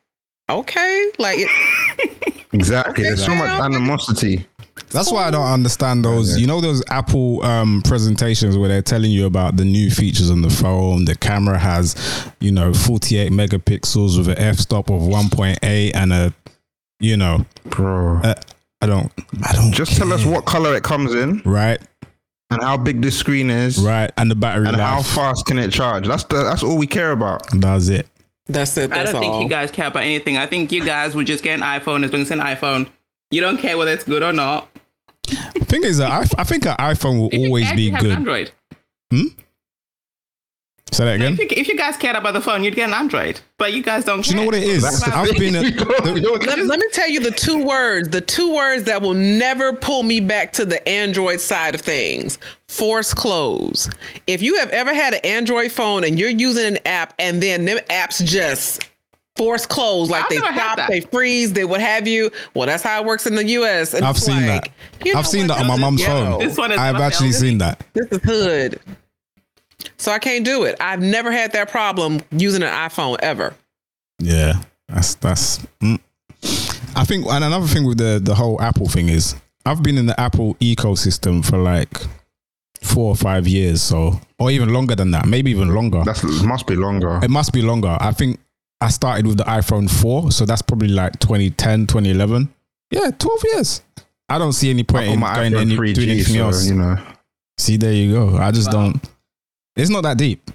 okay, 0.49 1.11
like, 1.19 1.37
it, 1.39 2.37
Exactly. 2.53 3.03
There's 3.05 3.23
so 3.23 3.33
much 3.33 3.47
fam. 3.47 3.61
animosity. 3.73 4.45
That's 4.91 5.11
why 5.11 5.27
I 5.27 5.31
don't 5.31 5.45
understand 5.45 6.03
those. 6.05 6.39
You 6.39 6.47
know 6.47 6.61
those 6.61 6.83
Apple 6.89 7.43
um, 7.43 7.81
presentations 7.83 8.57
where 8.57 8.69
they're 8.69 8.81
telling 8.81 9.11
you 9.11 9.25
about 9.25 9.57
the 9.57 9.65
new 9.65 9.89
features 9.89 10.29
on 10.29 10.41
the 10.41 10.49
phone. 10.49 11.05
The 11.05 11.15
camera 11.15 11.57
has, 11.57 11.95
you 12.39 12.51
know, 12.51 12.73
48 12.73 13.31
megapixels 13.31 14.17
with 14.17 14.27
an 14.27 14.37
f-stop 14.37 14.89
of 14.89 15.01
1.8 15.01 15.91
and 15.95 16.13
a, 16.13 16.33
you 16.99 17.17
know, 17.17 17.45
Bro. 17.65 18.21
uh, 18.23 18.35
I 18.81 18.87
don't, 18.87 19.11
I 19.43 19.53
don't. 19.53 19.71
Just 19.73 19.95
tell 19.97 20.11
us 20.11 20.25
what 20.25 20.45
color 20.45 20.75
it 20.75 20.83
comes 20.83 21.13
in 21.13 21.41
right, 21.45 21.79
and 22.49 22.61
how 22.63 22.77
big 22.77 23.01
the 23.01 23.11
screen 23.11 23.49
is 23.49 23.77
right, 23.77 24.11
and 24.17 24.29
the 24.29 24.35
battery 24.35 24.67
and 24.67 24.75
how 24.75 25.01
fast 25.03 25.45
can 25.45 25.59
it 25.59 25.71
charge. 25.71 26.07
That's 26.07 26.23
the 26.25 26.43
that's 26.43 26.63
all 26.63 26.77
we 26.77 26.87
care 26.87 27.11
about. 27.11 27.43
That's 27.51 27.89
it. 27.89 28.07
that's 28.47 28.75
it. 28.77 28.91
I 28.91 29.03
don't 29.03 29.15
all. 29.15 29.21
think 29.21 29.43
you 29.43 29.49
guys 29.49 29.69
care 29.69 29.87
about 29.87 30.03
anything. 30.03 30.37
I 30.37 30.47
think 30.47 30.71
you 30.71 30.83
guys 30.83 31.13
would 31.15 31.27
just 31.27 31.43
get 31.43 31.59
an 31.59 31.61
iPhone 31.61 32.03
as 32.03 32.11
long 32.11 32.21
as 32.21 32.31
it's 32.31 32.31
an 32.31 32.39
iPhone. 32.39 32.89
You 33.29 33.39
don't 33.41 33.57
care 33.59 33.77
whether 33.77 33.91
it's 33.91 34.03
good 34.03 34.23
or 34.23 34.33
not. 34.33 34.67
The 35.53 35.65
thing 35.65 35.83
is, 35.83 35.97
that 35.97 36.11
I, 36.11 36.41
I 36.41 36.43
think 36.43 36.65
an 36.65 36.75
iPhone 36.77 37.19
will 37.19 37.29
If 37.31 37.39
always 37.47 37.65
actually 37.65 37.89
be 37.89 37.89
has 37.91 38.03
good. 38.03 38.11
Android. 38.11 38.51
Hmm? 39.11 39.27
Say 40.91 41.05
that 41.05 41.15
again. 41.15 41.33
If 41.33 41.39
you, 41.39 41.47
if 41.51 41.67
you 41.69 41.77
guys 41.77 41.95
cared 41.95 42.17
about 42.17 42.33
the 42.33 42.41
phone, 42.41 42.65
you'd 42.65 42.75
get 42.75 42.89
an 42.89 42.93
Android. 42.93 43.39
But 43.57 43.71
you 43.71 43.81
guys 43.81 44.03
don't. 44.03 44.25
Do 44.25 44.31
you 44.31 44.35
know 44.35 44.45
what 44.45 44.55
it 44.55 44.63
is? 44.63 44.83
I've 45.03 45.37
been. 45.37 45.55
A, 45.55 45.61
let, 45.61 46.59
let 46.59 46.79
me 46.79 46.85
tell 46.91 47.09
you 47.09 47.21
the 47.21 47.31
two 47.31 47.63
words, 47.63 48.09
the 48.09 48.19
two 48.19 48.53
words 48.53 48.83
that 48.83 49.01
will 49.01 49.13
never 49.13 49.71
pull 49.71 50.03
me 50.03 50.19
back 50.19 50.51
to 50.53 50.65
the 50.65 50.85
Android 50.87 51.39
side 51.39 51.75
of 51.75 51.81
things. 51.81 52.39
Force 52.67 53.13
close. 53.13 53.89
If 54.27 54.41
you 54.41 54.57
have 54.57 54.69
ever 54.71 54.93
had 54.93 55.13
an 55.13 55.21
Android 55.23 55.71
phone 55.71 56.03
and 56.03 56.19
you're 56.19 56.29
using 56.29 56.75
an 56.75 56.79
app 56.85 57.13
and 57.19 57.41
then 57.41 57.63
them 57.63 57.77
apps 57.89 58.23
just 58.25 58.85
force 59.41 59.65
close, 59.65 60.07
like 60.07 60.25
I've 60.25 60.29
they 60.29 60.39
never 60.39 60.53
stop, 60.53 60.87
they 60.87 61.01
freeze, 61.01 61.51
they 61.51 61.65
what 61.65 61.81
have 61.81 62.07
you. 62.07 62.29
Well, 62.53 62.67
that's 62.67 62.83
how 62.83 63.01
it 63.01 63.07
works 63.07 63.25
in 63.25 63.33
the 63.33 63.43
US. 63.43 63.95
And 63.95 64.05
I've 64.05 64.19
seen 64.19 64.45
like, 64.45 64.65
that. 64.65 65.05
you 65.05 65.13
know 65.13 65.19
I've 65.19 65.25
seen 65.25 65.47
what, 65.47 65.57
that 65.57 65.61
on 65.61 65.67
my 65.67 65.73
this 65.73 65.77
is 65.77 65.81
mum's 65.81 66.01
ghetto. 66.01 66.31
phone. 66.31 66.39
This 66.39 66.57
one 66.59 66.71
I've 66.73 66.95
actually 66.97 67.31
healthy. 67.31 67.47
seen 67.47 67.57
that. 67.57 67.83
This 67.93 68.05
is 68.11 68.19
hood. 68.23 68.79
So 69.97 70.11
I 70.11 70.19
can't 70.19 70.45
do 70.45 70.65
it. 70.65 70.75
I've 70.79 71.01
never 71.01 71.31
had 71.31 71.53
that 71.53 71.71
problem 71.71 72.21
using 72.29 72.61
an 72.61 72.69
iPhone 72.69 73.17
ever. 73.23 73.55
Yeah, 74.19 74.61
that's 74.87 75.15
that's. 75.15 75.65
Mm. 75.79 75.99
I 76.95 77.03
think, 77.03 77.25
and 77.25 77.43
another 77.43 77.65
thing 77.65 77.87
with 77.87 77.97
the 77.97 78.21
the 78.23 78.35
whole 78.35 78.61
Apple 78.61 78.89
thing 78.89 79.09
is, 79.09 79.33
I've 79.65 79.81
been 79.81 79.97
in 79.97 80.05
the 80.05 80.19
Apple 80.19 80.53
ecosystem 80.55 81.43
for 81.43 81.57
like 81.57 81.97
four 82.83 83.07
or 83.09 83.15
five 83.15 83.47
years, 83.47 83.81
so 83.81 84.21
or 84.37 84.51
even 84.51 84.69
longer 84.69 84.95
than 84.95 85.09
that, 85.11 85.25
maybe 85.25 85.49
even 85.49 85.73
longer. 85.73 86.03
That 86.03 86.23
must 86.45 86.67
be 86.67 86.75
longer. 86.75 87.19
It 87.23 87.31
must 87.31 87.53
be 87.53 87.63
longer. 87.63 87.97
I 87.99 88.11
think 88.11 88.39
I 88.81 88.89
started 88.89 89.27
with 89.27 89.37
the 89.37 89.43
iPhone 89.43 89.89
4, 89.89 90.31
so 90.31 90.45
that's 90.45 90.63
probably 90.63 90.87
like 90.87 91.19
2010, 91.19 91.85
2011. 91.85 92.51
Yeah, 92.89 93.11
12 93.11 93.39
years. 93.53 93.81
I 94.27 94.39
don't 94.39 94.53
see 94.53 94.71
any 94.71 94.83
point 94.83 95.07
in 95.07 95.19
my 95.19 95.35
going 95.35 95.53
iPhone 95.53 95.61
any, 95.61 95.75
3G, 95.75 95.93
doing 95.93 96.09
anything 96.09 96.35
so, 96.35 96.45
else. 96.45 96.67
you 96.67 96.75
know. 96.75 96.97
See, 97.57 97.77
there 97.77 97.93
you 97.93 98.11
go. 98.11 98.37
I 98.37 98.51
just 98.51 98.71
don't. 98.71 98.99
It's 99.75 99.89
not 99.89 100.01
that 100.03 100.17
deep. 100.17 100.49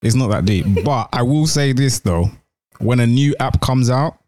It's 0.00 0.14
not 0.14 0.28
that 0.28 0.44
deep. 0.44 0.66
but 0.84 1.08
I 1.12 1.22
will 1.22 1.46
say 1.46 1.72
this 1.72 1.98
though: 1.98 2.30
when 2.78 3.00
a 3.00 3.06
new 3.06 3.34
app 3.40 3.60
comes 3.60 3.90
out, 3.90 4.18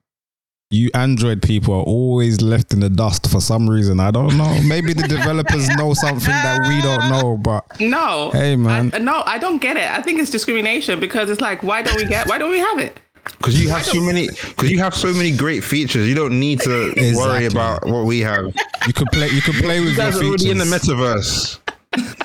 you 0.71 0.91
Android 0.95 1.43
people 1.43 1.75
are 1.75 1.83
always 1.85 2.41
left 2.41 2.73
in 2.73 2.81
the 2.81 2.91
dust 2.91 3.31
for 3.31 3.41
some 3.41 3.69
reason. 3.71 4.01
I 4.01 4.11
don't 4.11 4.37
know. 4.37 4.61
Maybe 4.63 4.93
the 4.93 5.07
developers 5.07 5.69
know 5.77 5.95
something 5.95 6.29
that 6.29 6.67
we 6.69 6.83
don't 6.83 7.09
know. 7.23 7.37
But 7.37 7.79
No. 7.81 8.31
Hey, 8.33 8.57
man. 8.57 8.91
I, 8.93 8.99
no, 8.99 9.23
I 9.27 9.39
don't 9.39 9.59
get 9.59 9.77
it. 9.77 9.89
I 9.89 10.03
think 10.03 10.19
it's 10.21 10.31
discrimination 10.31 10.99
because 10.99 11.31
it's 11.31 11.41
like, 11.41 11.63
why 11.63 11.83
don't 11.83 11.97
we 11.97 12.05
get? 12.05 12.27
Why 12.29 12.39
don't 12.39 12.51
we 12.51 12.59
have 12.59 12.79
it? 12.79 12.99
Because 13.25 13.61
you 13.61 13.69
have 13.71 13.85
so 13.85 14.01
many, 14.01 14.29
because 14.29 14.71
you 14.71 14.79
have 14.79 14.95
so 14.95 15.13
many 15.13 15.37
great 15.37 15.65
features, 15.65 16.09
you 16.09 16.15
don't 16.15 16.39
need 16.39 16.61
to 16.61 16.95
worry 17.17 17.47
about 17.47 17.85
what 17.85 18.05
we 18.05 18.21
have. 18.21 18.55
you 18.87 18.93
could 18.93 19.09
play. 19.11 19.29
You 19.29 19.43
could 19.43 19.57
play 19.57 19.81
with 19.81 19.91
You 19.91 19.95
your 19.97 20.11
guys 20.13 20.21
are 20.21 20.25
already 20.25 20.51
in 20.51 20.59
the 20.59 20.65
metaverse. 20.65 21.59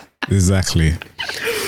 Exactly. 0.29 0.93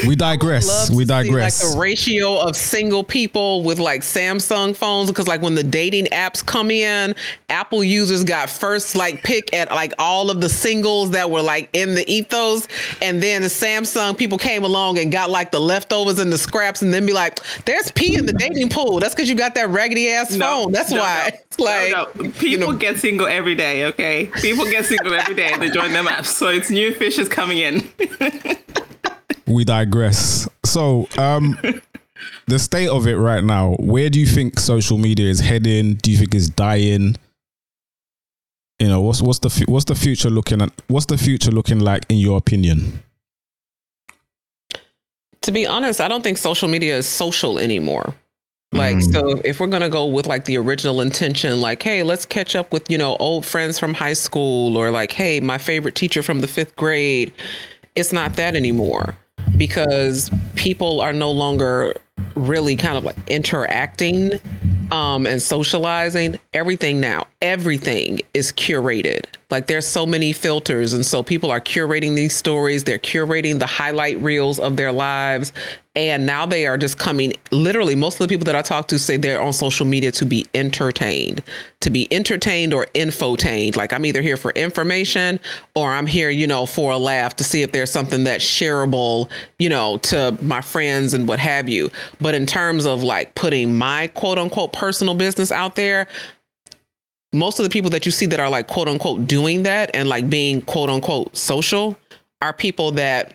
We 0.07 0.15
digress. 0.15 0.67
love 0.67 0.89
We 0.97 1.05
to 1.05 1.07
see, 1.07 1.23
digress. 1.29 1.63
like 1.63 1.73
the 1.73 1.79
ratio 1.79 2.37
of 2.39 2.55
single 2.55 3.03
people 3.03 3.63
with 3.63 3.79
like 3.79 4.01
Samsung 4.01 4.75
phones 4.75 5.09
because 5.09 5.27
like 5.27 5.41
when 5.41 5.55
the 5.55 5.63
dating 5.63 6.05
apps 6.07 6.45
come 6.45 6.71
in, 6.71 7.15
Apple 7.49 7.83
users 7.83 8.23
got 8.23 8.49
first 8.49 8.95
like 8.95 9.23
pick 9.23 9.53
at 9.53 9.69
like 9.71 9.93
all 9.99 10.29
of 10.29 10.39
the 10.41 10.49
singles 10.49 11.11
that 11.11 11.29
were 11.29 11.41
like 11.41 11.69
in 11.73 11.95
the 11.95 12.09
ethos, 12.11 12.67
and 13.01 13.21
then 13.21 13.41
the 13.41 13.47
Samsung 13.47 14.17
people 14.17 14.37
came 14.37 14.63
along 14.63 14.97
and 14.99 15.11
got 15.11 15.29
like 15.29 15.51
the 15.51 15.59
leftovers 15.61 16.19
and 16.19 16.31
the 16.31 16.37
scraps, 16.37 16.81
and 16.81 16.93
then 16.93 17.05
be 17.05 17.13
like, 17.13 17.39
"There's 17.65 17.91
P 17.91 18.15
in 18.15 18.25
the 18.25 18.33
dating 18.33 18.69
pool." 18.69 18.99
That's 18.99 19.13
because 19.15 19.29
you 19.29 19.35
got 19.35 19.55
that 19.55 19.69
raggedy 19.69 20.09
ass 20.09 20.35
phone. 20.35 20.71
That's 20.71 20.91
no, 20.91 20.99
why. 20.99 21.31
no. 21.33 21.37
It's 21.53 21.59
like 21.59 21.91
No, 21.91 22.07
no. 22.15 22.31
people 22.31 22.73
get 22.73 22.97
single 22.97 23.27
every 23.27 23.53
day. 23.53 23.85
Okay, 23.85 24.25
people 24.41 24.65
get 24.65 24.85
single 24.87 25.13
every 25.13 25.35
day. 25.35 25.55
They 25.57 25.69
join 25.69 25.93
them 25.93 26.07
apps, 26.07 26.25
so 26.25 26.47
it's 26.47 26.71
new 26.71 26.95
fishes 26.95 27.29
coming 27.29 27.59
in. 27.59 27.81
we 29.47 29.63
digress. 29.63 30.47
So, 30.65 31.07
um, 31.17 31.57
the 32.47 32.59
state 32.59 32.89
of 32.89 33.07
it 33.07 33.15
right 33.15 33.43
now. 33.43 33.73
Where 33.79 34.09
do 34.09 34.19
you 34.19 34.25
think 34.27 34.59
social 34.59 34.97
media 34.97 35.27
is 35.29 35.39
heading? 35.39 35.95
Do 35.95 36.11
you 36.11 36.17
think 36.17 36.33
it's 36.35 36.49
dying? 36.49 37.15
You 38.79 38.87
know, 38.87 39.01
what's 39.01 39.21
what's 39.21 39.39
the 39.39 39.65
what's 39.67 39.85
the 39.85 39.95
future 39.95 40.29
looking 40.29 40.61
at? 40.61 40.71
What's 40.87 41.05
the 41.05 41.17
future 41.17 41.51
looking 41.51 41.79
like 41.79 42.05
in 42.09 42.17
your 42.17 42.37
opinion? 42.37 43.03
to 45.41 45.51
be 45.51 45.67
honest, 45.67 45.99
I 45.99 46.07
don't 46.07 46.23
think 46.23 46.37
social 46.37 46.69
media 46.69 46.95
is 46.97 47.05
social 47.05 47.59
anymore. 47.59 48.15
Like, 48.71 48.95
Mm. 48.95 49.11
so 49.13 49.41
if 49.43 49.59
we're 49.59 49.67
gonna 49.67 49.89
go 49.89 50.05
with 50.05 50.25
like 50.25 50.45
the 50.45 50.57
original 50.57 51.01
intention, 51.01 51.59
like, 51.59 51.83
hey, 51.83 52.01
let's 52.01 52.25
catch 52.25 52.55
up 52.55 52.71
with, 52.71 52.89
you 52.89 52.97
know, 52.97 53.17
old 53.17 53.45
friends 53.45 53.77
from 53.77 53.93
high 53.93 54.13
school, 54.13 54.77
or 54.77 54.89
like, 54.89 55.11
hey, 55.11 55.41
my 55.41 55.57
favorite 55.57 55.95
teacher 55.95 56.23
from 56.23 56.39
the 56.39 56.47
fifth 56.47 56.75
grade, 56.77 57.33
it's 57.95 58.11
not 58.13 58.35
that 58.35 58.55
anymore 58.55 59.15
because 59.57 60.31
people 60.55 61.01
are 61.01 61.13
no 61.13 61.31
longer 61.31 61.93
really 62.35 62.75
kind 62.75 62.97
of 62.97 63.03
like 63.03 63.15
interacting 63.27 64.31
um, 64.93 65.25
and 65.25 65.41
socializing. 65.41 66.39
Everything 66.53 66.99
now, 67.01 67.25
everything 67.41 68.21
is 68.35 68.51
curated. 68.51 69.25
Like 69.49 69.65
there's 69.67 69.87
so 69.87 70.05
many 70.05 70.33
filters, 70.33 70.93
and 70.93 71.05
so 71.05 71.23
people 71.23 71.51
are 71.51 71.59
curating 71.59 72.15
these 72.15 72.35
stories. 72.35 72.83
They're 72.83 72.99
curating 72.99 73.59
the 73.59 73.65
highlight 73.65 74.19
reels 74.21 74.59
of 74.59 74.77
their 74.77 74.91
lives, 74.91 75.51
and 75.95 76.25
now 76.25 76.45
they 76.45 76.65
are 76.65 76.77
just 76.77 76.97
coming. 76.97 77.33
Literally, 77.51 77.93
most 77.95 78.15
of 78.15 78.27
the 78.27 78.27
people 78.27 78.45
that 78.45 78.55
I 78.55 78.63
talk 78.63 78.87
to 78.87 78.97
say 78.97 79.17
they're 79.17 79.41
on 79.41 79.53
social 79.53 79.85
media 79.85 80.11
to 80.13 80.25
be 80.25 80.47
entertained, 80.55 81.43
to 81.81 81.91
be 81.91 82.11
entertained 82.11 82.73
or 82.73 82.87
infotained. 82.95 83.75
Like 83.75 83.93
I'm 83.93 84.05
either 84.05 84.21
here 84.21 84.37
for 84.37 84.51
information 84.51 85.39
or 85.75 85.91
I'm 85.91 86.07
here, 86.07 86.31
you 86.31 86.47
know, 86.47 86.65
for 86.65 86.91
a 86.91 86.97
laugh 86.97 87.35
to 87.35 87.43
see 87.43 87.61
if 87.61 87.71
there's 87.71 87.91
something 87.91 88.23
that's 88.23 88.43
shareable, 88.43 89.29
you 89.59 89.69
know, 89.69 89.97
to 89.99 90.35
my 90.41 90.61
friends 90.61 91.13
and 91.13 91.27
what 91.27 91.37
have 91.37 91.69
you. 91.69 91.91
But 92.19 92.33
in 92.33 92.47
terms 92.47 92.87
of 92.87 93.03
like 93.03 93.35
putting 93.35 93.77
my 93.77 94.07
quote 94.07 94.39
unquote 94.39 94.73
personal 94.83 95.15
business 95.15 95.49
out 95.49 95.75
there, 95.75 96.09
most 97.31 97.57
of 97.57 97.63
the 97.63 97.69
people 97.69 97.89
that 97.89 98.05
you 98.05 98.11
see 98.11 98.25
that 98.25 98.37
are 98.37 98.49
like 98.49 98.67
quote 98.67 98.89
unquote 98.89 99.25
doing 99.25 99.63
that 99.63 99.89
and 99.93 100.09
like 100.09 100.29
being 100.29 100.61
quote 100.61 100.89
unquote 100.89 101.33
social 101.37 101.97
are 102.41 102.51
people 102.51 102.91
that 102.91 103.33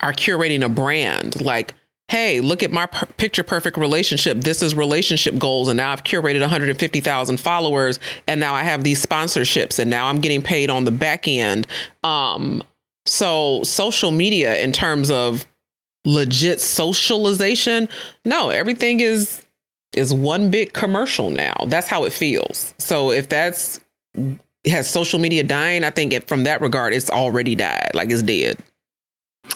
are 0.00 0.12
curating 0.12 0.64
a 0.64 0.68
brand. 0.68 1.40
Like 1.40 1.72
hey 2.08 2.40
look 2.40 2.64
at 2.64 2.72
my 2.72 2.86
per- 2.86 3.06
picture 3.06 3.44
perfect 3.44 3.76
relationship. 3.76 4.40
This 4.40 4.60
is 4.60 4.74
relationship 4.74 5.38
goals 5.38 5.68
and 5.68 5.76
now 5.76 5.92
i've 5.92 6.02
curated 6.02 6.40
150000 6.40 7.38
followers 7.38 8.00
and 8.26 8.40
now 8.40 8.54
i 8.54 8.64
have 8.64 8.82
these 8.82 9.04
sponsorships 9.06 9.78
and 9.78 9.88
now 9.88 10.08
i'm 10.08 10.20
getting 10.20 10.42
paid 10.42 10.68
on 10.68 10.82
the 10.82 10.90
back 10.90 11.28
end. 11.28 11.68
Um 12.02 12.64
so 13.06 13.62
social 13.62 14.10
media 14.10 14.58
in 14.58 14.72
terms 14.72 15.12
of 15.12 15.46
legit 16.04 16.60
socialization 16.60 17.88
no 18.24 18.50
everything 18.50 18.98
is 18.98 19.44
is 19.94 20.12
one 20.12 20.50
big 20.50 20.72
commercial 20.72 21.30
now. 21.30 21.54
That's 21.66 21.88
how 21.88 22.04
it 22.04 22.12
feels. 22.12 22.74
So 22.78 23.10
if 23.10 23.28
that's 23.28 23.80
has 24.66 24.90
social 24.90 25.18
media 25.18 25.42
dying, 25.42 25.84
I 25.84 25.90
think 25.90 26.12
it, 26.12 26.28
from 26.28 26.44
that 26.44 26.60
regard, 26.60 26.92
it's 26.92 27.10
already 27.10 27.54
died. 27.54 27.90
Like 27.94 28.10
it's 28.10 28.22
dead. 28.22 28.58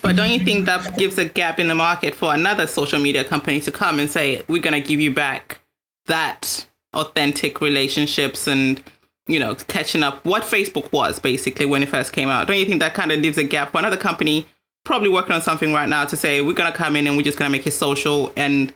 But 0.00 0.16
don't 0.16 0.30
you 0.30 0.38
think 0.38 0.64
that 0.66 0.96
gives 0.96 1.18
a 1.18 1.26
gap 1.26 1.58
in 1.58 1.68
the 1.68 1.74
market 1.74 2.14
for 2.14 2.32
another 2.32 2.66
social 2.66 2.98
media 2.98 3.24
company 3.24 3.60
to 3.60 3.72
come 3.72 3.98
and 3.98 4.10
say, 4.10 4.42
we're 4.48 4.62
going 4.62 4.80
to 4.80 4.86
give 4.86 5.00
you 5.00 5.12
back 5.12 5.60
that 6.06 6.66
authentic 6.94 7.60
relationships 7.60 8.46
and, 8.46 8.82
you 9.26 9.38
know, 9.38 9.54
catching 9.54 10.02
up 10.02 10.24
what 10.24 10.44
Facebook 10.44 10.90
was 10.92 11.18
basically 11.18 11.66
when 11.66 11.82
it 11.82 11.88
first 11.88 12.12
came 12.12 12.28
out? 12.28 12.46
Don't 12.46 12.58
you 12.58 12.64
think 12.64 12.80
that 12.80 12.94
kind 12.94 13.12
of 13.12 13.20
leaves 13.20 13.36
a 13.38 13.44
gap 13.44 13.72
for 13.72 13.78
another 13.78 13.96
company 13.96 14.46
probably 14.84 15.08
working 15.08 15.32
on 15.32 15.42
something 15.42 15.72
right 15.72 15.88
now 15.88 16.04
to 16.04 16.16
say, 16.16 16.40
we're 16.40 16.54
going 16.54 16.70
to 16.70 16.76
come 16.76 16.96
in 16.96 17.06
and 17.06 17.16
we're 17.16 17.22
just 17.22 17.38
going 17.38 17.50
to 17.50 17.56
make 17.56 17.66
it 17.66 17.72
social 17.72 18.32
and 18.36 18.72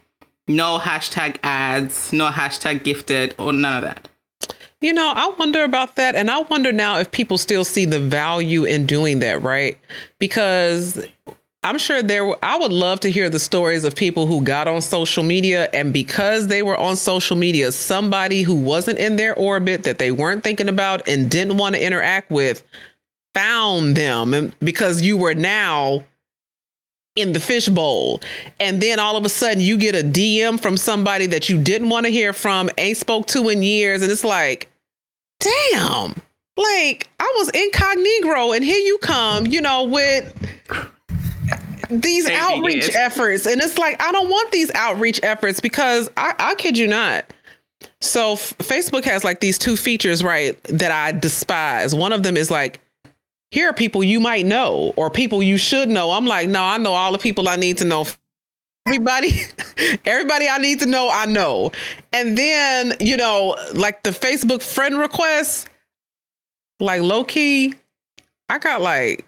no 0.48 0.78
hashtag 0.78 1.36
ads, 1.42 2.12
no 2.12 2.30
hashtag 2.30 2.84
gifted 2.84 3.34
or 3.38 3.52
none 3.52 3.78
of 3.78 3.82
that? 3.82 4.08
You 4.80 4.92
know, 4.92 5.12
I 5.14 5.28
wonder 5.38 5.64
about 5.64 5.96
that. 5.96 6.14
And 6.14 6.30
I 6.30 6.40
wonder 6.42 6.70
now 6.72 6.98
if 6.98 7.10
people 7.10 7.38
still 7.38 7.64
see 7.64 7.86
the 7.86 7.98
value 7.98 8.64
in 8.64 8.86
doing 8.86 9.20
that, 9.20 9.42
right? 9.42 9.78
Because 10.18 11.04
I'm 11.62 11.78
sure 11.78 12.02
there, 12.02 12.32
I 12.44 12.56
would 12.56 12.72
love 12.72 13.00
to 13.00 13.10
hear 13.10 13.28
the 13.28 13.40
stories 13.40 13.84
of 13.84 13.96
people 13.96 14.26
who 14.26 14.42
got 14.42 14.68
on 14.68 14.82
social 14.82 15.24
media 15.24 15.68
and 15.72 15.92
because 15.92 16.46
they 16.46 16.62
were 16.62 16.76
on 16.76 16.96
social 16.96 17.36
media, 17.36 17.72
somebody 17.72 18.42
who 18.42 18.54
wasn't 18.54 18.98
in 18.98 19.16
their 19.16 19.34
orbit 19.34 19.82
that 19.82 19.98
they 19.98 20.12
weren't 20.12 20.44
thinking 20.44 20.68
about 20.68 21.08
and 21.08 21.30
didn't 21.30 21.56
want 21.56 21.74
to 21.74 21.84
interact 21.84 22.30
with 22.30 22.62
found 23.34 23.96
them 23.96 24.32
and 24.32 24.58
because 24.60 25.02
you 25.02 25.16
were 25.16 25.34
now 25.34 26.02
in 27.16 27.32
the 27.32 27.40
fishbowl. 27.40 28.20
And 28.60 28.80
then 28.80 29.00
all 29.00 29.16
of 29.16 29.24
a 29.24 29.28
sudden 29.28 29.60
you 29.60 29.76
get 29.76 29.94
a 29.94 30.06
DM 30.06 30.60
from 30.60 30.76
somebody 30.76 31.26
that 31.26 31.48
you 31.48 31.60
didn't 31.60 31.88
want 31.88 32.06
to 32.06 32.12
hear 32.12 32.32
from, 32.32 32.70
ain't 32.78 32.98
spoke 32.98 33.26
to 33.28 33.48
in 33.48 33.62
years. 33.62 34.02
And 34.02 34.12
it's 34.12 34.24
like, 34.24 34.70
damn, 35.40 36.14
like 36.56 37.08
I 37.18 37.34
was 37.36 37.48
incognito 37.50 38.52
and 38.52 38.64
here 38.64 38.78
you 38.78 38.98
come, 38.98 39.46
you 39.46 39.60
know, 39.60 39.84
with 39.84 40.32
these 41.90 42.28
outreach 42.28 42.94
efforts. 42.94 43.46
And 43.46 43.60
it's 43.60 43.78
like, 43.78 44.00
I 44.02 44.12
don't 44.12 44.28
want 44.28 44.52
these 44.52 44.70
outreach 44.74 45.20
efforts 45.22 45.60
because 45.60 46.10
I, 46.16 46.34
I 46.38 46.54
kid 46.56 46.76
you 46.76 46.86
not. 46.86 47.24
So 48.00 48.32
f- 48.32 48.56
Facebook 48.58 49.04
has 49.04 49.24
like 49.24 49.40
these 49.40 49.58
two 49.58 49.76
features, 49.76 50.22
right, 50.22 50.62
that 50.64 50.90
I 50.90 51.12
despise. 51.12 51.94
One 51.94 52.12
of 52.12 52.22
them 52.22 52.36
is 52.36 52.50
like, 52.50 52.80
here 53.56 53.70
are 53.70 53.72
people 53.72 54.04
you 54.04 54.20
might 54.20 54.44
know 54.44 54.92
or 54.96 55.08
people 55.08 55.42
you 55.42 55.56
should 55.56 55.88
know. 55.88 56.10
I'm 56.10 56.26
like, 56.26 56.46
no, 56.46 56.62
I 56.62 56.76
know 56.76 56.92
all 56.92 57.12
the 57.12 57.16
people 57.16 57.48
I 57.48 57.56
need 57.56 57.78
to 57.78 57.86
know. 57.86 58.04
Everybody, 58.86 59.30
everybody 60.04 60.46
I 60.46 60.58
need 60.58 60.80
to 60.80 60.86
know, 60.86 61.08
I 61.10 61.24
know. 61.24 61.72
And 62.12 62.36
then, 62.36 62.92
you 63.00 63.16
know, 63.16 63.56
like 63.72 64.02
the 64.02 64.10
Facebook 64.10 64.60
friend 64.60 64.98
requests, 64.98 65.64
like 66.80 67.00
low 67.00 67.24
key, 67.24 67.72
I 68.50 68.58
got 68.58 68.82
like 68.82 69.24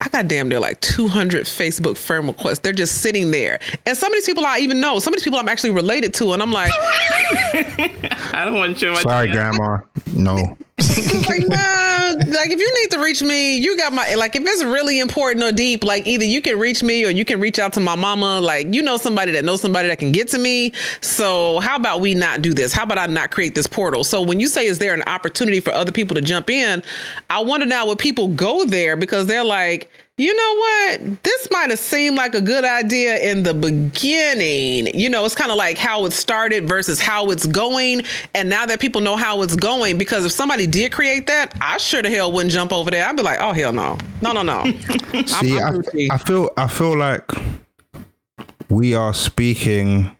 I 0.00 0.08
got 0.08 0.26
damn 0.26 0.48
near 0.48 0.58
like 0.58 0.80
200 0.80 1.46
Facebook 1.46 1.96
friend 1.96 2.26
requests. 2.26 2.58
They're 2.58 2.72
just 2.72 3.00
sitting 3.00 3.30
there. 3.30 3.60
And 3.86 3.96
some 3.96 4.12
of 4.12 4.16
these 4.16 4.26
people 4.26 4.44
I 4.44 4.58
even 4.58 4.80
know, 4.80 4.98
some 4.98 5.14
of 5.14 5.18
these 5.20 5.24
people 5.24 5.38
I'm 5.38 5.48
actually 5.48 5.70
related 5.70 6.12
to. 6.14 6.32
And 6.32 6.42
I'm 6.42 6.50
like, 6.50 6.72
I 6.74 8.42
don't 8.44 8.54
want 8.54 8.82
you. 8.82 8.96
Sorry, 8.96 9.30
Grandma. 9.30 9.78
No. 10.12 10.58
like, 11.28 11.42
nah, 11.48 12.14
like 12.26 12.50
if 12.50 12.58
you 12.58 12.74
need 12.82 12.90
to 12.92 13.00
reach 13.00 13.22
me, 13.22 13.56
you 13.58 13.76
got 13.76 13.92
my 13.92 14.14
like 14.14 14.36
if 14.36 14.42
it's 14.44 14.64
really 14.64 15.00
important 15.00 15.44
or 15.44 15.52
deep, 15.52 15.84
like 15.84 16.06
either 16.06 16.24
you 16.24 16.40
can 16.40 16.58
reach 16.58 16.82
me 16.82 17.04
or 17.04 17.10
you 17.10 17.24
can 17.24 17.40
reach 17.40 17.58
out 17.58 17.72
to 17.74 17.80
my 17.80 17.94
mama. 17.94 18.40
Like 18.40 18.72
you 18.72 18.82
know 18.82 18.96
somebody 18.96 19.32
that 19.32 19.44
knows 19.44 19.60
somebody 19.60 19.88
that 19.88 19.98
can 19.98 20.12
get 20.12 20.28
to 20.28 20.38
me. 20.38 20.72
So 21.00 21.58
how 21.60 21.76
about 21.76 22.00
we 22.00 22.14
not 22.14 22.42
do 22.42 22.54
this? 22.54 22.72
How 22.72 22.84
about 22.84 22.98
I 22.98 23.06
not 23.06 23.30
create 23.30 23.54
this 23.54 23.66
portal? 23.66 24.04
So 24.04 24.22
when 24.22 24.40
you 24.40 24.46
say 24.48 24.66
is 24.66 24.78
there 24.78 24.94
an 24.94 25.02
opportunity 25.06 25.60
for 25.60 25.72
other 25.72 25.92
people 25.92 26.14
to 26.14 26.22
jump 26.22 26.50
in, 26.50 26.82
I 27.30 27.40
wonder 27.40 27.66
now 27.66 27.86
would 27.86 27.98
people 27.98 28.28
go 28.28 28.64
there 28.64 28.96
because 28.96 29.26
they're 29.26 29.44
like, 29.44 29.90
you 30.18 30.34
know 30.34 30.56
what? 30.56 31.22
This 31.22 31.48
might 31.52 31.70
have 31.70 31.78
seemed 31.78 32.16
like 32.16 32.34
a 32.34 32.40
good 32.40 32.64
idea 32.64 33.18
in 33.18 33.44
the 33.44 33.54
beginning. 33.54 34.88
You 34.98 35.08
know, 35.08 35.24
it's 35.24 35.36
kind 35.36 35.52
of 35.52 35.56
like 35.56 35.78
how 35.78 36.04
it 36.06 36.12
started 36.12 36.66
versus 36.68 37.00
how 37.00 37.30
it's 37.30 37.46
going. 37.46 38.02
And 38.34 38.50
now 38.50 38.66
that 38.66 38.80
people 38.80 39.00
know 39.00 39.14
how 39.16 39.42
it's 39.42 39.54
going, 39.54 39.96
because 39.96 40.26
if 40.26 40.32
somebody 40.32 40.66
did 40.66 40.90
create 40.90 41.28
that, 41.28 41.56
I 41.60 41.78
sure 41.78 42.02
the 42.02 42.10
hell 42.10 42.32
wouldn't 42.32 42.52
jump 42.52 42.72
over 42.72 42.90
there. 42.90 43.06
I'd 43.06 43.16
be 43.16 43.22
like, 43.22 43.38
oh 43.40 43.52
hell 43.52 43.72
no, 43.72 43.96
no, 44.20 44.32
no, 44.32 44.42
no. 44.42 44.64
See, 45.26 45.60
I, 45.60 45.78
I 46.10 46.18
feel 46.18 46.50
I 46.56 46.66
feel 46.66 46.96
like 46.96 47.30
we 48.68 48.96
are 48.96 49.14
speaking 49.14 50.10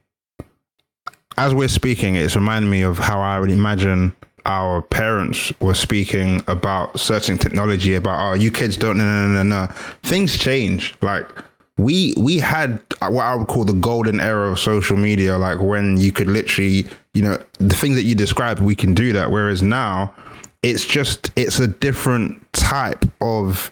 as 1.37 1.53
we're 1.53 1.67
speaking. 1.67 2.15
It's 2.15 2.37
reminding 2.37 2.71
me 2.71 2.83
of 2.83 2.99
how 2.99 3.21
I 3.21 3.41
would 3.41 3.51
imagine 3.51 4.15
our 4.49 4.81
parents 4.81 5.53
were 5.61 5.75
speaking 5.75 6.43
about 6.49 6.99
certain 6.99 7.37
technology 7.37 7.95
about 7.95 8.19
oh 8.19 8.33
you 8.33 8.51
kids 8.51 8.79
don't 8.79 8.97
no 8.97 9.05
no 9.05 9.29
no 9.29 9.43
no 9.43 9.67
things 10.03 10.39
change. 10.39 10.95
Like 11.03 11.29
we 11.77 12.15
we 12.17 12.39
had 12.39 12.81
what 13.01 13.25
I 13.25 13.35
would 13.35 13.47
call 13.47 13.65
the 13.65 13.75
golden 13.75 14.21
era 14.21 14.51
of 14.51 14.59
social 14.59 14.97
media 14.97 15.37
like 15.37 15.61
when 15.61 15.99
you 15.99 16.13
could 16.13 16.29
literally 16.29 16.87
you 17.13 17.23
know 17.23 17.39
the 17.59 17.75
things 17.75 17.95
that 17.97 18.05
you 18.05 18.15
described 18.15 18.61
we 18.61 18.75
can 18.75 18.95
do 18.95 19.13
that. 19.13 19.31
Whereas 19.31 19.63
now 19.63 20.15
it's 20.63 20.87
just 20.87 21.31
it's 21.37 21.61
a 21.61 21.69
different 21.69 22.51
type 22.55 23.05
of 23.21 23.71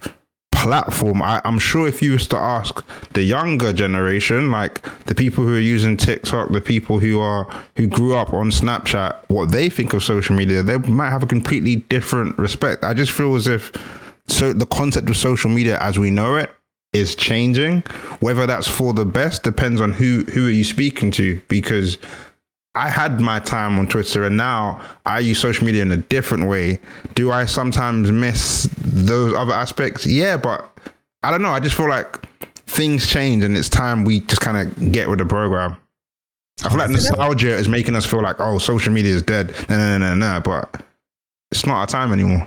platform. 0.56 1.22
I, 1.22 1.40
am 1.44 1.58
sure 1.58 1.86
if 1.86 2.02
you 2.02 2.12
was 2.12 2.26
to 2.28 2.36
ask 2.36 2.84
the 3.12 3.22
younger 3.22 3.72
generation, 3.72 4.50
like 4.50 4.82
the 5.04 5.14
people 5.14 5.44
who 5.44 5.54
are 5.54 5.60
using 5.60 5.96
TikTok, 5.96 6.50
the 6.50 6.60
people 6.60 6.98
who 6.98 7.20
are 7.20 7.44
who 7.76 7.86
grew 7.86 8.16
up 8.16 8.32
on 8.32 8.50
Snapchat, 8.50 9.16
what 9.28 9.50
they 9.52 9.68
think 9.68 9.92
of 9.92 10.02
social 10.02 10.34
media, 10.34 10.62
they 10.62 10.78
might 10.78 11.10
have 11.10 11.22
a 11.22 11.26
completely 11.26 11.76
different 11.76 12.36
respect. 12.38 12.84
I 12.84 12.94
just 12.94 13.12
feel 13.12 13.36
as 13.36 13.46
if 13.46 13.70
so 14.28 14.52
the 14.52 14.66
concept 14.66 15.08
of 15.08 15.16
social 15.16 15.50
media 15.50 15.78
as 15.80 15.98
we 15.98 16.10
know 16.10 16.36
it 16.36 16.50
is 16.92 17.14
changing. 17.14 17.82
Whether 18.20 18.46
that's 18.46 18.66
for 18.66 18.92
the 18.94 19.04
best 19.04 19.42
depends 19.42 19.80
on 19.80 19.92
who 19.92 20.24
who 20.32 20.46
are 20.46 20.50
you 20.50 20.64
speaking 20.64 21.10
to 21.12 21.40
because 21.48 21.98
I 22.76 22.90
had 22.90 23.20
my 23.20 23.40
time 23.40 23.78
on 23.78 23.88
Twitter 23.88 24.24
and 24.24 24.36
now 24.36 24.82
I 25.06 25.20
use 25.20 25.40
social 25.40 25.64
media 25.64 25.80
in 25.80 25.90
a 25.92 25.96
different 25.96 26.46
way. 26.46 26.78
Do 27.14 27.32
I 27.32 27.46
sometimes 27.46 28.12
miss 28.12 28.68
those 28.76 29.34
other 29.34 29.54
aspects? 29.54 30.04
Yeah, 30.06 30.36
but 30.36 30.70
I 31.22 31.30
don't 31.30 31.40
know. 31.40 31.50
I 31.50 31.60
just 31.60 31.74
feel 31.74 31.88
like 31.88 32.26
things 32.66 33.06
change 33.06 33.42
and 33.42 33.56
it's 33.56 33.70
time 33.70 34.04
we 34.04 34.20
just 34.20 34.42
kind 34.42 34.58
of 34.68 34.92
get 34.92 35.08
with 35.08 35.20
the 35.20 35.24
program. 35.24 35.76
I 36.64 36.68
feel 36.68 36.78
like 36.78 36.90
nostalgia 36.90 37.54
is 37.54 37.66
making 37.66 37.96
us 37.96 38.04
feel 38.04 38.22
like, 38.22 38.36
oh, 38.40 38.58
social 38.58 38.92
media 38.92 39.14
is 39.14 39.22
dead. 39.22 39.54
No, 39.70 39.76
no, 39.78 39.98
no, 39.98 40.14
no, 40.14 40.34
no. 40.34 40.40
But 40.40 40.82
it's 41.50 41.64
not 41.64 41.76
our 41.76 41.86
time 41.86 42.12
anymore. 42.12 42.46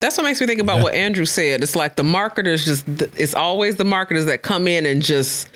That's 0.00 0.16
what 0.16 0.24
makes 0.24 0.40
me 0.40 0.48
think 0.48 0.60
about 0.60 0.78
yeah. 0.78 0.82
what 0.82 0.94
Andrew 0.94 1.24
said. 1.24 1.62
It's 1.62 1.76
like 1.76 1.94
the 1.94 2.02
marketers 2.02 2.64
just, 2.64 2.84
it's 3.16 3.34
always 3.34 3.76
the 3.76 3.84
marketers 3.84 4.24
that 4.24 4.42
come 4.42 4.66
in 4.66 4.86
and 4.86 5.00
just 5.00 5.48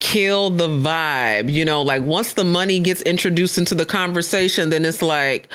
kill 0.00 0.50
the 0.50 0.68
vibe. 0.68 1.52
You 1.52 1.64
know, 1.64 1.82
like 1.82 2.02
once 2.02 2.32
the 2.32 2.44
money 2.44 2.80
gets 2.80 3.02
introduced 3.02 3.58
into 3.58 3.74
the 3.74 3.86
conversation, 3.86 4.70
then 4.70 4.84
it's 4.84 5.02
like, 5.02 5.48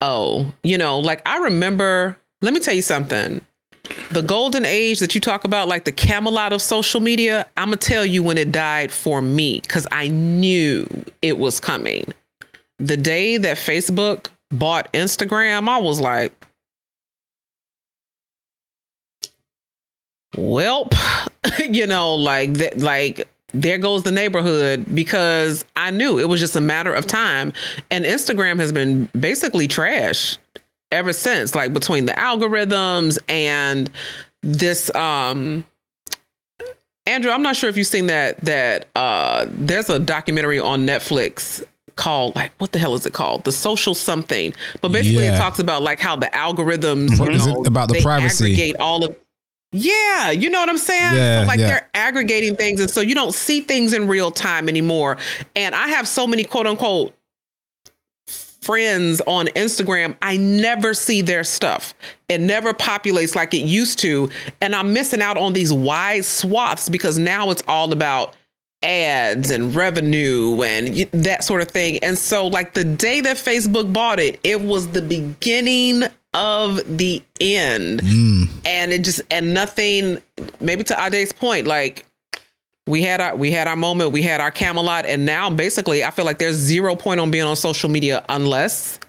oh, 0.00 0.52
you 0.62 0.78
know, 0.78 0.98
like 0.98 1.20
I 1.26 1.38
remember, 1.38 2.16
let 2.42 2.54
me 2.54 2.60
tell 2.60 2.74
you 2.74 2.82
something. 2.82 3.40
The 4.10 4.22
golden 4.22 4.64
age 4.64 4.98
that 5.00 5.14
you 5.14 5.20
talk 5.20 5.44
about, 5.44 5.68
like 5.68 5.84
the 5.84 5.92
Camelot 5.92 6.52
of 6.52 6.60
social 6.60 7.00
media, 7.00 7.46
I'm 7.56 7.68
going 7.68 7.78
to 7.78 7.86
tell 7.86 8.04
you 8.04 8.22
when 8.22 8.38
it 8.38 8.50
died 8.50 8.90
for 8.90 9.22
me 9.22 9.60
because 9.60 9.86
I 9.92 10.08
knew 10.08 10.88
it 11.22 11.38
was 11.38 11.60
coming. 11.60 12.12
The 12.78 12.96
day 12.96 13.36
that 13.36 13.56
Facebook 13.56 14.26
bought 14.50 14.92
Instagram, 14.92 15.68
I 15.68 15.78
was 15.78 16.00
like, 16.00 16.32
welp, 20.36 20.94
you 21.70 21.86
know, 21.86 22.14
like 22.16 22.54
that, 22.54 22.78
like 22.78 23.28
there 23.52 23.78
goes 23.78 24.02
the 24.02 24.12
neighborhood 24.12 24.84
because 24.94 25.64
I 25.76 25.90
knew 25.90 26.18
it 26.18 26.28
was 26.28 26.40
just 26.40 26.56
a 26.56 26.60
matter 26.60 26.92
of 26.92 27.06
time. 27.06 27.52
And 27.90 28.04
Instagram 28.04 28.58
has 28.58 28.72
been 28.72 29.08
basically 29.18 29.68
trash 29.68 30.38
ever 30.90 31.12
since, 31.12 31.54
like 31.54 31.72
between 31.72 32.06
the 32.06 32.12
algorithms 32.12 33.18
and 33.28 33.90
this 34.42 34.94
um 34.94 35.64
Andrew, 37.06 37.30
I'm 37.30 37.42
not 37.42 37.54
sure 37.54 37.70
if 37.70 37.76
you've 37.76 37.86
seen 37.86 38.06
that 38.06 38.40
that 38.44 38.88
uh 38.96 39.46
there's 39.48 39.90
a 39.90 39.98
documentary 39.98 40.58
on 40.58 40.86
Netflix 40.86 41.64
called 41.96 42.36
like 42.36 42.52
what 42.58 42.72
the 42.72 42.78
hell 42.78 42.94
is 42.94 43.06
it 43.06 43.12
called? 43.12 43.44
The 43.44 43.52
social 43.52 43.94
something. 43.94 44.52
But 44.80 44.92
basically 44.92 45.24
yeah. 45.24 45.36
it 45.36 45.38
talks 45.38 45.58
about 45.58 45.82
like 45.82 45.98
how 46.00 46.16
the 46.16 46.26
algorithms 46.26 47.18
you 47.18 47.52
know, 47.54 47.62
about 47.64 47.88
the 47.88 48.00
privacy 48.02 48.52
aggregate 48.52 48.76
all 48.80 49.04
of 49.04 49.16
yeah, 49.72 50.30
you 50.30 50.48
know 50.48 50.60
what 50.60 50.68
I'm 50.68 50.78
saying? 50.78 51.14
Yeah, 51.14 51.42
so 51.42 51.48
like 51.48 51.58
yeah. 51.58 51.66
they're 51.66 51.90
aggregating 51.94 52.56
things 52.56 52.80
and 52.80 52.90
so 52.90 53.00
you 53.00 53.14
don't 53.14 53.34
see 53.34 53.60
things 53.60 53.92
in 53.92 54.08
real 54.08 54.30
time 54.30 54.68
anymore. 54.68 55.18
And 55.54 55.74
I 55.74 55.88
have 55.88 56.08
so 56.08 56.26
many 56.26 56.44
quote 56.44 56.66
unquote 56.66 57.14
friends 58.66 59.22
on 59.28 59.46
Instagram, 59.48 60.16
I 60.22 60.36
never 60.36 60.92
see 60.92 61.22
their 61.22 61.44
stuff. 61.44 61.94
It 62.28 62.40
never 62.40 62.74
populates 62.74 63.36
like 63.36 63.54
it 63.54 63.58
used 63.58 64.00
to. 64.00 64.28
And 64.60 64.74
I'm 64.74 64.92
missing 64.92 65.22
out 65.22 65.38
on 65.38 65.52
these 65.52 65.72
wide 65.72 66.24
swaths 66.24 66.88
because 66.88 67.16
now 67.16 67.50
it's 67.50 67.62
all 67.68 67.92
about 67.92 68.34
ads 68.82 69.52
and 69.52 69.72
revenue 69.72 70.60
and 70.62 70.96
that 71.12 71.44
sort 71.44 71.62
of 71.62 71.68
thing. 71.68 71.98
And 72.02 72.18
so, 72.18 72.48
like 72.48 72.74
the 72.74 72.84
day 72.84 73.20
that 73.20 73.36
Facebook 73.36 73.92
bought 73.92 74.18
it, 74.18 74.40
it 74.42 74.60
was 74.60 74.88
the 74.88 75.02
beginning 75.02 76.02
of 76.36 76.98
the 76.98 77.22
end. 77.40 78.02
Mm. 78.02 78.48
And 78.64 78.92
it 78.92 79.02
just 79.02 79.22
and 79.30 79.54
nothing 79.54 80.22
maybe 80.60 80.84
to 80.84 81.04
Ade's 81.04 81.32
point, 81.32 81.66
like 81.66 82.06
we 82.86 83.02
had 83.02 83.20
our 83.20 83.34
we 83.34 83.50
had 83.50 83.66
our 83.66 83.76
moment, 83.76 84.12
we 84.12 84.22
had 84.22 84.40
our 84.40 84.50
Camelot, 84.50 85.06
and 85.06 85.26
now 85.26 85.50
basically 85.50 86.04
I 86.04 86.10
feel 86.10 86.24
like 86.24 86.38
there's 86.38 86.56
zero 86.56 86.94
point 86.94 87.20
on 87.20 87.30
being 87.30 87.44
on 87.44 87.56
social 87.56 87.90
media 87.90 88.24
unless 88.28 89.00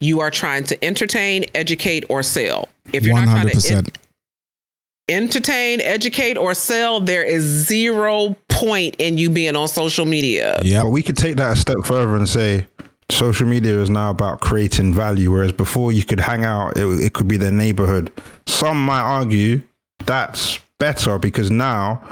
you 0.00 0.20
are 0.20 0.30
trying 0.30 0.64
to 0.64 0.84
entertain, 0.84 1.46
educate, 1.54 2.04
or 2.08 2.22
sell. 2.22 2.68
If 2.92 3.04
you're 3.04 3.16
100%. 3.16 3.24
not 3.24 3.42
trying 3.42 3.60
to 3.60 3.74
en- 3.74 3.86
entertain, 5.22 5.80
educate, 5.80 6.36
or 6.36 6.52
sell, 6.52 7.00
there 7.00 7.24
is 7.24 7.42
zero 7.42 8.36
point 8.50 8.94
in 8.98 9.16
you 9.16 9.30
being 9.30 9.56
on 9.56 9.68
social 9.68 10.04
media. 10.04 10.60
Yeah, 10.62 10.82
but 10.82 10.90
we 10.90 11.02
could 11.02 11.16
take 11.16 11.36
that 11.36 11.52
a 11.52 11.56
step 11.56 11.78
further 11.84 12.14
and 12.14 12.28
say 12.28 12.66
social 13.10 13.46
media 13.46 13.80
is 13.80 13.90
now 13.90 14.10
about 14.10 14.40
creating 14.40 14.94
value, 14.94 15.30
whereas 15.30 15.52
before 15.52 15.92
you 15.92 16.04
could 16.04 16.20
hang 16.20 16.44
out, 16.44 16.76
it, 16.76 16.86
it 17.00 17.12
could 17.12 17.28
be 17.28 17.36
their 17.36 17.52
neighborhood. 17.52 18.12
Some 18.46 18.84
might 18.84 19.02
argue 19.02 19.62
that's 20.04 20.58
better 20.78 21.18
because 21.18 21.50
now, 21.50 22.02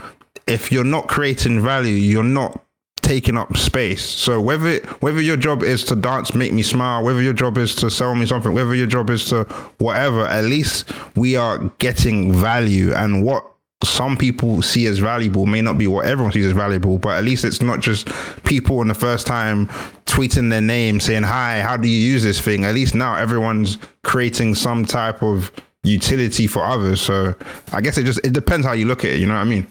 if 0.47 0.73
you're 0.73 0.85
not 0.85 1.09
creating 1.09 1.61
value, 1.61 1.95
you're 1.95 2.23
not 2.23 2.63
taking 3.03 3.37
up 3.37 3.57
space. 3.57 4.05
So 4.05 4.41
whether 4.41 4.79
whether 5.01 5.21
your 5.21 5.37
job 5.37 5.63
is 5.63 5.85
to 5.85 5.97
dance, 5.97 6.35
make 6.35 6.53
me 6.53 6.63
smile, 6.63 7.03
whether 7.03 7.21
your 7.21 7.33
job 7.33 7.59
is 7.59 7.75
to 7.77 7.91
sell 7.91 8.15
me 8.15 8.27
something, 8.27 8.53
whether 8.53 8.75
your 8.75 8.87
job 8.87 9.11
is 9.11 9.25
to 9.27 9.45
whatever, 9.79 10.27
at 10.27 10.45
least 10.45 10.91
we 11.17 11.37
are 11.37 11.59
getting 11.79 12.33
value. 12.33 12.95
And 12.95 13.25
what 13.25 13.52
some 13.85 14.17
people 14.17 14.63
see 14.63 14.87
as 14.87 14.99
valuable 14.99 15.47
may 15.47 15.61
not 15.61 15.79
be 15.79 15.87
what 15.87 16.07
everyone 16.07 16.33
sees 16.33 16.47
as 16.47 16.53
valuable, 16.53 16.99
but 16.99 17.17
at 17.17 17.25
least 17.25 17.45
it's 17.45 17.63
not 17.63 17.81
just 17.81 18.09
people 18.45 18.81
in 18.83 18.89
the 18.89 18.95
first 18.95 19.27
time 19.27 19.67
tweeting 20.07 20.51
their 20.51 20.61
name 20.61 21.01
saying, 21.01 21.23
Hi, 21.23 21.61
how 21.61 21.77
do 21.77 21.89
you 21.89 21.99
use 21.99 22.23
this 22.23 22.41
thing? 22.41 22.65
At 22.65 22.75
least 22.75 22.95
now 22.95 23.17
everyone's 23.17 23.79
creating 24.05 24.55
some 24.55 24.85
type 24.85 25.23
of 25.23 25.51
utility 25.83 26.47
for 26.47 26.65
others. 26.65 27.01
So 27.01 27.35
I 27.73 27.81
guess 27.81 27.99
it 27.99 28.05
just 28.05 28.21
it 28.25 28.33
depends 28.33 28.67
how 28.67 28.73
you 28.73 28.87
look 28.87 29.05
at 29.05 29.13
it, 29.13 29.21
you 29.21 29.27
know 29.27 29.35
what 29.35 29.41
I 29.41 29.45
mean? 29.45 29.67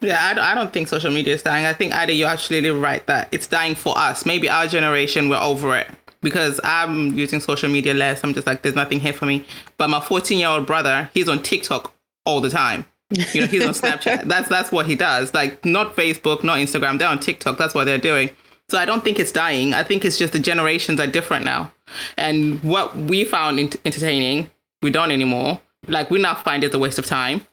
Yeah, 0.00 0.34
I, 0.38 0.54
don't 0.54 0.70
think 0.72 0.88
social 0.88 1.10
media 1.10 1.34
is 1.34 1.42
dying. 1.42 1.64
I 1.64 1.72
think 1.72 1.94
either 1.94 2.12
you're 2.12 2.28
actually 2.28 2.68
right 2.70 3.04
that 3.06 3.28
it's 3.32 3.46
dying 3.46 3.74
for 3.74 3.96
us. 3.96 4.26
Maybe 4.26 4.50
our 4.50 4.66
generation, 4.66 5.30
we're 5.30 5.40
over 5.40 5.76
it 5.78 5.88
because 6.20 6.60
I'm 6.62 7.16
using 7.16 7.40
social 7.40 7.70
media 7.70 7.94
less. 7.94 8.22
I'm 8.22 8.34
just 8.34 8.46
like, 8.46 8.62
there's 8.62 8.74
nothing 8.74 9.00
here 9.00 9.14
for 9.14 9.24
me. 9.24 9.46
But 9.78 9.88
my 9.88 10.00
14 10.00 10.38
year 10.38 10.48
old 10.48 10.66
brother, 10.66 11.10
he's 11.14 11.28
on 11.28 11.42
TikTok 11.42 11.94
all 12.26 12.42
the 12.42 12.50
time. 12.50 12.84
You 13.32 13.42
know, 13.42 13.46
he's 13.46 13.66
on 13.66 13.74
Snapchat. 13.74 14.24
That's 14.28 14.48
that's 14.48 14.72
what 14.72 14.86
he 14.86 14.94
does. 14.96 15.32
Like 15.34 15.64
not 15.64 15.96
Facebook, 15.96 16.42
not 16.44 16.58
Instagram. 16.58 16.98
They're 16.98 17.08
on 17.08 17.20
TikTok. 17.20 17.58
That's 17.58 17.74
what 17.74 17.84
they're 17.84 17.98
doing. 17.98 18.30
So 18.68 18.78
I 18.78 18.84
don't 18.84 19.04
think 19.04 19.18
it's 19.18 19.32
dying. 19.32 19.74
I 19.74 19.82
think 19.82 20.04
it's 20.04 20.18
just 20.18 20.32
the 20.32 20.38
generations 20.38 20.98
are 20.98 21.06
different 21.06 21.44
now. 21.44 21.72
And 22.16 22.62
what 22.62 22.96
we 22.96 23.24
found 23.24 23.60
ent- 23.60 23.76
entertaining, 23.84 24.50
we 24.82 24.90
don't 24.90 25.10
anymore. 25.10 25.60
Like 25.86 26.10
we 26.10 26.20
now 26.20 26.34
find 26.34 26.64
it 26.64 26.72
a 26.74 26.78
waste 26.78 26.98
of 26.98 27.06
time. 27.06 27.46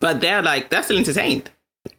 But 0.00 0.20
they're 0.20 0.42
like 0.42 0.70
they're 0.70 0.82
still 0.82 0.98
entertained. 0.98 1.50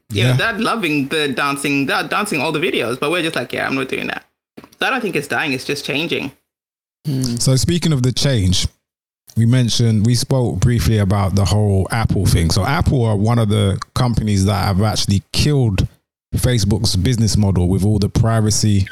You 0.10 0.26
know, 0.26 0.34
they're 0.34 0.60
loving 0.60 1.08
the 1.08 1.30
dancing. 1.30 1.88
They're 1.88 2.08
dancing 2.08 2.40
all 2.40 2.52
the 2.52 2.60
videos, 2.60 3.00
but 3.00 3.10
we're 3.10 3.24
just 3.24 3.36
like, 3.36 3.52
yeah, 3.52 3.66
I'm 3.66 3.76
not 3.76 3.90
doing 3.90 4.08
that. 4.08 4.24
So 4.80 4.88
I 4.88 4.90
don't 4.90 5.02
think 5.02 5.16
it's 5.16 5.28
dying. 5.28 5.54
It's 5.54 5.66
just 5.66 5.86
changing. 5.86 6.32
Hmm. 7.06 7.38
So 7.38 7.56
speaking 7.56 7.92
of 7.94 8.04
the 8.04 8.12
change, 8.12 8.68
we 9.36 9.46
mentioned 9.46 10.06
we 10.06 10.16
spoke 10.16 10.60
briefly 10.60 10.98
about 10.98 11.36
the 11.36 11.46
whole 11.46 11.88
Apple 11.92 12.26
thing. 12.26 12.50
So 12.52 12.64
Apple 12.64 13.04
are 13.06 13.18
one 13.18 13.40
of 13.40 13.50
the 13.50 13.80
companies 13.96 14.46
that 14.46 14.66
have 14.66 14.82
actually 14.82 15.24
killed 15.32 15.88
Facebook's 16.36 16.96
business 16.96 17.38
model 17.38 17.68
with 17.68 17.84
all 17.84 18.00
the 18.00 18.10
privacy 18.10 18.88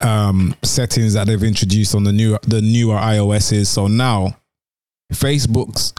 um, 0.00 0.54
settings 0.62 1.14
that 1.14 1.26
they've 1.26 1.42
introduced 1.42 1.94
on 1.94 2.04
the 2.04 2.12
new 2.12 2.38
the 2.42 2.60
newer 2.60 2.96
iOSs. 2.96 3.66
So 3.66 3.86
now 3.86 4.36
Facebook's 5.12 5.92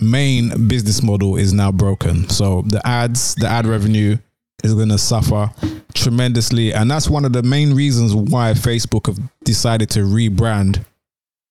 main 0.00 0.68
business 0.68 1.02
model 1.02 1.36
is 1.36 1.52
now 1.52 1.72
broken. 1.72 2.28
So 2.28 2.62
the 2.62 2.84
ads, 2.86 3.34
the 3.36 3.46
ad 3.46 3.66
revenue 3.66 4.18
is 4.62 4.74
going 4.74 4.88
to 4.90 4.98
suffer 4.98 5.50
tremendously. 5.94 6.72
And 6.72 6.90
that's 6.90 7.08
one 7.08 7.24
of 7.24 7.32
the 7.32 7.42
main 7.42 7.74
reasons 7.74 8.14
why 8.14 8.52
Facebook 8.52 9.06
have 9.06 9.18
decided 9.44 9.90
to 9.90 10.00
rebrand 10.00 10.84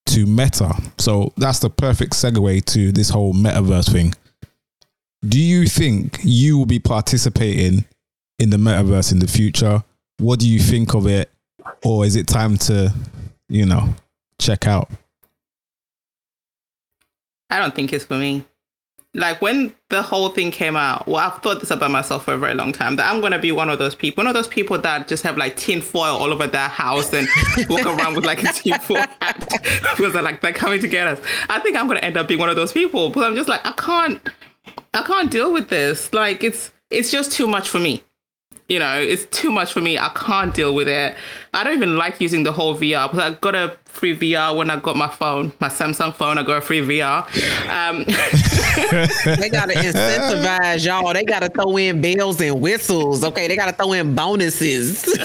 to 0.08 0.26
Meta. 0.26 0.74
So 0.98 1.34
that's 1.38 1.60
the 1.60 1.70
perfect 1.70 2.14
segue 2.14 2.66
to 2.66 2.92
this 2.92 3.10
whole 3.10 3.34
metaverse 3.34 3.92
thing. 3.92 4.14
Do 5.28 5.40
you 5.40 5.68
think 5.68 6.20
you 6.24 6.58
will 6.58 6.66
be 6.66 6.80
participating 6.80 7.86
in 8.40 8.50
the 8.50 8.58
metaverse 8.58 9.12
in 9.12 9.20
the 9.20 9.28
future? 9.28 9.84
What 10.18 10.40
do 10.40 10.50
you 10.50 10.60
think 10.60 10.94
of 10.94 11.08
it? 11.08 11.32
Or 11.84 12.06
is 12.06 12.16
it 12.16 12.28
time 12.28 12.58
to, 12.58 12.94
you 13.48 13.66
know, 13.66 13.94
check 14.40 14.68
out? 14.68 14.90
I 17.50 17.60
don't 17.60 17.76
think 17.76 17.94
it's 17.94 18.06
for 18.06 18.18
me. 18.18 18.46
Like 19.14 19.42
when 19.42 19.76
the 19.90 20.02
whole 20.02 20.30
thing 20.30 20.52
came 20.52 20.78
out, 20.78 21.06
well, 21.06 21.18
I've 21.18 21.42
thought 21.42 21.60
this 21.60 21.70
about 21.70 21.92
myself 21.92 22.24
for 22.24 22.34
a 22.34 22.38
very 22.38 22.54
long 22.54 22.72
time 22.72 22.96
that 22.96 23.12
I'm 23.14 23.20
gonna 23.20 23.40
be 23.40 23.52
one 23.52 23.70
of 23.70 23.78
those 23.78 23.94
people, 23.94 24.24
one 24.24 24.28
of 24.28 24.34
those 24.34 24.48
people 24.48 24.78
that 24.78 25.10
just 25.10 25.22
have 25.24 25.38
like 25.38 25.58
tin 25.58 25.82
foil 25.82 26.16
all 26.16 26.32
over 26.32 26.48
their 26.48 26.70
house 26.70 27.12
and 27.14 27.28
walk 27.70 27.86
around 27.86 28.16
with 28.16 28.26
like 28.26 28.42
a 28.42 28.54
tin 28.54 28.80
foil 28.80 29.04
hat 29.22 29.48
because 29.98 30.14
they're 30.14 30.22
like 30.22 30.40
they're 30.40 30.54
coming 30.54 30.80
to 30.80 30.88
get 30.88 31.08
us. 31.08 31.20
I 31.50 31.60
think 31.60 31.76
I'm 31.76 31.88
gonna 31.88 32.00
end 32.00 32.16
up 32.16 32.30
being 32.30 32.40
one 32.40 32.50
of 32.50 32.56
those 32.56 32.72
people, 32.72 33.10
but 33.10 33.26
I'm 33.26 33.36
just 33.36 33.50
like 33.50 33.66
I 33.66 33.74
can't, 33.74 34.30
I 34.94 35.04
can't 35.04 35.30
deal 35.30 35.52
with 35.52 35.68
this. 35.68 36.14
Like 36.14 36.42
it's 36.42 36.72
it's 36.90 37.12
just 37.12 37.34
too 37.34 37.48
much 37.48 37.68
for 37.68 37.80
me. 37.80 38.04
You 38.72 38.80
know, 38.80 39.02
it's 39.02 39.26
too 39.26 39.52
much 39.52 39.74
for 39.74 39.82
me. 39.82 40.00
I 40.00 40.08
can't 40.16 40.54
deal 40.54 40.74
with 40.74 40.88
it. 40.88 41.18
I 41.54 41.66
don't 41.66 41.74
even 41.74 41.98
like 41.98 42.22
using 42.22 42.44
the 42.44 42.54
whole 42.54 42.74
VR 42.74 43.12
because 43.12 43.20
I 43.20 43.34
got 43.42 43.54
a 43.54 43.76
free 43.84 44.18
VR 44.18 44.56
when 44.56 44.70
I 44.70 44.78
got 44.78 44.96
my 44.96 45.10
phone, 45.10 45.52
my 45.60 45.68
Samsung 45.68 46.16
phone. 46.16 46.38
I 46.38 46.44
got 46.44 46.60
a 46.60 46.62
free 46.62 46.80
VR. 46.80 47.26
Um, 47.68 48.06
they 49.42 49.50
gotta 49.50 49.74
incentivize 49.74 50.86
y'all. 50.86 51.14
They 51.14 51.26
gotta 51.26 51.50
throw 51.50 51.76
in 51.76 52.00
bells 52.00 52.40
and 52.40 52.62
whistles. 52.62 53.26
Okay, 53.26 53.50
they 53.50 53.58
gotta 53.58 53.74
throw 53.74 53.92
in 53.92 54.16
bonuses. 54.16 55.06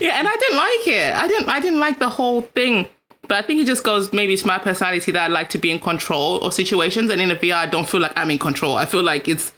yeah, 0.00 0.18
and 0.18 0.26
I 0.26 0.34
didn't 0.36 0.56
like 0.56 0.88
it. 0.88 1.14
I 1.14 1.28
didn't. 1.28 1.48
I 1.48 1.60
didn't 1.60 1.78
like 1.78 2.00
the 2.00 2.08
whole 2.08 2.42
thing. 2.42 2.88
But 3.28 3.38
I 3.38 3.42
think 3.42 3.60
it 3.60 3.68
just 3.68 3.84
goes 3.84 4.12
maybe 4.12 4.32
it's 4.32 4.44
my 4.44 4.58
personality 4.58 5.12
that 5.12 5.22
I 5.22 5.32
like 5.32 5.48
to 5.50 5.58
be 5.58 5.70
in 5.70 5.78
control 5.78 6.40
of 6.40 6.54
situations, 6.54 7.08
and 7.12 7.20
in 7.20 7.30
a 7.30 7.36
VR, 7.36 7.54
I 7.54 7.66
don't 7.66 7.88
feel 7.88 8.00
like 8.00 8.18
I'm 8.18 8.32
in 8.32 8.40
control. 8.40 8.74
I 8.74 8.86
feel 8.86 9.04
like 9.04 9.28
it's 9.28 9.52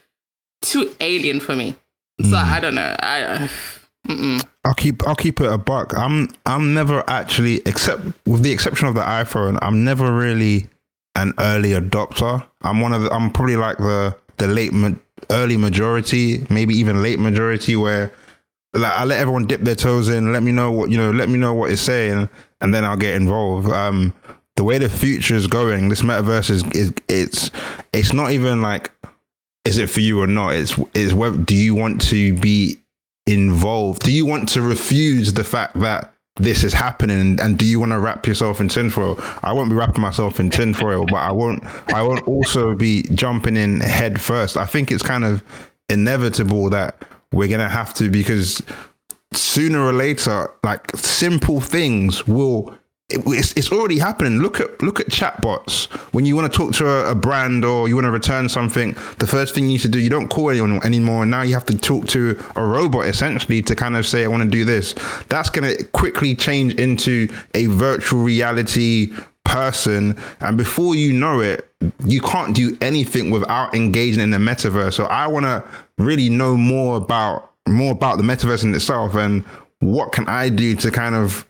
too 0.60 0.94
alien 1.00 1.40
for 1.40 1.56
me. 1.56 1.76
So 2.24 2.36
I 2.36 2.60
don't 2.60 2.74
know. 2.74 2.96
I. 3.00 3.22
Uh, 3.22 3.48
mm-mm. 4.08 4.46
I'll 4.64 4.74
keep 4.74 5.06
I'll 5.06 5.16
keep 5.16 5.40
it 5.40 5.50
a 5.50 5.58
buck. 5.58 5.96
I'm 5.96 6.28
I'm 6.46 6.72
never 6.74 7.02
actually 7.08 7.62
except 7.66 8.02
with 8.26 8.42
the 8.42 8.52
exception 8.52 8.86
of 8.88 8.94
the 8.94 9.00
iPhone, 9.00 9.58
I'm 9.60 9.84
never 9.84 10.12
really 10.12 10.68
an 11.16 11.34
early 11.38 11.70
adopter. 11.70 12.46
I'm 12.62 12.80
one 12.80 12.92
of 12.92 13.02
the, 13.02 13.12
I'm 13.12 13.30
probably 13.30 13.56
like 13.56 13.78
the 13.78 14.16
the 14.38 14.46
late 14.46 14.72
ma- 14.72 14.94
early 15.30 15.56
majority, 15.56 16.46
maybe 16.48 16.74
even 16.74 17.02
late 17.02 17.18
majority 17.18 17.76
where 17.76 18.12
like 18.72 18.92
I 18.92 19.04
let 19.04 19.20
everyone 19.20 19.46
dip 19.46 19.60
their 19.62 19.74
toes 19.74 20.08
in, 20.08 20.32
let 20.32 20.42
me 20.42 20.52
know 20.52 20.70
what 20.70 20.90
you 20.90 20.96
know, 20.96 21.10
let 21.10 21.28
me 21.28 21.38
know 21.38 21.54
what 21.54 21.70
it's 21.70 21.82
saying 21.82 22.28
and 22.60 22.72
then 22.72 22.84
I'll 22.84 22.96
get 22.96 23.14
involved. 23.14 23.68
Um 23.68 24.14
the 24.56 24.64
way 24.64 24.78
the 24.78 24.88
future 24.88 25.34
is 25.34 25.46
going, 25.46 25.88
this 25.88 26.02
metaverse 26.02 26.50
is, 26.50 26.64
is 26.72 26.92
it's 27.08 27.50
it's 27.92 28.12
not 28.12 28.30
even 28.30 28.62
like 28.62 28.92
is 29.64 29.78
it 29.78 29.88
for 29.88 30.00
you 30.00 30.20
or 30.20 30.26
not? 30.26 30.54
It's 30.54 30.78
is 30.94 31.14
whether 31.14 31.36
do 31.36 31.54
you 31.54 31.74
want 31.74 32.00
to 32.08 32.34
be 32.34 32.78
involved? 33.26 34.02
Do 34.02 34.12
you 34.12 34.26
want 34.26 34.48
to 34.50 34.62
refuse 34.62 35.32
the 35.32 35.44
fact 35.44 35.78
that 35.80 36.12
this 36.36 36.64
is 36.64 36.72
happening 36.72 37.38
and 37.40 37.58
do 37.58 37.64
you 37.66 37.78
want 37.78 37.92
to 37.92 37.98
wrap 37.98 38.26
yourself 38.26 38.60
in 38.60 38.68
tinfoil? 38.68 39.18
I 39.42 39.52
won't 39.52 39.70
be 39.70 39.76
wrapping 39.76 40.00
myself 40.00 40.40
in 40.40 40.50
tinfoil, 40.50 41.06
but 41.06 41.16
I 41.16 41.30
won't 41.30 41.64
I 41.94 42.02
won't 42.02 42.26
also 42.26 42.74
be 42.74 43.02
jumping 43.14 43.56
in 43.56 43.80
head 43.80 44.20
first. 44.20 44.56
I 44.56 44.66
think 44.66 44.90
it's 44.90 45.02
kind 45.02 45.24
of 45.24 45.42
inevitable 45.88 46.70
that 46.70 47.04
we're 47.32 47.48
gonna 47.48 47.68
have 47.68 47.94
to 47.94 48.10
because 48.10 48.62
sooner 49.32 49.80
or 49.80 49.92
later, 49.92 50.50
like 50.64 50.94
simple 50.96 51.60
things 51.60 52.26
will 52.26 52.76
it's, 53.12 53.52
it's 53.52 53.70
already 53.70 53.98
happening. 53.98 54.38
Look 54.38 54.60
at 54.60 54.82
look 54.82 55.00
at 55.00 55.08
chatbots. 55.08 55.90
When 56.12 56.24
you 56.24 56.36
want 56.36 56.52
to 56.52 56.56
talk 56.56 56.72
to 56.74 56.88
a, 56.88 57.10
a, 57.12 57.14
brand 57.14 57.64
or 57.64 57.88
you 57.88 57.94
want 57.94 58.06
to 58.06 58.10
return 58.10 58.48
something, 58.48 58.96
the 59.18 59.26
first 59.26 59.54
thing 59.54 59.64
you 59.64 59.70
need 59.70 59.80
to 59.80 59.88
do, 59.88 59.98
you 59.98 60.10
don't 60.10 60.28
call 60.28 60.50
anyone 60.50 60.84
anymore. 60.84 61.26
Now 61.26 61.42
you 61.42 61.54
have 61.54 61.66
to 61.66 61.78
talk 61.78 62.06
to 62.08 62.42
a 62.56 62.64
robot 62.64 63.06
essentially 63.06 63.62
to 63.62 63.74
kind 63.74 63.96
of 63.96 64.06
say, 64.06 64.24
I 64.24 64.28
want 64.28 64.42
to 64.42 64.48
do 64.48 64.64
this. 64.64 64.94
That's 65.28 65.50
going 65.50 65.76
to 65.76 65.84
quickly 65.84 66.34
change 66.34 66.74
into 66.74 67.28
a 67.54 67.66
virtual 67.66 68.22
reality 68.22 69.12
person. 69.44 70.18
And 70.40 70.56
before 70.56 70.94
you 70.94 71.12
know 71.12 71.40
it, 71.40 71.68
you 72.04 72.20
can't 72.20 72.54
do 72.54 72.76
anything 72.80 73.30
without 73.30 73.74
engaging 73.74 74.22
in 74.22 74.30
the 74.30 74.38
metaverse. 74.38 74.94
So 74.94 75.04
I 75.04 75.26
want 75.26 75.44
to 75.44 75.64
really 75.98 76.28
know 76.28 76.56
more 76.56 76.96
about 76.96 77.50
more 77.68 77.92
about 77.92 78.16
the 78.16 78.24
metaverse 78.24 78.64
in 78.64 78.74
itself 78.74 79.14
and 79.14 79.44
what 79.78 80.10
can 80.10 80.28
I 80.28 80.48
do 80.48 80.74
to 80.76 80.90
kind 80.90 81.14
of 81.14 81.46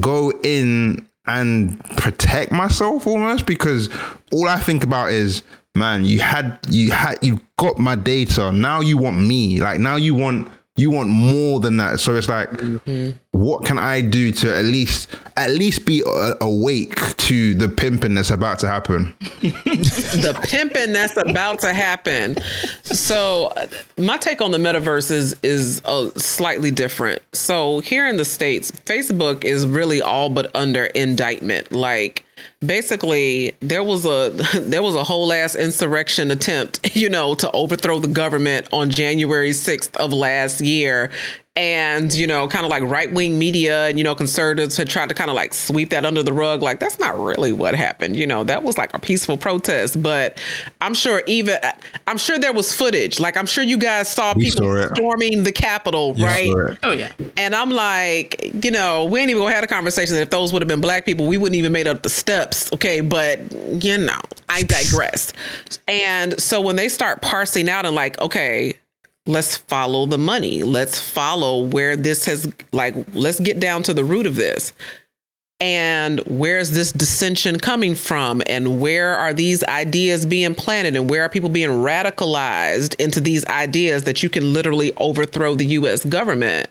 go 0.00 0.32
in 0.42 1.08
and 1.26 1.82
protect 1.96 2.52
myself 2.52 3.06
almost 3.06 3.46
because 3.46 3.88
all 4.32 4.48
I 4.48 4.58
think 4.58 4.84
about 4.84 5.10
is 5.10 5.42
man 5.74 6.04
you 6.04 6.20
had 6.20 6.58
you 6.68 6.90
had 6.90 7.18
you 7.22 7.40
got 7.56 7.78
my 7.78 7.94
data. 7.94 8.52
Now 8.52 8.80
you 8.80 8.98
want 8.98 9.18
me. 9.18 9.60
Like 9.60 9.80
now 9.80 9.96
you 9.96 10.14
want 10.14 10.50
you 10.76 10.90
want 10.90 11.08
more 11.08 11.60
than 11.60 11.76
that. 11.76 12.00
So 12.00 12.16
it's 12.16 12.28
like 12.28 12.50
mm-hmm. 12.50 13.10
what 13.30 13.64
can 13.64 13.78
i 13.78 14.00
do 14.00 14.32
to 14.32 14.56
at 14.56 14.64
least 14.64 15.08
at 15.36 15.50
least 15.50 15.86
be 15.86 16.02
a- 16.04 16.36
awake 16.40 17.16
to 17.16 17.54
the 17.54 17.68
pimping 17.68 18.14
that's 18.14 18.30
about 18.30 18.58
to 18.60 18.68
happen? 18.68 19.14
The 20.24 20.38
pimping 20.48 20.92
that's 20.92 21.16
about 21.16 21.58
to 21.60 21.72
happen. 21.72 22.36
So 22.82 23.52
my 23.98 24.16
take 24.16 24.40
on 24.40 24.50
the 24.50 24.58
metaverse 24.58 25.10
is 25.10 25.36
is 25.42 25.80
uh, 25.84 26.10
slightly 26.16 26.70
different. 26.70 27.22
So 27.32 27.80
here 27.80 28.08
in 28.08 28.16
the 28.16 28.24
states 28.24 28.70
facebook 28.72 29.44
is 29.44 29.66
really 29.66 30.02
all 30.02 30.28
but 30.28 30.54
under 30.56 30.86
indictment. 30.86 31.70
Like 31.70 32.24
basically 32.66 33.54
there 33.60 33.82
was 33.82 34.04
a 34.04 34.30
there 34.60 34.82
was 34.82 34.94
a 34.94 35.04
whole 35.04 35.32
ass 35.32 35.54
insurrection 35.54 36.30
attempt 36.30 36.94
you 36.96 37.08
know 37.08 37.34
to 37.34 37.50
overthrow 37.52 37.98
the 37.98 38.08
government 38.08 38.66
on 38.72 38.90
January 38.90 39.50
6th 39.50 39.94
of 39.96 40.12
last 40.12 40.60
year. 40.60 41.10
And 41.56 42.12
you 42.12 42.26
know 42.26 42.48
kind 42.48 42.64
of 42.64 42.70
like 42.72 42.82
right-wing 42.82 43.38
media 43.38 43.86
and 43.86 43.96
you 43.96 44.02
know 44.02 44.16
conservatives 44.16 44.76
had 44.76 44.88
tried 44.88 45.08
to 45.10 45.14
kind 45.14 45.30
of 45.30 45.36
like 45.36 45.54
sweep 45.54 45.90
that 45.90 46.04
under 46.04 46.20
the 46.20 46.32
rug. 46.32 46.62
Like 46.62 46.80
that's 46.80 46.98
not 46.98 47.16
really 47.16 47.52
what 47.52 47.76
happened 47.76 48.16
you 48.16 48.26
know. 48.26 48.42
That 48.42 48.64
was 48.64 48.76
like 48.76 48.92
a 48.92 48.98
peaceful 48.98 49.36
protest. 49.36 50.02
But 50.02 50.40
i'm 50.80 50.94
sure 50.94 51.22
even 51.28 51.58
uh, 51.62 51.70
i'm 52.08 52.18
sure 52.18 52.40
there 52.40 52.52
was 52.52 52.74
footage. 52.74 53.20
Like 53.20 53.36
i'm 53.36 53.46
sure 53.46 53.62
you 53.62 53.78
guys 53.78 54.08
saw 54.08 54.34
we 54.34 54.50
people 54.50 54.66
saw 54.66 54.92
storming 54.94 55.44
the 55.44 55.52
capitol 55.52 56.14
right? 56.14 56.76
oh 56.82 56.90
yeah. 56.90 57.12
And 57.36 57.54
i'm 57.54 57.70
like 57.70 58.50
you 58.64 58.72
know 58.72 59.04
we 59.04 59.20
ain't 59.20 59.30
even 59.30 59.40
gonna 59.40 59.54
have 59.54 59.62
a 59.62 59.68
conversation 59.68 60.16
if 60.16 60.30
those 60.30 60.52
would 60.52 60.60
have 60.60 60.68
been 60.68 60.80
black 60.80 61.06
people 61.06 61.28
we 61.28 61.38
wouldn't 61.38 61.56
even 61.56 61.70
made 61.70 61.86
up 61.86 62.02
the 62.02 62.08
steps 62.08 62.53
okay 62.72 63.00
but 63.00 63.40
you 63.82 63.98
know 63.98 64.20
i 64.48 64.62
digress 64.62 65.32
and 65.88 66.40
so 66.40 66.60
when 66.60 66.76
they 66.76 66.88
start 66.88 67.22
parsing 67.22 67.68
out 67.68 67.86
and 67.86 67.94
like 67.94 68.18
okay 68.20 68.74
let's 69.26 69.56
follow 69.56 70.06
the 70.06 70.18
money. 70.18 70.62
Let's 70.62 71.00
follow 71.00 71.64
where 71.64 71.96
this 71.96 72.24
has, 72.26 72.50
like, 72.72 72.94
let's 73.14 73.40
get 73.40 73.60
down 73.60 73.82
to 73.84 73.94
the 73.94 74.04
root 74.04 74.26
of 74.26 74.36
this. 74.36 74.72
And 75.60 76.20
where's 76.26 76.72
this 76.72 76.92
dissension 76.92 77.58
coming 77.58 77.94
from? 77.94 78.42
And 78.46 78.80
where 78.80 79.16
are 79.16 79.32
these 79.32 79.62
ideas 79.64 80.26
being 80.26 80.54
planted? 80.54 80.96
And 80.96 81.08
where 81.08 81.22
are 81.22 81.28
people 81.28 81.48
being 81.48 81.70
radicalized 81.70 83.00
into 83.00 83.20
these 83.20 83.46
ideas 83.46 84.04
that 84.04 84.22
you 84.22 84.28
can 84.28 84.52
literally 84.52 84.92
overthrow 84.96 85.54
the 85.54 85.66
US 85.66 86.04
government? 86.04 86.68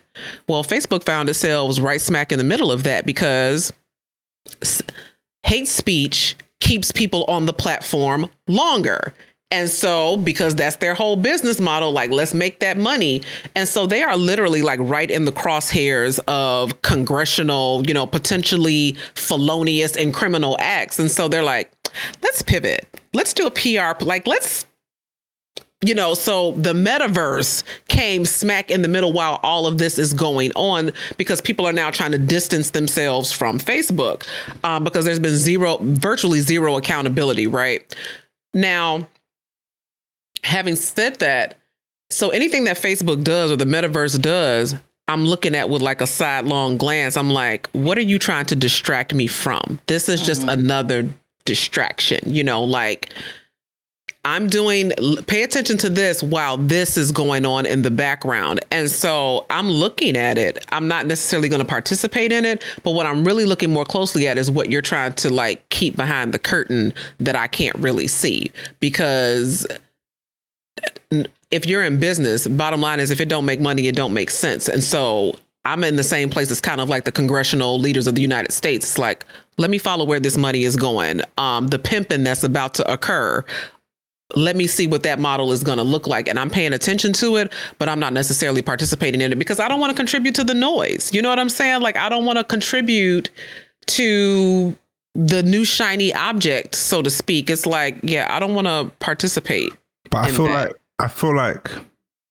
Well, 0.48 0.62
Facebook 0.62 1.02
found 1.02 1.28
itself 1.28 1.80
right 1.80 2.00
smack 2.00 2.30
in 2.30 2.38
the 2.38 2.44
middle 2.44 2.70
of 2.70 2.82
that 2.84 3.06
because 3.06 3.72
hate 5.44 5.68
speech 5.68 6.36
keeps 6.60 6.90
people 6.90 7.24
on 7.24 7.46
the 7.46 7.52
platform 7.52 8.28
longer. 8.48 9.14
And 9.50 9.70
so, 9.70 10.16
because 10.16 10.56
that's 10.56 10.76
their 10.76 10.94
whole 10.94 11.14
business 11.14 11.60
model, 11.60 11.92
like, 11.92 12.10
let's 12.10 12.34
make 12.34 12.58
that 12.58 12.76
money. 12.76 13.22
And 13.54 13.68
so 13.68 13.86
they 13.86 14.02
are 14.02 14.16
literally 14.16 14.62
like 14.62 14.80
right 14.82 15.08
in 15.08 15.26
the 15.26 15.32
crosshairs 15.32 16.18
of 16.26 16.82
congressional, 16.82 17.86
you 17.86 17.94
know, 17.94 18.06
potentially 18.06 18.96
felonious 19.14 19.96
and 19.96 20.12
criminal 20.12 20.56
acts. 20.58 20.98
And 20.98 21.08
so 21.08 21.28
they're 21.28 21.44
like, 21.44 21.70
let's 22.22 22.42
pivot. 22.42 22.88
Let's 23.12 23.32
do 23.32 23.46
a 23.46 23.50
PR, 23.50 24.02
like, 24.04 24.26
let's 24.26 24.66
you 25.84 25.94
know, 25.94 26.14
so 26.14 26.52
the 26.52 26.72
metaverse 26.72 27.62
came 27.88 28.24
smack 28.24 28.70
in 28.70 28.82
the 28.82 28.88
middle 28.88 29.12
while 29.12 29.38
all 29.42 29.66
of 29.66 29.78
this 29.78 29.98
is 29.98 30.14
going 30.14 30.50
on 30.54 30.92
because 31.16 31.40
people 31.40 31.66
are 31.66 31.72
now 31.72 31.90
trying 31.90 32.12
to 32.12 32.18
distance 32.18 32.70
themselves 32.70 33.30
from 33.30 33.58
Facebook 33.58 34.26
um, 34.64 34.84
because 34.84 35.04
there's 35.04 35.18
been 35.18 35.36
zero, 35.36 35.78
virtually 35.82 36.40
zero 36.40 36.76
accountability, 36.76 37.46
right? 37.46 37.94
Now, 38.54 39.06
having 40.42 40.76
said 40.76 41.18
that, 41.18 41.58
so 42.10 42.30
anything 42.30 42.64
that 42.64 42.78
Facebook 42.78 43.22
does 43.22 43.50
or 43.50 43.56
the 43.56 43.64
metaverse 43.64 44.20
does, 44.20 44.74
I'm 45.08 45.26
looking 45.26 45.54
at 45.54 45.68
with 45.68 45.82
like 45.82 46.00
a 46.00 46.06
sidelong 46.06 46.78
glance. 46.78 47.16
I'm 47.16 47.30
like, 47.30 47.68
what 47.72 47.98
are 47.98 48.02
you 48.02 48.18
trying 48.18 48.46
to 48.46 48.56
distract 48.56 49.12
me 49.12 49.26
from? 49.26 49.80
This 49.86 50.08
is 50.08 50.22
just 50.22 50.44
another 50.44 51.08
distraction, 51.44 52.20
you 52.24 52.42
know, 52.42 52.62
like 52.64 53.12
I'm 54.24 54.48
doing 54.48 54.90
pay 55.26 55.42
attention 55.42 55.76
to 55.78 55.90
this 55.90 56.22
while 56.22 56.56
this 56.56 56.96
is 56.96 57.12
going 57.12 57.44
on 57.44 57.66
in 57.66 57.82
the 57.82 57.90
background. 57.90 58.60
And 58.70 58.90
so 58.90 59.44
I'm 59.50 59.70
looking 59.70 60.16
at 60.16 60.38
it. 60.38 60.64
I'm 60.70 60.88
not 60.88 61.06
necessarily 61.06 61.48
going 61.48 61.60
to 61.60 61.68
participate 61.68 62.32
in 62.32 62.44
it, 62.44 62.64
but 62.82 62.92
what 62.92 63.06
I'm 63.06 63.24
really 63.24 63.44
looking 63.44 63.70
more 63.70 63.84
closely 63.84 64.26
at 64.26 64.38
is 64.38 64.50
what 64.50 64.70
you're 64.70 64.82
trying 64.82 65.12
to 65.14 65.30
like 65.30 65.68
keep 65.68 65.96
behind 65.96 66.32
the 66.32 66.38
curtain 66.38 66.94
that 67.20 67.36
I 67.36 67.46
can't 67.46 67.76
really 67.76 68.08
see 68.08 68.50
because 68.80 69.66
if 71.50 71.66
you're 71.66 71.84
in 71.84 72.00
business, 72.00 72.48
bottom 72.48 72.80
line 72.80 73.00
is 73.00 73.10
if 73.10 73.20
it 73.20 73.28
don't 73.28 73.44
make 73.44 73.60
money, 73.60 73.86
it 73.86 73.94
don't 73.94 74.14
make 74.14 74.30
sense. 74.30 74.68
And 74.68 74.82
so 74.82 75.36
I'm 75.64 75.84
in 75.84 75.96
the 75.96 76.04
same 76.04 76.30
place 76.30 76.50
as 76.50 76.60
kind 76.60 76.80
of 76.80 76.88
like 76.88 77.04
the 77.04 77.12
congressional 77.12 77.78
leaders 77.78 78.06
of 78.06 78.14
the 78.14 78.22
United 78.22 78.52
States. 78.52 78.84
It's 78.86 78.98
like, 78.98 79.24
let 79.56 79.70
me 79.70 79.78
follow 79.78 80.04
where 80.04 80.20
this 80.20 80.36
money 80.36 80.64
is 80.64 80.76
going. 80.76 81.22
Um, 81.38 81.68
the 81.68 81.78
pimping 81.78 82.24
that's 82.24 82.44
about 82.44 82.74
to 82.74 82.92
occur. 82.92 83.44
Let 84.34 84.56
me 84.56 84.66
see 84.66 84.86
what 84.86 85.02
that 85.02 85.18
model 85.18 85.52
is 85.52 85.62
going 85.62 85.78
to 85.78 85.84
look 85.84 86.06
like. 86.06 86.28
And 86.28 86.38
I'm 86.38 86.50
paying 86.50 86.72
attention 86.72 87.12
to 87.14 87.36
it, 87.36 87.52
but 87.78 87.88
I'm 87.88 88.00
not 88.00 88.12
necessarily 88.12 88.62
participating 88.62 89.20
in 89.20 89.32
it 89.32 89.38
because 89.38 89.60
I 89.60 89.68
don't 89.68 89.80
want 89.80 89.90
to 89.90 89.96
contribute 89.96 90.34
to 90.36 90.44
the 90.44 90.54
noise. 90.54 91.12
You 91.12 91.20
know 91.20 91.28
what 91.28 91.38
I'm 91.38 91.50
saying? 91.50 91.82
Like, 91.82 91.96
I 91.96 92.08
don't 92.08 92.24
want 92.24 92.38
to 92.38 92.44
contribute 92.44 93.30
to 93.86 94.76
the 95.14 95.42
new 95.42 95.64
shiny 95.64 96.12
object, 96.14 96.74
so 96.74 97.02
to 97.02 97.10
speak. 97.10 97.50
It's 97.50 97.66
like, 97.66 97.98
yeah, 98.02 98.26
I 98.30 98.40
don't 98.40 98.54
want 98.54 98.66
to 98.66 98.90
participate. 98.98 99.72
But 100.10 100.24
I 100.24 100.30
feel 100.32 100.46
that. 100.46 100.68
like 100.68 100.76
I 100.98 101.08
feel 101.08 101.36
like 101.36 101.70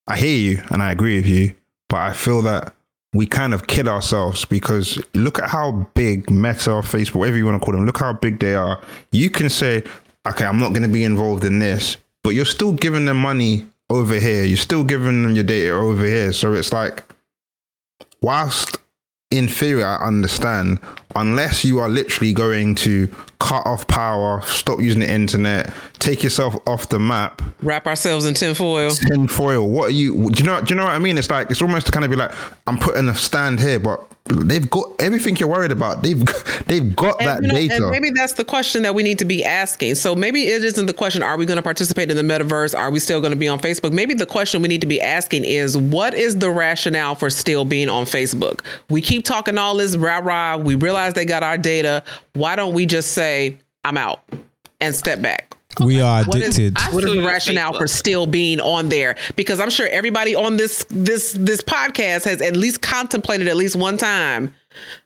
I 0.08 0.18
hear 0.18 0.38
you 0.38 0.64
and 0.70 0.82
I 0.82 0.92
agree 0.92 1.18
with 1.18 1.28
you, 1.28 1.56
but 1.90 1.98
I 1.98 2.14
feel 2.14 2.42
that 2.44 2.74
we 3.14 3.28
kind 3.28 3.54
of 3.54 3.68
kid 3.68 3.88
ourselves 3.88 4.46
because 4.46 5.02
look 5.14 5.40
at 5.40 5.50
how 5.50 5.88
big 5.94 6.30
Meta, 6.32 6.82
Facebook, 6.82 7.16
whatever 7.16 7.38
you 7.38 7.46
want 7.46 7.62
to 7.62 7.64
call 7.64 7.74
them, 7.74 7.86
look 7.86 8.00
how 8.00 8.14
big 8.14 8.40
they 8.40 8.56
are. 8.56 8.82
You 9.12 9.30
can 9.30 9.50
say, 9.50 9.84
okay, 10.28 10.46
I'm 10.46 10.60
not 10.60 10.70
going 10.70 10.84
to 10.84 10.88
be 10.90 11.04
involved 11.04 11.44
in 11.44 11.60
this, 11.60 11.98
but 12.24 12.32
you're 12.32 12.46
still 12.46 12.72
giving 12.72 13.06
them 13.06 13.18
money 13.18 13.68
over 13.90 14.16
here. 14.16 14.44
You're 14.44 14.58
still 14.58 14.84
giving 14.84 15.24
them 15.24 15.36
your 15.36 15.44
data 15.44 15.74
over 15.74 16.06
here. 16.06 16.34
So 16.34 16.54
it's 16.54 16.74
like, 16.74 17.04
whilst 18.22 18.78
in 19.32 19.48
theory, 19.48 19.84
I 19.84 19.98
understand, 19.98 20.80
unless 21.16 21.64
you 21.64 21.80
are 21.80 21.90
literally 21.90 22.34
going 22.34 22.76
to 22.76 23.08
cut 23.40 23.66
off 23.66 23.86
power, 23.88 24.42
stop 24.46 24.80
using 24.80 25.02
the 25.02 25.10
internet, 25.10 25.74
take 26.00 26.24
yourself 26.24 26.56
off 26.68 26.90
the 26.90 27.00
map, 27.00 27.42
Wrap 27.62 27.88
ourselves 27.88 28.26
in 28.26 28.34
tinfoil. 28.34 28.92
tinfoil. 28.92 29.70
What 29.70 29.90
are 29.90 29.94
you? 29.94 30.30
Do 30.30 30.40
you 30.44 30.46
know? 30.46 30.62
Do 30.62 30.74
you 30.74 30.76
know 30.78 30.86
what 30.86 30.94
I 30.94 31.00
mean? 31.00 31.18
It's 31.18 31.30
like 31.30 31.52
it's 31.52 31.62
almost 31.62 31.86
to 31.88 31.92
kind 31.92 32.06
of 32.06 32.12
be 32.12 32.18
like 32.18 32.32
I'm 32.68 32.78
putting 32.78 33.08
a 33.10 33.16
stand 33.16 33.60
here, 33.60 33.80
but 33.80 34.08
they've 34.26 34.70
got 34.70 34.90
everything 35.00 35.36
you're 35.36 35.50
worried 35.50 35.72
about. 35.72 36.02
They've 36.02 36.24
they've 36.68 36.96
got 36.96 37.20
that 37.20 37.42
you 37.42 37.50
know, 37.50 37.54
data. 37.54 37.76
and 37.76 37.92
maybe 37.92 38.10
that's 38.10 38.34
the 38.34 38.46
question 38.46 38.84
that 38.84 38.96
we 38.96 39.04
need 39.04 39.20
to 39.20 39.26
be 39.26 39.44
asking. 39.44 39.96
So 39.96 40.16
maybe 40.16 40.48
it 40.48 40.64
isn't 40.64 40.86
the 40.86 40.94
question, 40.94 41.22
are 41.24 41.38
we 41.38 41.46
going 41.46 41.58
to 41.58 41.64
participate 41.64 42.10
in 42.10 42.18
the 42.18 42.24
metaverse? 42.24 42.78
Are 42.78 42.90
we 42.90 43.00
still 43.00 43.20
going 43.20 43.32
to 43.32 43.38
be 43.38 43.48
on 43.48 43.60
Facebook? 43.60 43.92
Maybe 43.92 44.14
the 44.14 44.26
question 44.26 44.62
we 44.62 44.70
need 44.70 44.82
to 44.82 44.88
be 44.88 45.02
asking 45.02 45.44
is 45.44 45.78
what 45.78 46.14
is 46.14 46.38
the 46.38 46.50
rationale 46.50 47.16
for 47.16 47.30
still 47.30 47.66
being 47.66 47.90
on 47.90 48.06
Facebook? 48.06 48.62
We 48.90 49.02
keep 49.02 49.26
talking 49.26 49.58
all 49.58 49.76
this 49.76 49.98
rah 49.98 50.20
rah. 50.20 50.58
We 50.58 50.76
realize 50.76 51.03
they 51.12 51.26
got 51.26 51.44
our 51.44 51.58
data. 51.58 52.04
Why 52.34 52.56
don't 52.56 52.74
we 52.74 52.86
just 52.86 53.12
say, 53.12 53.58
I'm 53.84 53.98
out 53.98 54.24
and 54.80 54.96
step 54.96 55.22
back? 55.22 55.50
We 55.84 56.00
are 56.02 56.22
addicted. 56.22 56.78
what 56.92 57.04
is 57.04 57.12
the 57.14 57.24
rationale 57.26 57.74
for 57.74 57.88
still 57.88 58.28
being 58.28 58.62
on 58.62 58.90
there? 58.90 59.16
Because 59.36 59.60
I'm 59.60 59.72
sure 59.72 59.88
everybody 59.88 60.36
on 60.36 60.56
this 60.56 60.86
this 60.90 61.34
this 61.34 61.62
podcast 61.62 62.26
has 62.26 62.42
at 62.44 62.56
least 62.56 62.82
contemplated 62.82 63.48
at 63.48 63.56
least 63.58 63.76
one 63.76 63.98
time. 63.98 64.54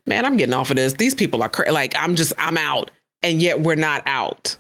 Man, 0.06 0.26
I'm 0.26 0.36
getting 0.36 0.54
off 0.54 0.70
of 0.70 0.76
this. 0.76 0.92
These 0.94 1.16
people 1.16 1.42
are 1.42 1.48
cra- 1.50 1.72
like, 1.72 1.94
I'm 1.98 2.16
just, 2.16 2.34
I'm 2.38 2.58
out, 2.58 2.92
and 3.24 3.42
yet 3.42 3.62
we're 3.62 3.76
not 3.76 4.04
out. 4.06 4.58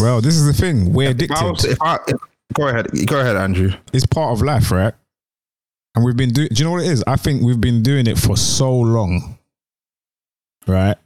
Well, 0.00 0.20
this 0.20 0.34
is 0.34 0.46
the 0.46 0.52
thing. 0.52 0.92
We're 0.92 1.10
addicted. 1.10 1.36
If 1.36 1.42
I 1.42 1.50
was- 1.50 1.64
addicted. 1.64 1.72
if 1.72 1.82
I- 1.82 1.98
if- 2.08 2.16
go 2.54 2.68
ahead, 2.68 2.86
go 3.06 3.20
ahead, 3.20 3.36
Andrew. 3.36 3.70
It's 3.92 4.06
part 4.06 4.32
of 4.32 4.42
life, 4.42 4.70
right? 4.72 4.94
And 5.94 6.04
we've 6.04 6.16
been 6.16 6.30
doing. 6.30 6.48
Do 6.48 6.54
you 6.58 6.64
know 6.64 6.72
what 6.72 6.82
it 6.82 6.88
is? 6.90 7.04
I 7.06 7.14
think 7.16 7.42
we've 7.42 7.60
been 7.60 7.82
doing 7.84 8.06
it 8.08 8.18
for 8.18 8.36
so 8.36 8.72
long, 8.76 9.35
right? 10.66 10.96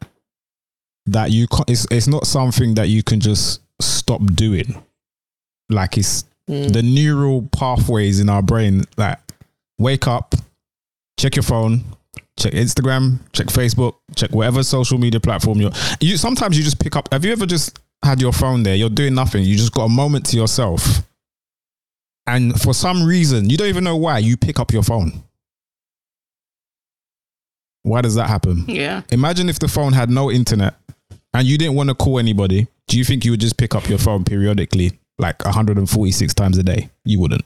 That 1.06 1.30
you 1.30 1.46
can't. 1.46 1.68
It's 1.68 1.86
it's 1.90 2.06
not 2.06 2.26
something 2.26 2.74
that 2.74 2.88
you 2.88 3.02
can 3.02 3.20
just 3.20 3.60
stop 3.80 4.24
doing. 4.34 4.82
Like 5.68 5.96
it's 5.98 6.24
mm. 6.48 6.72
the 6.72 6.82
neural 6.82 7.48
pathways 7.56 8.20
in 8.20 8.28
our 8.28 8.42
brain. 8.42 8.84
Like 8.96 9.18
wake 9.78 10.06
up, 10.06 10.34
check 11.18 11.36
your 11.36 11.42
phone, 11.42 11.82
check 12.38 12.52
Instagram, 12.52 13.18
check 13.32 13.46
Facebook, 13.46 13.94
check 14.16 14.30
whatever 14.30 14.62
social 14.62 14.98
media 14.98 15.20
platform 15.20 15.60
you're. 15.60 15.72
You 16.00 16.16
sometimes 16.16 16.56
you 16.56 16.64
just 16.64 16.80
pick 16.80 16.96
up. 16.96 17.12
Have 17.12 17.24
you 17.24 17.32
ever 17.32 17.46
just 17.46 17.78
had 18.04 18.20
your 18.20 18.32
phone 18.32 18.62
there? 18.62 18.74
You're 18.74 18.90
doing 18.90 19.14
nothing. 19.14 19.44
You 19.44 19.56
just 19.56 19.72
got 19.72 19.84
a 19.84 19.88
moment 19.88 20.26
to 20.26 20.36
yourself 20.36 21.02
and 22.30 22.60
for 22.60 22.72
some 22.72 23.04
reason 23.04 23.50
you 23.50 23.56
don't 23.56 23.68
even 23.68 23.84
know 23.84 23.96
why 23.96 24.18
you 24.18 24.36
pick 24.36 24.58
up 24.60 24.72
your 24.72 24.82
phone 24.82 25.22
why 27.82 28.00
does 28.02 28.14
that 28.16 28.28
happen? 28.28 28.64
Yeah. 28.68 29.02
imagine 29.10 29.48
if 29.48 29.58
the 29.58 29.68
phone 29.68 29.92
had 29.92 30.10
no 30.10 30.30
internet 30.30 30.74
and 31.34 31.46
you 31.46 31.56
didn't 31.58 31.74
want 31.74 31.88
to 31.88 31.94
call 31.94 32.18
anybody. 32.18 32.66
Do 32.88 32.98
you 32.98 33.04
think 33.04 33.24
you 33.24 33.30
would 33.30 33.40
just 33.40 33.56
pick 33.56 33.74
up 33.74 33.88
your 33.88 33.98
phone 33.98 34.24
periodically 34.24 34.98
like 35.18 35.44
146 35.44 36.34
times 36.34 36.58
a 36.58 36.62
day? 36.62 36.90
You 37.04 37.20
wouldn't. 37.20 37.44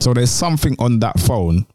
So 0.00 0.12
there's 0.12 0.30
something 0.30 0.74
on 0.78 0.98
that 1.00 1.18
phone 1.20 1.66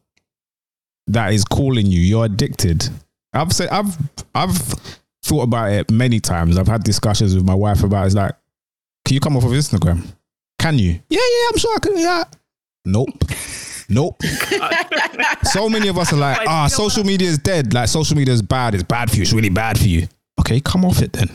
that 1.08 1.32
is 1.34 1.45
calling 1.45 1.86
you. 1.86 1.99
You're 2.01 2.26
addicted. 2.26 2.89
I've 3.34 3.53
said 3.53 3.70
i've 3.70 3.95
i've 4.36 4.58
thought 5.24 5.43
about 5.43 5.72
it 5.72 5.89
many 5.91 6.20
times. 6.20 6.58
I've 6.58 6.68
had 6.68 6.84
discussions 6.84 7.36
with 7.36 7.45
my 7.45 7.55
wife 7.55 7.84
about 7.84 8.03
it. 8.03 8.08
it's 8.08 8.16
like 8.16 8.36
can 9.05 9.14
you 9.14 9.20
come 9.22 9.38
off 9.38 9.45
of 9.45 9.51
instagram? 9.51 10.05
Can 10.60 10.78
you? 10.78 10.91
Yeah 11.10 11.20
yeah 11.22 11.47
i'm 11.51 11.58
sure 11.58 11.76
i 11.76 11.80
can 11.80 11.97
yeah 11.97 12.24
nope 12.86 13.10
nope 13.90 14.22
so 15.44 15.70
many 15.70 15.88
of 15.88 15.98
us 15.98 16.12
are 16.14 16.18
like 16.18 16.48
ah 16.48 16.68
social 16.68 17.04
media 17.04 17.28
is 17.28 17.38
dead 17.38 17.74
like 17.74 17.88
social 17.88 18.16
media 18.18 18.34
is 18.34 18.42
bad 18.42 18.74
it's 18.76 18.84
bad 18.84 19.10
for 19.10 19.16
you 19.18 19.22
it's 19.24 19.34
really 19.34 19.50
bad 19.50 19.78
for 19.78 19.86
you 19.88 20.08
okay 20.40 20.60
come 20.60 20.84
off 20.86 21.02
it 21.02 21.14
then 21.14 21.30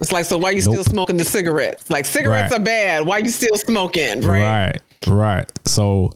It's 0.00 0.10
like, 0.12 0.24
so 0.26 0.36
why 0.38 0.50
are 0.50 0.52
you 0.52 0.60
still 0.60 0.82
smoking 0.84 1.16
the 1.16 1.24
cigarettes? 1.24 1.88
Like 1.88 2.04
cigarettes 2.04 2.50
Right. 2.50 2.60
are 2.60 2.64
bad. 2.64 3.06
Why 3.06 3.18
are 3.20 3.24
you 3.24 3.30
still 3.30 3.56
smoking? 3.56 4.20
Right. 4.22 4.42
Right, 4.42 4.80
right. 5.06 5.52
So 5.66 6.12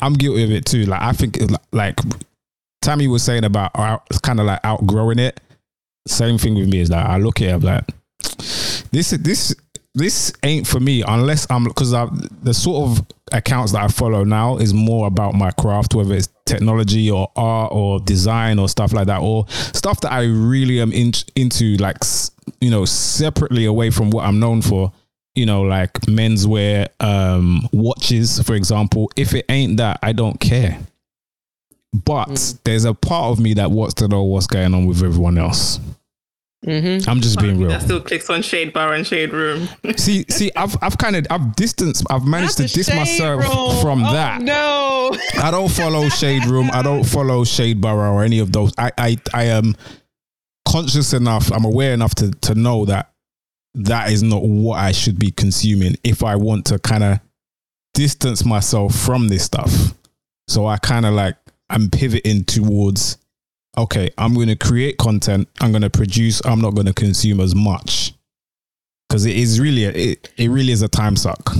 I'm 0.00 0.14
guilty 0.14 0.44
of 0.44 0.50
it 0.52 0.64
too. 0.64 0.84
Like 0.86 1.02
I 1.02 1.12
think, 1.12 1.36
it- 1.38 1.50
like 1.72 1.98
Tammy 2.82 3.08
was 3.08 3.24
saying 3.24 3.44
about 3.44 3.72
it's 4.10 4.20
kind 4.20 4.38
of 4.40 4.46
like 4.46 4.60
outgrowing 4.64 5.18
it. 5.18 5.40
Same 6.06 6.38
thing 6.38 6.54
with 6.54 6.68
me 6.68 6.78
is 6.80 6.88
like 6.88 7.04
I 7.04 7.18
look 7.18 7.40
at 7.42 7.48
it 7.48 7.52
I'm 7.54 7.60
like 7.62 7.84
this, 8.92 9.10
this, 9.10 9.54
this 9.96 10.30
ain't 10.42 10.66
for 10.66 10.78
me 10.78 11.02
unless 11.02 11.46
I'm 11.50 11.64
because 11.64 11.90
the 11.90 12.52
sort 12.52 12.90
of 12.90 13.06
accounts 13.32 13.72
that 13.72 13.82
I 13.82 13.88
follow 13.88 14.24
now 14.24 14.58
is 14.58 14.74
more 14.74 15.06
about 15.06 15.34
my 15.34 15.50
craft, 15.52 15.94
whether 15.94 16.14
it's 16.14 16.28
technology 16.44 17.10
or 17.10 17.32
art 17.34 17.72
or 17.72 17.98
design 18.00 18.58
or 18.58 18.68
stuff 18.68 18.92
like 18.92 19.06
that, 19.06 19.22
or 19.22 19.48
stuff 19.48 20.02
that 20.02 20.12
I 20.12 20.24
really 20.24 20.80
am 20.80 20.92
in, 20.92 21.12
into, 21.34 21.78
like 21.78 21.96
you 22.60 22.70
know, 22.70 22.84
separately 22.84 23.64
away 23.64 23.88
from 23.88 24.10
what 24.10 24.26
I'm 24.26 24.38
known 24.38 24.60
for. 24.60 24.92
You 25.34 25.46
know, 25.46 25.62
like 25.62 25.92
menswear, 26.02 26.88
um, 27.00 27.66
watches, 27.72 28.40
for 28.42 28.54
example. 28.54 29.10
If 29.16 29.34
it 29.34 29.46
ain't 29.48 29.78
that, 29.78 29.98
I 30.02 30.12
don't 30.12 30.38
care. 30.38 30.78
But 31.92 32.54
there's 32.64 32.84
a 32.84 32.92
part 32.94 33.32
of 33.32 33.40
me 33.40 33.54
that 33.54 33.70
wants 33.70 33.94
to 33.94 34.08
know 34.08 34.24
what's 34.24 34.46
going 34.46 34.74
on 34.74 34.86
with 34.86 35.02
everyone 35.02 35.38
else. 35.38 35.80
Mm-hmm. 36.66 37.08
I'm 37.08 37.20
just 37.20 37.38
being 37.38 37.60
real. 37.60 37.68
That 37.68 37.82
still 37.82 38.00
clicks 38.00 38.28
on 38.28 38.42
Shade 38.42 38.72
Bar 38.72 38.94
and 38.94 39.06
Shade 39.06 39.32
Room. 39.32 39.68
see, 39.96 40.24
see, 40.28 40.50
I've 40.56 40.76
I've 40.82 40.98
kind 40.98 41.14
of 41.14 41.26
I've 41.30 41.54
distanced, 41.54 42.04
I've 42.10 42.26
managed 42.26 42.56
to 42.56 42.66
dis 42.66 42.92
myself 42.92 43.80
from 43.80 44.04
Oh, 44.04 44.12
that. 44.12 44.42
No. 44.42 45.16
I 45.42 45.50
don't 45.52 45.70
follow 45.70 46.08
Shade 46.08 46.44
Room. 46.46 46.68
I 46.72 46.82
don't 46.82 47.04
follow 47.04 47.44
Shade 47.44 47.80
bar 47.80 48.08
or 48.08 48.24
any 48.24 48.40
of 48.40 48.52
those. 48.52 48.72
I 48.76 48.90
I 48.98 49.16
I 49.32 49.44
am 49.44 49.76
conscious 50.66 51.12
enough. 51.12 51.52
I'm 51.52 51.64
aware 51.64 51.94
enough 51.94 52.14
to 52.16 52.32
to 52.32 52.54
know 52.56 52.84
that 52.86 53.12
that 53.74 54.10
is 54.10 54.22
not 54.22 54.42
what 54.42 54.78
I 54.80 54.90
should 54.92 55.18
be 55.18 55.30
consuming 55.30 55.96
if 56.02 56.24
I 56.24 56.34
want 56.34 56.64
to 56.66 56.78
kind 56.80 57.04
of 57.04 57.20
distance 57.94 58.44
myself 58.44 58.94
from 58.94 59.28
this 59.28 59.44
stuff. 59.44 59.94
So 60.48 60.66
I 60.66 60.78
kind 60.78 61.06
of 61.06 61.14
like 61.14 61.36
I'm 61.70 61.90
pivoting 61.90 62.44
towards 62.44 63.18
okay, 63.76 64.10
I'm 64.18 64.34
going 64.34 64.48
to 64.48 64.56
create 64.56 64.98
content, 64.98 65.48
I'm 65.60 65.70
going 65.72 65.82
to 65.82 65.90
produce, 65.90 66.40
I'm 66.44 66.60
not 66.60 66.74
going 66.74 66.86
to 66.86 66.94
consume 66.94 67.40
as 67.40 67.54
much. 67.54 68.14
Cuz 69.08 69.24
it 69.24 69.36
is 69.36 69.60
really 69.60 69.84
a, 69.84 69.90
it, 69.90 70.32
it 70.36 70.48
really 70.48 70.72
is 70.72 70.82
a 70.82 70.88
time 70.88 71.16
suck. 71.16 71.54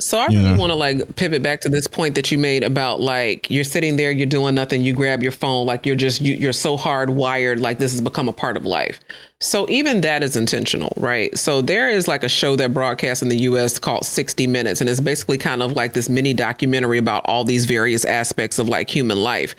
So 0.00 0.18
I 0.18 0.26
really 0.26 0.42
know. 0.42 0.56
want 0.56 0.70
to 0.70 0.76
like 0.76 1.16
pivot 1.16 1.42
back 1.42 1.60
to 1.62 1.68
this 1.68 1.86
point 1.86 2.14
that 2.14 2.30
you 2.30 2.38
made 2.38 2.62
about 2.62 3.00
like 3.00 3.50
you're 3.50 3.64
sitting 3.64 3.96
there, 3.96 4.10
you're 4.10 4.26
doing 4.26 4.54
nothing, 4.54 4.82
you 4.82 4.92
grab 4.92 5.22
your 5.22 5.32
phone, 5.32 5.66
like 5.66 5.86
you're 5.86 5.96
just 5.96 6.20
you, 6.20 6.34
you're 6.34 6.52
so 6.52 6.76
hardwired, 6.76 7.60
like 7.60 7.78
this 7.78 7.92
has 7.92 8.00
become 8.00 8.28
a 8.28 8.32
part 8.32 8.56
of 8.56 8.64
life. 8.64 9.00
So 9.42 9.66
even 9.70 10.02
that 10.02 10.22
is 10.22 10.36
intentional, 10.36 10.92
right? 10.96 11.36
So 11.38 11.62
there 11.62 11.88
is 11.88 12.06
like 12.06 12.22
a 12.22 12.28
show 12.28 12.56
that 12.56 12.74
broadcasts 12.74 13.22
in 13.22 13.30
the 13.30 13.38
U.S. 13.38 13.78
called 13.78 14.04
60 14.04 14.46
Minutes, 14.46 14.82
and 14.82 14.90
it's 14.90 15.00
basically 15.00 15.38
kind 15.38 15.62
of 15.62 15.72
like 15.72 15.94
this 15.94 16.10
mini 16.10 16.34
documentary 16.34 16.98
about 16.98 17.22
all 17.24 17.44
these 17.44 17.64
various 17.64 18.04
aspects 18.04 18.58
of 18.58 18.68
like 18.68 18.90
human 18.90 19.22
life. 19.22 19.54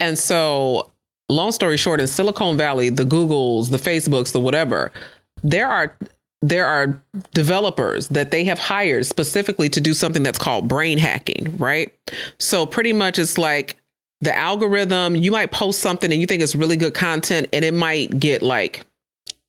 And 0.00 0.18
so, 0.18 0.90
long 1.28 1.52
story 1.52 1.76
short, 1.76 2.00
in 2.00 2.06
Silicon 2.06 2.56
Valley, 2.56 2.88
the 2.88 3.04
Googles, 3.04 3.70
the 3.70 3.76
Facebooks, 3.76 4.32
the 4.32 4.40
whatever, 4.40 4.90
there 5.42 5.68
are 5.68 5.94
there 6.48 6.66
are 6.66 7.00
developers 7.34 8.08
that 8.08 8.30
they 8.30 8.44
have 8.44 8.58
hired 8.58 9.06
specifically 9.06 9.68
to 9.68 9.80
do 9.80 9.94
something 9.94 10.22
that's 10.22 10.38
called 10.38 10.68
brain 10.68 10.98
hacking, 10.98 11.56
right? 11.58 11.92
So 12.38 12.66
pretty 12.66 12.92
much 12.92 13.18
it's 13.18 13.36
like 13.36 13.76
the 14.20 14.36
algorithm, 14.36 15.16
you 15.16 15.30
might 15.30 15.50
post 15.50 15.80
something 15.80 16.12
and 16.12 16.20
you 16.20 16.26
think 16.26 16.42
it's 16.42 16.54
really 16.54 16.76
good 16.76 16.94
content 16.94 17.48
and 17.52 17.64
it 17.64 17.74
might 17.74 18.18
get 18.18 18.42
like 18.42 18.84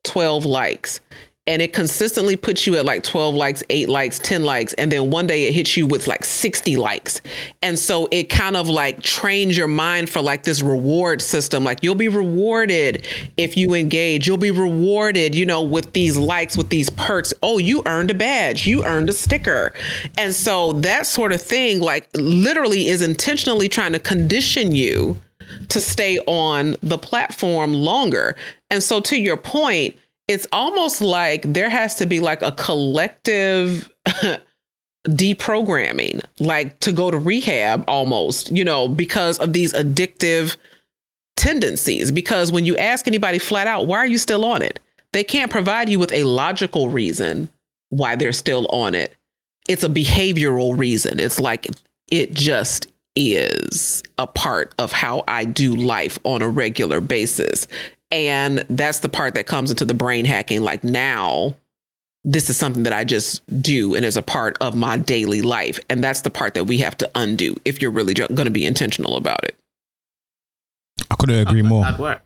12 0.03 0.45
likes. 0.45 0.99
And 1.47 1.61
it 1.61 1.73
consistently 1.73 2.35
puts 2.35 2.67
you 2.67 2.75
at 2.75 2.85
like 2.85 3.03
12 3.03 3.33
likes, 3.33 3.63
eight 3.69 3.89
likes, 3.89 4.19
10 4.19 4.43
likes. 4.43 4.73
And 4.73 4.91
then 4.91 5.09
one 5.09 5.27
day 5.27 5.45
it 5.45 5.53
hits 5.53 5.77
you 5.77 5.87
with 5.87 6.07
like 6.07 6.23
60 6.23 6.75
likes. 6.75 7.21
And 7.61 7.79
so 7.79 8.07
it 8.11 8.25
kind 8.25 8.55
of 8.55 8.69
like 8.69 9.01
trains 9.01 9.57
your 9.57 9.67
mind 9.67 10.09
for 10.09 10.21
like 10.21 10.43
this 10.43 10.61
reward 10.61 11.21
system. 11.21 11.63
Like 11.63 11.79
you'll 11.81 11.95
be 11.95 12.09
rewarded 12.09 13.07
if 13.37 13.55
you 13.55 13.73
engage. 13.73 14.27
You'll 14.27 14.37
be 14.37 14.51
rewarded, 14.51 15.33
you 15.33 15.45
know, 15.45 15.61
with 15.61 15.93
these 15.93 16.17
likes, 16.17 16.57
with 16.57 16.69
these 16.69 16.89
perks. 16.91 17.33
Oh, 17.41 17.57
you 17.57 17.81
earned 17.85 18.11
a 18.11 18.13
badge, 18.13 18.67
you 18.67 18.83
earned 18.83 19.09
a 19.09 19.13
sticker. 19.13 19.73
And 20.17 20.33
so 20.33 20.73
that 20.73 21.07
sort 21.07 21.31
of 21.31 21.41
thing, 21.41 21.79
like 21.79 22.09
literally 22.13 22.87
is 22.87 23.01
intentionally 23.01 23.69
trying 23.69 23.93
to 23.93 23.99
condition 23.99 24.73
you 24.73 25.17
to 25.69 25.81
stay 25.81 26.19
on 26.27 26.75
the 26.81 26.97
platform 26.97 27.73
longer. 27.73 28.35
And 28.69 28.83
so, 28.83 28.99
to 29.01 29.17
your 29.17 29.37
point, 29.37 29.95
it's 30.27 30.47
almost 30.51 31.01
like 31.01 31.41
there 31.43 31.69
has 31.69 31.95
to 31.95 32.05
be 32.05 32.19
like 32.19 32.41
a 32.41 32.51
collective 32.51 33.89
deprogramming, 35.07 36.21
like 36.39 36.79
to 36.81 36.91
go 36.91 37.09
to 37.09 37.17
rehab 37.17 37.83
almost, 37.87 38.51
you 38.51 38.63
know, 38.63 38.87
because 38.87 39.39
of 39.39 39.53
these 39.53 39.73
addictive 39.73 40.57
tendencies. 41.37 42.11
Because 42.11 42.51
when 42.51 42.65
you 42.65 42.75
ask 42.77 43.07
anybody 43.07 43.39
flat 43.39 43.67
out, 43.67 43.87
why 43.87 43.97
are 43.97 44.07
you 44.07 44.17
still 44.17 44.43
on 44.43 44.61
it? 44.61 44.79
They 45.13 45.23
can't 45.23 45.51
provide 45.51 45.87
you 45.87 45.99
with 45.99 46.11
a 46.11 46.23
logical 46.23 46.89
reason 46.89 47.49
why 47.89 48.15
they're 48.15 48.33
still 48.33 48.67
on 48.67 48.93
it. 48.93 49.15
It's 49.69 49.83
a 49.83 49.89
behavioral 49.89 50.77
reason. 50.77 51.19
It's 51.19 51.39
like 51.39 51.67
it 52.09 52.33
just 52.33 52.87
is 53.15 54.03
a 54.17 54.27
part 54.27 54.73
of 54.77 54.91
how 54.91 55.23
I 55.27 55.45
do 55.45 55.75
life 55.75 56.19
on 56.23 56.41
a 56.41 56.49
regular 56.49 57.01
basis. 57.01 57.67
And 58.11 58.65
that's 58.69 58.99
the 58.99 59.09
part 59.09 59.33
that 59.35 59.47
comes 59.47 59.69
into 59.69 59.85
the 59.85 59.93
brain 59.93 60.25
hacking. 60.25 60.61
Like 60.61 60.83
now, 60.83 61.55
this 62.23 62.49
is 62.49 62.57
something 62.57 62.83
that 62.83 62.93
I 62.93 63.03
just 63.03 63.41
do 63.61 63.95
and 63.95 64.05
is 64.05 64.17
a 64.17 64.21
part 64.21 64.57
of 64.61 64.75
my 64.75 64.97
daily 64.97 65.41
life. 65.41 65.79
And 65.89 66.03
that's 66.03 66.21
the 66.21 66.29
part 66.29 66.53
that 66.53 66.65
we 66.65 66.77
have 66.79 66.97
to 66.97 67.09
undo 67.15 67.55
if 67.65 67.81
you're 67.81 67.91
really 67.91 68.13
going 68.13 68.35
to 68.35 68.49
be 68.49 68.65
intentional 68.65 69.17
about 69.17 69.43
it. 69.43 69.55
I 71.11 71.15
couldn't 71.15 71.47
agree 71.47 71.61
more. 71.61 71.83
Hard 71.83 71.99
work. 71.99 72.23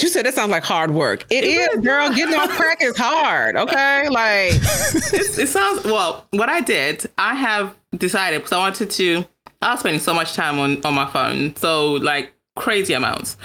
You 0.00 0.08
said 0.08 0.26
it 0.26 0.34
sounds 0.34 0.50
like 0.50 0.64
hard 0.64 0.92
work. 0.92 1.26
It 1.30 1.44
is, 1.44 1.80
girl. 1.84 2.08
Getting 2.14 2.34
off 2.34 2.48
crack 2.50 2.82
is 2.82 2.96
hard. 2.96 3.56
Okay. 3.56 4.08
Like, 4.10 4.52
It's, 4.54 5.38
it 5.38 5.48
sounds 5.48 5.84
well. 5.84 6.26
What 6.30 6.48
I 6.48 6.60
did, 6.60 7.06
I 7.18 7.34
have 7.34 7.74
decided 7.96 8.38
because 8.38 8.52
I 8.52 8.58
wanted 8.58 8.90
to. 8.90 9.24
I 9.60 9.72
was 9.72 9.80
spending 9.80 10.00
so 10.00 10.12
much 10.14 10.34
time 10.34 10.58
on 10.58 10.84
on 10.84 10.94
my 10.94 11.06
phone, 11.10 11.54
so 11.56 11.92
like 11.92 12.32
crazy 12.56 12.94
amounts. 12.94 13.36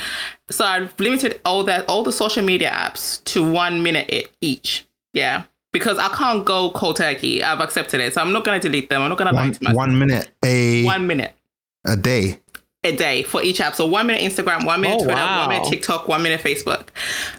So 0.50 0.64
I've 0.66 0.98
limited 1.00 1.42
all 1.46 1.64
that 1.66 1.86
all 1.90 2.04
the 2.04 2.12
social 2.12 2.44
media 2.44 2.70
apps 2.72 3.24
to 3.26 3.50
one 3.50 3.84
minute 3.84 4.30
each. 4.42 4.86
Yeah, 5.14 5.44
because 5.74 5.98
I 5.98 6.08
can't 6.10 6.46
go 6.46 6.72
cold 6.72 6.96
turkey. 6.98 7.44
I've 7.44 7.60
accepted 7.60 8.00
it, 8.02 8.14
so 8.14 8.22
I'm 8.22 8.32
not 8.32 8.44
gonna 8.46 8.60
delete 8.60 8.90
them. 8.90 9.02
I'm 9.02 9.10
not 9.10 9.18
gonna 9.18 9.34
lie 9.34 9.44
One, 9.44 9.54
to 9.54 9.64
myself. 9.64 9.76
one 9.78 10.00
minute 10.00 10.30
a 10.46 10.84
One 10.86 11.08
minute 11.08 11.34
a 11.86 11.96
day. 11.98 12.40
a 12.84 12.92
day 12.96 13.24
for 13.24 13.42
each 13.44 13.60
app. 13.60 13.76
So 13.76 13.86
one 13.86 14.08
minute 14.08 14.22
Instagram, 14.22 14.66
one 14.66 14.80
minute 14.82 14.96
Oh, 15.02 15.04
Twitter, 15.04 15.16
wow. 15.20 15.48
one 15.48 15.50
minute 15.50 15.70
TikTok, 15.70 16.08
one 16.08 16.24
minute 16.24 16.40
Facebook. 16.42 16.88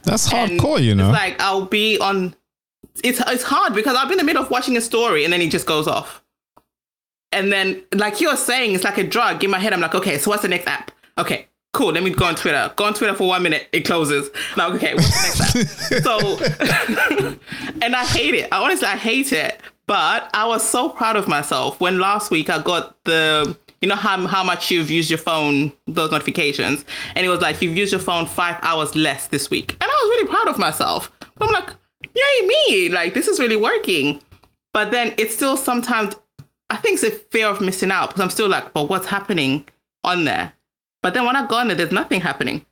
That's 0.03 0.31
And 0.33 0.61
hardcore, 0.61 0.83
you 0.83 0.95
know. 0.95 1.09
It's 1.11 1.19
like 1.19 1.41
I'll 1.41 1.65
be 1.65 1.99
on. 1.99 2.35
It's 3.05 3.21
it's 3.29 3.45
hard 3.45 3.75
because 3.75 3.97
I'll 3.97 4.07
be 4.07 4.13
in 4.13 4.19
the 4.19 4.25
middle 4.25 4.43
of 4.43 4.51
watching 4.51 4.77
a 4.77 4.81
story 4.81 5.25
and 5.25 5.33
then 5.33 5.41
it 5.41 5.51
just 5.51 5.67
goes 5.67 5.87
off. 5.87 6.23
And 7.31 7.53
then, 7.53 7.83
like 7.95 8.21
you're 8.23 8.37
saying, 8.37 8.75
it's 8.75 8.85
like 8.85 8.97
a 8.99 9.05
drug. 9.05 9.45
In 9.45 9.51
my 9.51 9.59
head, 9.59 9.73
I'm 9.75 9.81
like, 9.81 9.95
okay, 9.95 10.17
so 10.19 10.31
what's 10.31 10.43
the 10.43 10.49
next 10.49 10.67
app? 10.67 10.91
Okay, 11.19 11.47
cool. 11.79 11.93
Let 11.93 12.03
me 12.03 12.11
go 12.11 12.24
on 12.24 12.35
Twitter. 12.35 12.72
Go 12.74 12.87
on 12.87 12.95
Twitter 12.95 13.14
for 13.14 13.29
one 13.29 13.43
minute. 13.45 13.68
It 13.70 13.83
closes. 13.83 14.31
Like, 14.57 14.74
okay, 14.74 14.95
what's 14.95 15.53
the 15.55 15.59
next 15.61 16.03
so, 16.03 17.39
and 17.83 17.95
I 17.95 18.05
hate 18.05 18.35
it. 18.35 18.49
I 18.51 18.61
honestly, 18.61 18.89
I 18.89 18.97
hate 18.97 19.33
it. 19.33 19.61
But 19.87 20.29
I 20.35 20.45
was 20.47 20.68
so 20.68 20.89
proud 20.89 21.14
of 21.14 21.29
myself 21.29 21.81
when 21.81 21.99
last 22.01 22.33
week 22.33 22.51
I 22.51 22.61
got 22.61 23.03
the, 23.05 23.57
you 23.81 23.89
know, 23.89 23.95
how, 23.95 24.26
how 24.26 24.43
much 24.43 24.72
you've 24.72 24.91
used 24.91 25.09
your 25.09 25.20
phone, 25.20 25.72
those 25.87 26.11
notifications. 26.11 26.85
And 27.14 27.24
it 27.24 27.29
was 27.29 27.41
like, 27.41 27.62
you've 27.62 27.76
used 27.76 27.93
your 27.93 28.01
phone 28.01 28.26
five 28.26 28.59
hours 28.62 28.97
less 28.97 29.29
this 29.29 29.49
week. 29.49 29.72
And 29.72 29.85
I 29.85 29.87
was 29.87 30.09
really 30.11 30.29
proud 30.29 30.49
of 30.49 30.59
myself. 30.59 31.12
I'm 31.41 31.51
like, 31.53 31.70
yay, 32.03 32.47
me. 32.47 32.89
Like, 32.89 33.14
this 33.14 33.29
is 33.29 33.39
really 33.39 33.57
working. 33.57 34.20
But 34.74 34.91
then 34.91 35.14
it's 35.16 35.35
still 35.35 35.57
sometimes, 35.57 36.16
I 36.70 36.76
think 36.76 37.01
it's 37.01 37.05
a 37.05 37.16
fear 37.16 37.47
of 37.47 37.61
missing 37.61 37.93
out 37.93 38.09
because 38.09 38.20
I'm 38.20 38.31
still 38.31 38.49
like, 38.49 38.74
but 38.74 38.91
what's 38.91 39.07
happening 39.07 39.64
on 40.03 40.24
there? 40.24 40.53
But 41.03 41.14
then 41.14 41.24
when 41.26 41.36
I 41.36 41.46
go 41.46 41.57
on 41.57 41.68
there, 41.68 41.76
there's 41.76 41.92
nothing 41.92 42.20
happening. 42.20 42.64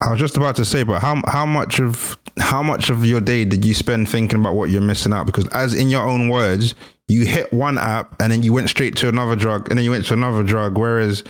I 0.00 0.10
was 0.10 0.18
just 0.18 0.36
about 0.36 0.56
to 0.56 0.64
say, 0.64 0.82
but 0.82 1.00
how 1.00 1.22
how 1.28 1.46
much 1.46 1.78
of 1.80 2.18
how 2.38 2.62
much 2.62 2.90
of 2.90 3.06
your 3.06 3.20
day 3.20 3.44
did 3.44 3.64
you 3.64 3.72
spend 3.72 4.08
thinking 4.08 4.40
about 4.40 4.54
what 4.56 4.68
you're 4.70 4.80
missing 4.80 5.12
out? 5.12 5.26
Because 5.26 5.46
as 5.48 5.74
in 5.74 5.88
your 5.90 6.02
own 6.02 6.28
words, 6.28 6.74
you 7.06 7.24
hit 7.24 7.52
one 7.52 7.78
app 7.78 8.20
and 8.20 8.32
then 8.32 8.42
you 8.42 8.52
went 8.52 8.68
straight 8.68 8.96
to 8.96 9.08
another 9.08 9.36
drug 9.36 9.68
and 9.68 9.78
then 9.78 9.84
you 9.84 9.92
went 9.92 10.04
to 10.06 10.14
another 10.14 10.42
drug. 10.42 10.76
Whereas 10.76 11.22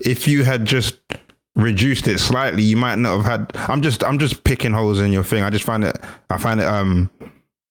if 0.00 0.28
you 0.28 0.44
had 0.44 0.66
just 0.66 0.98
reduced 1.56 2.06
it 2.06 2.18
slightly, 2.18 2.62
you 2.62 2.76
might 2.76 2.96
not 2.98 3.16
have 3.22 3.24
had. 3.24 3.70
I'm 3.70 3.80
just 3.80 4.04
I'm 4.04 4.18
just 4.18 4.44
picking 4.44 4.72
holes 4.72 5.00
in 5.00 5.10
your 5.10 5.24
thing. 5.24 5.42
I 5.42 5.48
just 5.48 5.64
find 5.64 5.82
it 5.82 5.98
I 6.28 6.36
find 6.36 6.60
it 6.60 6.66
um 6.66 7.10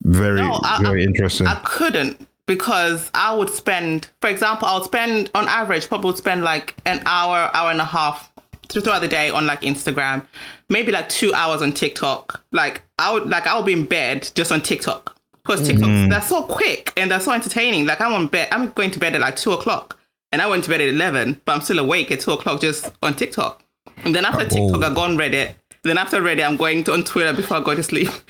very 0.04 0.42
No, 0.42 0.60
I- 0.64 0.82
very 0.82 1.04
interesting. 1.04 1.46
I 1.46 1.56
couldn't 1.66 2.28
because 2.48 3.12
I 3.14 3.34
would 3.36 3.50
spend, 3.50 4.10
for 4.22 4.30
example, 4.30 4.68
I 4.68 4.76
would 4.78 4.86
spend 4.86 5.30
on 5.36 5.48
average, 5.48 5.88
probably 5.88 6.08
would 6.10 6.18
spend 6.18 6.44
like 6.44 6.76
an 6.86 7.02
hour, 7.06 7.52
hour 7.54 7.70
and 7.72 7.80
a 7.82 7.86
half 7.86 8.32
throughout 8.70 9.00
the 9.00 9.08
day 9.08 9.30
on 9.30 9.46
like 9.46 9.62
Instagram, 9.62 10.26
maybe 10.70 10.92
like 10.92 11.10
two 11.10 11.34
hours 11.34 11.62
on 11.62 11.72
TikTok. 11.74 12.42
Like 12.52 12.82
I 12.98 13.12
would, 13.14 13.30
like 13.30 13.46
I 13.48 13.56
would 13.56 13.66
be 13.66 13.74
in 13.74 13.86
bed 13.86 14.30
just 14.34 14.52
on 14.52 14.62
TikTok 14.62 15.16
because 15.44 15.66
TikTok 15.68 15.88
Mm. 15.90 16.10
that's 16.10 16.28
so 16.28 16.44
quick 16.44 16.92
and 16.98 17.12
that's 17.12 17.26
so 17.26 17.32
entertaining. 17.32 17.86
Like 17.86 18.02
I'm 18.02 18.14
on 18.14 18.28
bed, 18.28 18.48
I'm 18.52 18.70
going 18.72 18.92
to 18.92 19.00
bed 19.00 19.16
at 19.16 19.22
like 19.22 19.36
two 19.36 19.52
o'clock, 19.54 19.98
and 20.32 20.42
I 20.42 20.48
went 20.48 20.64
to 20.66 20.70
bed 20.70 20.82
at 20.82 20.90
eleven, 20.90 21.40
but 21.46 21.54
I'm 21.54 21.62
still 21.62 21.80
awake 21.80 22.12
at 22.12 22.20
two 22.22 22.32
o'clock 22.32 22.60
just 22.62 22.92
on 23.04 23.14
TikTok. 23.14 23.64
And 24.04 24.14
then 24.16 24.26
after 24.26 24.46
TikTok, 24.48 24.84
I 24.84 24.94
go 24.94 25.02
on 25.02 25.18
Reddit. 25.18 25.56
Then 25.88 25.98
after 25.98 26.22
Reddit, 26.22 26.46
I'm 26.46 26.58
going 26.58 26.84
to 26.86 26.94
on 26.94 27.04
Twitter 27.04 27.34
before 27.34 27.58
I 27.58 27.62
go 27.62 27.76
to 27.76 27.84
sleep. 27.84 28.10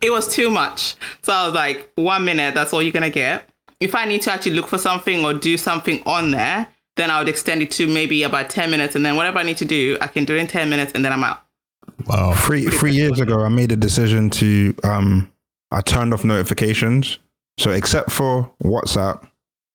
it 0.00 0.10
was 0.10 0.32
too 0.32 0.50
much. 0.50 0.94
So 1.22 1.32
I 1.32 1.46
was 1.46 1.54
like, 1.54 1.90
one 1.96 2.24
minute, 2.24 2.54
that's 2.54 2.72
all 2.72 2.82
you're 2.82 2.92
gonna 2.92 3.10
get. 3.10 3.48
If 3.80 3.94
I 3.94 4.06
need 4.06 4.22
to 4.22 4.32
actually 4.32 4.54
look 4.54 4.66
for 4.66 4.78
something 4.78 5.24
or 5.24 5.34
do 5.34 5.56
something 5.56 6.02
on 6.04 6.30
there, 6.30 6.66
then 6.96 7.10
I 7.10 7.18
would 7.20 7.28
extend 7.28 7.62
it 7.62 7.70
to 7.72 7.86
maybe 7.86 8.24
about 8.24 8.50
10 8.50 8.70
minutes. 8.70 8.96
And 8.96 9.06
then 9.06 9.14
whatever 9.16 9.38
I 9.38 9.44
need 9.44 9.56
to 9.58 9.64
do, 9.64 9.96
I 10.00 10.08
can 10.08 10.24
do 10.24 10.34
it 10.34 10.40
in 10.40 10.46
10 10.48 10.68
minutes 10.68 10.92
and 10.94 11.04
then 11.04 11.12
I'm 11.12 11.22
out. 11.22 11.42
Wow. 12.06 12.34
Three 12.34 12.66
three 12.66 12.92
years 12.92 13.20
ago, 13.20 13.42
I 13.44 13.48
made 13.48 13.72
a 13.72 13.76
decision 13.76 14.30
to 14.30 14.74
um, 14.84 15.30
I 15.70 15.80
turned 15.80 16.14
off 16.14 16.24
notifications. 16.24 17.18
So 17.58 17.70
except 17.70 18.10
for 18.10 18.50
WhatsApp, 18.62 19.26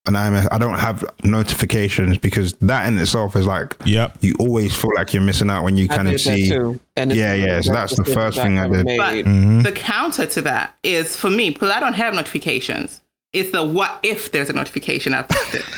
and 0.06 0.16
I'm 0.18 0.46
I 0.50 0.58
don't 0.58 0.78
have 0.78 1.04
notifications 1.22 2.18
because 2.18 2.52
that 2.60 2.86
in 2.86 2.98
itself 2.98 3.36
is 3.36 3.46
like 3.46 3.74
Yep. 3.86 4.18
you 4.20 4.34
always 4.38 4.74
feel 4.76 4.92
like 4.94 5.14
you're 5.14 5.22
missing 5.22 5.50
out 5.50 5.64
when 5.64 5.76
you 5.76 5.86
I 5.90 5.96
kind 5.96 6.08
of 6.08 6.20
see. 6.20 6.52
And 6.52 7.10
it's 7.10 7.14
Yeah, 7.18 7.34
yeah. 7.34 7.60
So 7.60 7.72
that's 7.72 7.96
the 7.96 8.04
first 8.04 8.38
thing 8.38 8.58
I 8.58 8.64
ever 8.66 8.76
did. 8.78 8.86
made. 8.86 8.98
But 8.98 9.14
mm-hmm. 9.24 9.62
the 9.62 9.72
counter 9.72 10.26
to 10.26 10.42
that 10.42 10.76
is 10.82 11.16
for 11.16 11.30
me, 11.30 11.50
because 11.50 11.70
I 11.70 11.80
don't 11.80 11.94
have 11.94 12.14
notifications. 12.14 13.00
It's 13.32 13.50
the 13.50 13.64
what 13.64 13.98
if 14.02 14.30
there's 14.30 14.50
a 14.50 14.52
notification 14.52 15.14
I've 15.14 15.28
posted. 15.28 15.62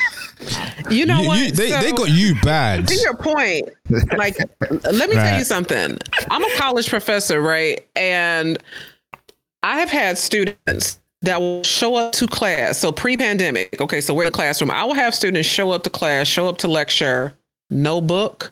You 0.91 1.07
know 1.07 1.19
You- 1.21 1.27
what? 1.27 1.39
you- 1.39 1.51
they, 1.51 1.71
they 1.71 1.91
got 1.91 2.09
you 2.11 2.35
bad. 2.43 2.87
To 2.87 2.93
your 2.93 3.15
point, 3.17 3.69
like, 4.17 4.37
let 4.69 5.09
me 5.09 5.15
tell 5.15 5.39
you 5.39 5.43
something. 5.43 5.97
I'm 6.29 6.43
a 6.43 6.55
college 6.57 6.87
professor, 6.89 7.41
right? 7.41 7.85
And 7.95 8.59
I 9.63 9.79
have 9.79 9.89
had 9.89 10.15
students 10.19 10.99
that 11.27 11.41
will 11.41 11.61
show 11.63 11.95
up 11.95 12.13
to 12.13 12.25
class. 12.25 12.77
So 12.77 12.91
pre-pandemic, 12.91 13.81
okay, 13.81 13.99
so 13.99 14.13
we're 14.13 14.23
in 14.23 14.27
the 14.27 14.31
classroom. 14.31 14.71
I 14.71 14.85
will 14.85 14.93
have 14.93 15.13
students 15.13 15.47
show 15.47 15.71
up 15.71 15.83
to 15.83 15.89
class, 15.89 16.25
show 16.25 16.47
up 16.47 16.57
to 16.59 16.67
lecture, 16.67 17.33
no 17.69 17.99
book, 17.99 18.51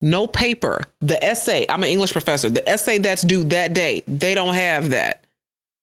no 0.00 0.26
paper. 0.26 0.82
The 1.00 1.22
essay, 1.24 1.66
I'm 1.68 1.82
an 1.84 1.88
English 1.88 2.12
professor. 2.12 2.50
The 2.50 2.68
essay 2.68 2.98
that's 2.98 3.22
due 3.22 3.44
that 3.44 3.74
day, 3.74 4.02
they 4.08 4.34
don't 4.34 4.54
have 4.54 4.90
that. 4.90 5.24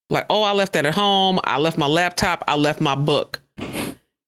Like, 0.10 0.26
oh, 0.30 0.44
I 0.44 0.52
left 0.52 0.74
that 0.74 0.86
at 0.86 0.94
home. 0.94 1.40
I 1.46 1.60
left 1.60 1.78
my 1.78 1.88
laptop. 1.88 2.44
I 2.48 2.56
left 2.56 2.82
my 2.82 2.94
book. 2.94 3.40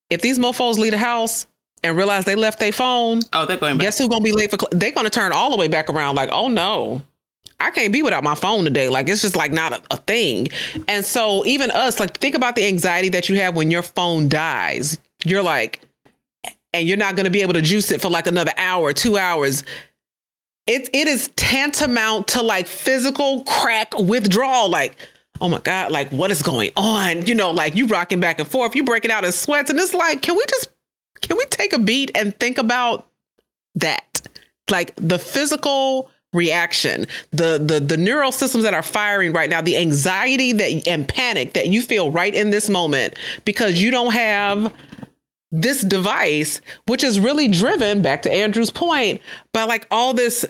If 0.09 0.21
these 0.21 0.39
mofos 0.39 0.77
leave 0.77 0.91
the 0.93 0.97
house 0.97 1.47
and 1.83 1.97
realize 1.97 2.23
they 2.23 2.35
left 2.35 2.59
their 2.59 2.71
phone, 2.71 3.21
oh, 3.33 3.45
they're 3.45 3.57
going. 3.57 3.77
Back. 3.77 3.87
Guess 3.87 3.97
who's 3.97 4.07
gonna 4.07 4.23
be 4.23 4.31
late 4.31 4.51
for? 4.51 4.57
Cl- 4.57 4.69
they're 4.71 4.91
gonna 4.91 5.09
turn 5.09 5.33
all 5.33 5.51
the 5.51 5.57
way 5.57 5.67
back 5.67 5.89
around. 5.89 6.15
Like, 6.15 6.29
oh 6.31 6.47
no, 6.47 7.01
I 7.59 7.71
can't 7.71 7.93
be 7.93 8.03
without 8.03 8.23
my 8.23 8.35
phone 8.35 8.65
today. 8.65 8.89
Like 8.89 9.07
it's 9.07 9.21
just 9.21 9.35
like 9.35 9.51
not 9.51 9.73
a, 9.73 9.81
a, 9.91 9.97
thing. 9.97 10.49
And 10.87 11.05
so 11.05 11.45
even 11.45 11.71
us, 11.71 11.99
like 11.99 12.17
think 12.17 12.35
about 12.35 12.55
the 12.55 12.65
anxiety 12.65 13.09
that 13.09 13.29
you 13.29 13.39
have 13.39 13.55
when 13.55 13.71
your 13.71 13.81
phone 13.81 14.27
dies. 14.27 14.97
You're 15.23 15.43
like, 15.43 15.81
and 16.73 16.87
you're 16.87 16.97
not 16.97 17.15
going 17.15 17.23
to 17.23 17.31
be 17.31 17.41
able 17.41 17.53
to 17.53 17.61
juice 17.61 17.91
it 17.91 18.01
for 18.01 18.09
like 18.09 18.27
another 18.27 18.51
hour, 18.57 18.91
two 18.91 19.17
hours. 19.17 19.63
It 20.67 20.89
it 20.93 21.07
is 21.07 21.29
tantamount 21.35 22.27
to 22.29 22.41
like 22.41 22.67
physical 22.67 23.43
crack 23.45 23.97
withdrawal. 23.97 24.69
Like, 24.69 24.97
oh 25.39 25.47
my 25.47 25.59
god, 25.59 25.91
like 25.91 26.09
what 26.09 26.31
is 26.31 26.41
going 26.41 26.71
on? 26.75 27.25
You 27.25 27.35
know, 27.35 27.51
like 27.51 27.75
you 27.75 27.87
rocking 27.87 28.19
back 28.19 28.39
and 28.39 28.49
forth, 28.49 28.75
you 28.75 28.83
breaking 28.83 29.11
out 29.11 29.23
in 29.23 29.31
sweats, 29.31 29.69
and 29.69 29.79
it's 29.79 29.93
like, 29.93 30.21
can 30.21 30.35
we 30.35 30.43
just 30.49 30.69
can 31.21 31.37
we 31.37 31.45
take 31.45 31.71
a 31.71 31.79
beat 31.79 32.11
and 32.15 32.37
think 32.39 32.57
about 32.57 33.07
that? 33.75 34.21
Like 34.69 34.93
the 34.97 35.19
physical 35.19 36.09
reaction. 36.35 37.07
The 37.31 37.57
the 37.57 37.79
the 37.79 37.97
neural 37.97 38.31
systems 38.31 38.63
that 38.63 38.73
are 38.73 38.83
firing 38.83 39.33
right 39.33 39.49
now 39.49 39.61
the 39.61 39.77
anxiety 39.77 40.51
that 40.53 40.87
and 40.87 41.07
panic 41.07 41.53
that 41.53 41.67
you 41.67 41.81
feel 41.81 42.11
right 42.11 42.33
in 42.33 42.49
this 42.49 42.69
moment 42.69 43.15
because 43.45 43.81
you 43.81 43.91
don't 43.91 44.13
have 44.13 44.73
this 45.51 45.81
device 45.81 46.59
which 46.87 47.03
is 47.03 47.19
really 47.19 47.47
driven 47.47 48.01
back 48.01 48.21
to 48.23 48.31
Andrew's 48.31 48.71
point 48.71 49.21
by 49.53 49.63
like 49.63 49.87
all 49.89 50.13
this 50.13 50.45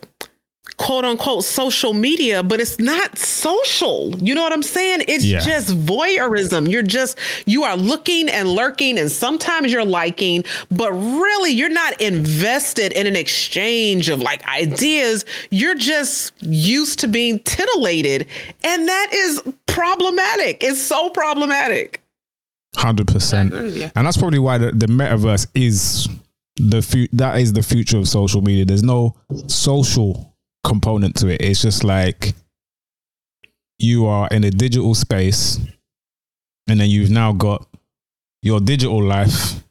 quote 0.78 1.05
unquote 1.05 1.43
social 1.43 1.93
media, 1.93 2.43
but 2.43 2.59
it's 2.59 2.80
not 2.80 3.17
social. 3.17 4.15
You 4.17 4.36
know 4.36 4.43
what 4.43 4.53
I'm 4.53 4.63
saying? 4.63 5.05
It's 5.07 5.26
yeah. 5.26 5.39
just 5.39 5.76
voyeurism. 5.78 6.69
You're 6.69 6.84
just, 6.84 7.17
you 7.45 7.63
are 7.63 7.78
looking 7.78 8.30
and 8.30 8.49
lurking, 8.49 8.97
and 8.97 9.11
sometimes 9.11 9.71
you're 9.71 9.86
liking, 9.86 10.43
but 10.71 10.91
really 10.91 11.51
you're 11.51 11.69
not 11.69 11.99
invested 12.01 12.93
in 12.93 13.07
an 13.07 13.15
exchange 13.15 14.09
of 14.09 14.21
like 14.21 14.45
ideas. 14.47 15.26
You're 15.49 15.76
just 15.76 16.34
used 16.41 16.99
to 16.99 17.07
being 17.07 17.39
titillated. 17.39 18.28
And 18.63 18.88
that 18.88 19.09
is 19.13 19.41
problematic. 19.67 20.63
It's 20.63 20.82
so 20.82 21.09
problematic. 21.09 22.01
100%. 22.76 23.91
And 23.95 24.05
that's 24.05 24.17
probably 24.17 24.39
why 24.39 24.57
the, 24.57 24.71
the 24.71 24.88
metaverse 24.88 25.47
is 25.55 26.09
the 26.57 26.82
fu- 26.82 27.07
that 27.13 27.39
is 27.39 27.53
the 27.53 27.63
future 27.63 27.97
of 27.97 28.07
social 28.07 28.41
media. 28.41 28.65
There's 28.65 28.84
no 28.84 29.15
social 29.47 30.34
component 30.66 31.16
to 31.18 31.28
it. 31.30 31.41
It's 31.41 31.61
just 31.61 31.84
like 31.84 32.34
you 33.80 34.05
are 34.07 34.28
in 34.30 34.43
a 34.43 34.51
digital 34.51 34.95
space 34.95 35.59
and 36.68 36.80
then 36.80 36.89
you've 36.89 37.11
now 37.11 37.32
got 37.32 37.68
your 38.41 38.59
digital 38.59 39.01
life 39.03 39.63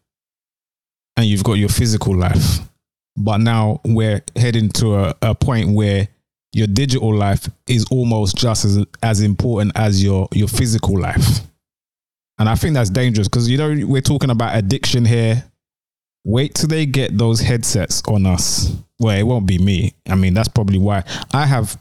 and 1.17 1.27
you've 1.27 1.45
got 1.45 1.55
your 1.55 1.69
physical 1.69 2.17
life. 2.17 2.61
But 3.17 3.39
now 3.39 3.81
we're 3.85 4.23
heading 4.37 4.69
to 4.71 4.97
a, 4.97 5.15
a 5.23 5.35
point 5.35 5.71
where 5.71 6.09
your 6.53 6.67
digital 6.67 7.15
life 7.15 7.49
is 7.67 7.85
almost 7.91 8.37
just 8.37 8.65
as 8.65 8.85
as 9.03 9.21
important 9.21 9.73
as 9.75 10.03
your 10.03 10.29
your 10.33 10.49
physical 10.49 10.99
life. 10.99 11.41
And 12.39 12.49
I 12.49 12.55
think 12.55 12.75
that's 12.75 12.91
dangerous 12.91 13.29
because 13.29 13.49
you 13.49 13.59
know 13.59 13.87
we're 13.87 14.01
talking 14.01 14.31
about 14.31 14.57
addiction 14.57 15.05
here. 15.05 15.45
Wait 16.25 16.55
till 16.55 16.69
they 16.69 16.87
get 16.87 17.19
those 17.19 17.41
headsets 17.41 18.03
on 18.09 18.25
us 18.27 18.75
well, 18.99 19.17
it 19.17 19.25
won't 19.25 19.47
be 19.47 19.59
me. 19.59 19.95
I 20.09 20.15
mean, 20.15 20.35
that's 20.35 20.49
probably 20.49 20.79
why 20.79 21.05
I 21.33 21.47
have 21.47 21.79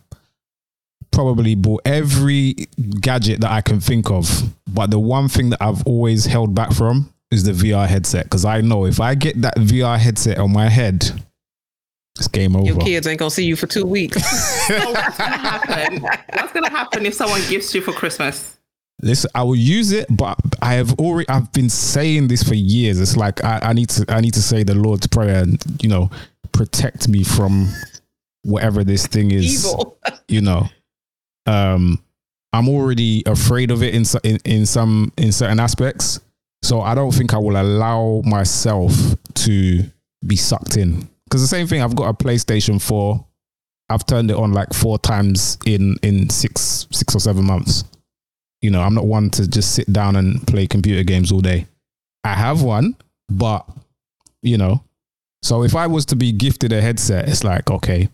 probably 1.11 1.55
bought 1.55 1.81
every 1.85 2.55
gadget 2.99 3.41
that 3.41 3.51
I 3.51 3.61
can 3.61 3.79
think 3.79 4.09
of. 4.09 4.27
But 4.67 4.89
the 4.89 4.99
one 4.99 5.29
thing 5.29 5.51
that 5.51 5.61
I've 5.61 5.85
always 5.85 6.25
held 6.25 6.55
back 6.55 6.71
from 6.73 7.13
is 7.31 7.43
the 7.43 7.51
VR 7.51 7.87
headset 7.87 8.25
because 8.25 8.45
I 8.45 8.61
know 8.61 8.85
if 8.85 8.99
I 8.99 9.15
get 9.15 9.41
that 9.41 9.55
VR 9.57 9.97
headset 9.97 10.39
on 10.39 10.51
my 10.51 10.69
head, 10.69 11.09
it's 12.17 12.27
game 12.27 12.55
over. 12.55 12.65
Your 12.65 12.77
kids 12.79 13.07
ain't 13.07 13.19
gonna 13.19 13.31
see 13.31 13.45
you 13.45 13.55
for 13.55 13.67
two 13.67 13.85
weeks. 13.85 14.21
so 14.67 14.91
what's 14.91 15.17
gonna 15.17 15.37
happen? 15.37 16.01
What's 16.01 16.53
gonna 16.53 16.69
happen 16.69 17.05
if 17.05 17.13
someone 17.13 17.41
gifts 17.47 17.73
you 17.75 17.81
for 17.81 17.93
Christmas? 17.93 18.57
Listen, 19.03 19.29
I 19.35 19.43
will 19.43 19.55
use 19.55 19.91
it, 19.91 20.07
but 20.09 20.39
I 20.61 20.75
have 20.75 20.97
already 20.97 21.27
I've 21.27 21.51
been 21.51 21.69
saying 21.69 22.29
this 22.29 22.41
for 22.41 22.55
years. 22.55 23.01
It's 23.01 23.17
like 23.17 23.43
I, 23.43 23.59
I 23.61 23.73
need 23.73 23.89
to 23.89 24.05
I 24.07 24.21
need 24.21 24.33
to 24.35 24.41
say 24.41 24.63
the 24.63 24.75
Lord's 24.75 25.07
Prayer 25.07 25.43
and 25.43 25.61
you 25.81 25.89
know 25.89 26.09
protect 26.53 27.09
me 27.09 27.23
from 27.23 27.67
whatever 28.43 28.83
this 28.85 29.05
thing 29.05 29.31
is. 29.31 29.65
Evil. 29.65 29.97
you 30.29 30.39
know, 30.39 30.69
um, 31.45 32.01
I'm 32.53 32.69
already 32.69 33.23
afraid 33.25 33.71
of 33.71 33.83
it 33.83 33.93
in, 33.93 34.05
in 34.23 34.39
in 34.45 34.65
some 34.65 35.11
in 35.17 35.33
certain 35.33 35.59
aspects. 35.59 36.21
So 36.61 36.79
I 36.79 36.95
don't 36.95 37.11
think 37.11 37.33
I 37.33 37.37
will 37.39 37.61
allow 37.61 38.21
myself 38.23 38.93
to 39.33 39.83
be 40.25 40.37
sucked 40.37 40.77
in. 40.77 41.09
Because 41.25 41.41
the 41.41 41.47
same 41.47 41.67
thing, 41.67 41.81
I've 41.81 41.95
got 41.95 42.07
a 42.07 42.13
PlayStation 42.13 42.81
4. 42.81 43.25
I've 43.89 44.05
turned 44.05 44.31
it 44.31 44.37
on 44.37 44.53
like 44.53 44.73
four 44.73 44.97
times 44.97 45.57
in 45.65 45.97
in 46.01 46.29
six 46.29 46.87
six 46.91 47.13
or 47.13 47.19
seven 47.19 47.43
months. 47.43 47.83
You 48.63 48.71
know, 48.71 48.81
I'm 48.81 48.95
not 48.95 49.05
one 49.05 49.29
to 49.31 49.45
just 49.45 49.75
sit 49.75 49.91
down 49.91 50.15
and 50.15 50.45
play 50.47 50.67
computer 50.67 51.03
games 51.03 51.33
all 51.33 51.41
day. 51.41 51.67
I 52.23 52.33
have 52.33 52.61
one, 52.61 52.95
but 53.29 53.67
you 54.41 54.57
know, 54.57 54.81
so 55.41 55.63
if 55.63 55.75
I 55.75 55.87
was 55.87 56.05
to 56.07 56.15
be 56.15 56.31
gifted 56.31 56.71
a 56.71 56.81
headset, 56.81 57.27
it's 57.27 57.43
like, 57.43 57.69
okay, 57.69 58.07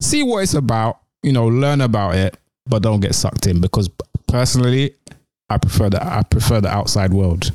see 0.00 0.22
what 0.22 0.42
it's 0.44 0.54
about, 0.54 1.00
you 1.22 1.32
know, 1.32 1.46
learn 1.46 1.82
about 1.82 2.14
it, 2.14 2.38
but 2.66 2.82
don't 2.82 3.00
get 3.00 3.14
sucked 3.14 3.46
in 3.46 3.60
because 3.60 3.90
personally, 4.26 4.94
I 5.50 5.58
prefer 5.58 5.90
the 5.90 6.02
I 6.02 6.22
prefer 6.22 6.62
the 6.62 6.70
outside 6.70 7.12
world. 7.12 7.52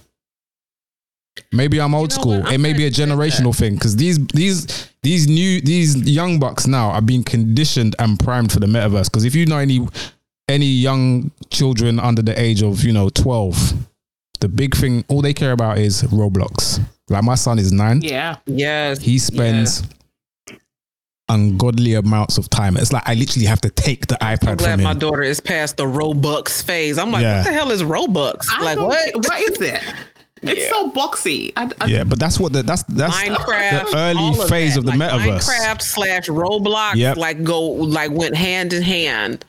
Maybe 1.52 1.82
I'm 1.82 1.96
old 1.96 2.12
you 2.12 2.18
know 2.18 2.22
school. 2.22 2.46
I'm 2.46 2.54
it 2.54 2.60
may 2.60 2.74
be 2.74 2.86
a 2.86 2.92
generational 2.92 3.56
thing 3.56 3.74
because 3.74 3.96
these 3.96 4.24
these 4.28 4.90
these 5.02 5.28
new 5.28 5.60
these 5.60 5.96
young 6.08 6.40
bucks 6.40 6.68
now 6.68 6.92
are 6.92 7.02
being 7.02 7.24
conditioned 7.24 7.96
and 7.98 8.20
primed 8.20 8.52
for 8.52 8.60
the 8.60 8.68
metaverse. 8.68 9.06
Because 9.06 9.26
if 9.26 9.34
you 9.34 9.48
know 9.48 9.58
any 9.58 9.88
any 10.52 10.66
young 10.66 11.32
children 11.50 12.00
under 12.00 12.22
the 12.22 12.40
age 12.40 12.62
of 12.62 12.84
you 12.84 12.94
know 12.94 13.10
twelve, 13.10 13.74
the 14.40 14.50
big 14.50 14.76
thing 14.76 15.04
all 15.08 15.22
they 15.22 15.34
care 15.34 15.52
about 15.52 15.78
is 15.78 16.04
Roblox. 16.04 16.80
Like 17.10 17.24
my 17.24 17.36
son 17.36 17.60
is 17.60 17.72
nine. 17.72 18.02
Yeah. 18.02 18.38
Yes. 18.46 19.02
He 19.02 19.20
spends 19.20 19.84
yeah. 20.50 20.58
ungodly 21.30 21.94
amounts 21.96 22.38
of 22.38 22.50
time. 22.50 22.78
It's 22.78 22.94
like 22.94 23.08
I 23.08 23.16
literally 23.16 23.46
have 23.48 23.62
to 23.62 23.70
take 23.70 24.08
the 24.08 24.16
iPad 24.16 24.48
I'm 24.48 24.58
glad 24.58 24.80
my 24.80 24.94
daughter 24.94 25.22
is 25.22 25.40
past 25.40 25.78
the 25.78 25.84
Robux 25.84 26.64
phase. 26.64 26.98
I'm 26.98 27.12
like, 27.12 27.24
yeah. 27.24 27.40
what 27.40 27.48
the 27.48 27.54
hell 27.54 27.72
is 27.72 27.84
Robux? 27.84 28.46
I 28.50 28.64
like 28.64 28.78
what? 28.78 29.16
What 29.16 29.42
is 29.42 29.62
it? 29.62 29.82
It's 30.42 30.62
yeah. 30.62 30.70
so 30.70 30.92
boxy. 30.92 31.54
I, 31.56 31.70
I, 31.80 31.86
yeah, 31.86 32.04
but 32.04 32.20
that's 32.20 32.40
what 32.40 32.52
the 32.52 32.64
that's 32.64 32.84
that's 32.84 33.16
Minecraft, 33.16 33.92
the 33.92 33.98
early 33.98 34.50
phase 34.50 34.76
of, 34.76 34.86
of, 34.86 34.92
the 34.92 34.98
like 34.98 35.12
metaverse. 35.12 35.48
Minecraft 35.48 35.82
slash 35.82 36.28
Roblox 36.28 36.96
yep. 36.96 37.18
like 37.18 37.44
go 37.44 37.62
like 37.62 38.12
went 38.12 38.36
hand 38.36 38.74
in 38.74 38.82
hand. 38.82 39.46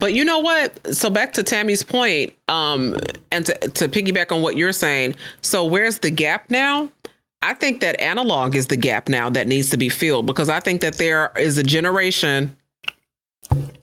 But 0.00 0.12
you 0.12 0.24
know 0.24 0.40
what? 0.40 0.94
So 0.94 1.08
back 1.08 1.32
to 1.34 1.42
Tammy's 1.42 1.82
point, 1.82 2.34
um, 2.48 2.96
and 3.30 3.46
to, 3.46 3.54
to 3.54 3.88
piggyback 3.88 4.32
on 4.32 4.42
what 4.42 4.56
you're 4.56 4.72
saying. 4.72 5.14
So 5.40 5.64
where's 5.64 6.00
the 6.00 6.10
gap 6.10 6.50
now? 6.50 6.90
I 7.40 7.54
think 7.54 7.80
that 7.80 8.00
analog 8.00 8.54
is 8.54 8.66
the 8.66 8.76
gap 8.76 9.08
now 9.08 9.30
that 9.30 9.46
needs 9.46 9.70
to 9.70 9.76
be 9.76 9.88
filled 9.88 10.26
because 10.26 10.48
I 10.48 10.60
think 10.60 10.80
that 10.80 10.94
there 10.94 11.30
is 11.36 11.58
a 11.58 11.62
generation 11.62 12.56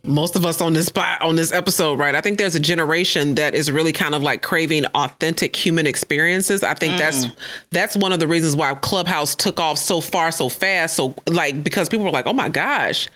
most 0.03 0.35
of 0.35 0.45
us 0.45 0.61
on 0.61 0.73
this 0.73 0.87
spot 0.87 1.21
on 1.21 1.35
this 1.35 1.51
episode, 1.51 1.99
right? 1.99 2.15
I 2.15 2.21
think 2.21 2.37
there's 2.37 2.55
a 2.55 2.59
generation 2.59 3.35
that 3.35 3.53
is 3.53 3.71
really 3.71 3.91
kind 3.91 4.15
of 4.15 4.21
like 4.21 4.41
craving 4.41 4.85
authentic 4.87 5.55
human 5.55 5.87
experiences. 5.87 6.63
I 6.63 6.73
think 6.73 6.95
mm. 6.95 6.97
that's 6.97 7.27
that's 7.71 7.95
one 7.95 8.11
of 8.11 8.19
the 8.19 8.27
reasons 8.27 8.55
why 8.55 8.73
Clubhouse 8.75 9.35
took 9.35 9.59
off 9.59 9.77
so 9.77 10.01
far 10.01 10.31
so 10.31 10.49
fast. 10.49 10.95
So 10.95 11.15
like 11.27 11.63
because 11.63 11.89
people 11.89 12.05
were 12.05 12.11
like, 12.11 12.27
"Oh 12.27 12.33
my 12.33 12.49
gosh, 12.49 13.07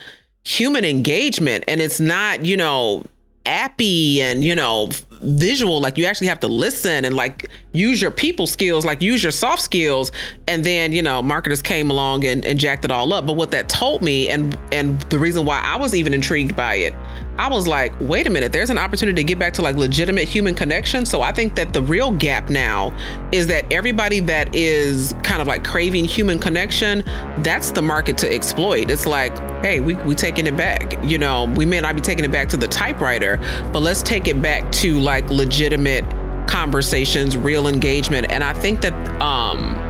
human 0.44 0.86
engagement." 0.86 1.64
And 1.68 1.82
it's 1.82 2.00
not, 2.00 2.46
you 2.46 2.58
know, 2.58 3.04
appy 3.46 4.22
and 4.22 4.44
you 4.44 4.56
know 4.56 4.90
visual 5.22 5.80
like 5.82 5.98
you 5.98 6.06
actually 6.06 6.28
have 6.28 6.40
to 6.40 6.48
listen 6.48 7.06
and 7.06 7.16
like 7.16 7.50
use 7.72 8.02
your 8.02 8.12
people 8.12 8.46
skills 8.48 8.86
like 8.86 9.02
use 9.02 9.24
your 9.24 9.32
soft 9.32 9.62
skills. 9.62 10.12
And 10.48 10.64
then 10.64 10.92
you 10.92 11.02
know 11.02 11.22
marketers 11.22 11.62
came 11.62 11.90
along 11.90 12.26
and, 12.26 12.46
and 12.46 12.60
jacked 12.60 12.86
it 12.86 12.92
all 12.92 13.14
up. 13.14 13.26
But 13.26 13.34
what 13.34 13.52
that 13.52 13.70
told 13.70 14.02
me 14.02 14.30
and 14.30 14.58
and 14.72 15.00
the 15.04 15.20
reason 15.20 15.46
why 15.46 15.60
i 15.62 15.76
was 15.76 15.94
even 15.94 16.14
intrigued 16.14 16.56
by 16.56 16.76
it 16.76 16.94
I 17.38 17.50
was 17.50 17.68
like, 17.68 17.94
wait 18.00 18.28
a 18.28 18.30
minute, 18.30 18.54
there's 18.54 18.70
an 18.70 18.78
opportunity 18.78 19.16
to 19.22 19.24
get 19.24 19.38
back 19.38 19.54
to 19.54 19.62
like 19.62 19.76
legitimate 19.76 20.28
human 20.28 20.56
connection. 20.56 21.06
So 21.06 21.22
I 21.22 21.34
think 21.34 21.56
that 21.56 21.74
the 21.74 21.82
real 21.82 22.12
gap 22.12 22.50
now 22.50 22.96
is 23.32 23.48
that 23.48 23.72
everybody 23.72 24.22
that 24.22 24.56
is 24.56 25.14
kind 25.24 25.42
of 25.42 25.48
like 25.48 25.64
craving 25.64 26.06
human 26.06 26.40
connection, 26.40 27.04
that's 27.40 27.72
the 27.72 27.82
market 27.82 28.18
to 28.20 28.34
exploit. 28.34 28.90
It's 28.90 29.06
like, 29.06 29.38
hey, 29.62 29.82
we 29.82 29.96
we 29.96 30.16
taking 30.16 30.48
it 30.48 30.56
back. 30.56 30.98
You 31.04 31.18
know, 31.18 31.46
we 31.56 31.66
may 31.66 31.82
not 31.82 31.96
be 31.96 32.02
taking 32.02 32.24
it 32.24 32.32
back 32.32 32.48
to 32.50 32.58
the 32.58 32.68
typewriter, 32.68 33.38
but 33.74 33.82
let's 33.82 34.02
take 34.02 34.28
it 34.28 34.42
back 34.42 34.72
to 34.74 35.00
like 35.00 35.30
legitimate 35.30 36.06
conversations, 36.48 37.36
real 37.36 37.68
engagement. 37.68 38.28
And 38.30 38.44
I 38.44 38.54
think 38.54 38.82
that 38.82 38.94
um 39.22 39.82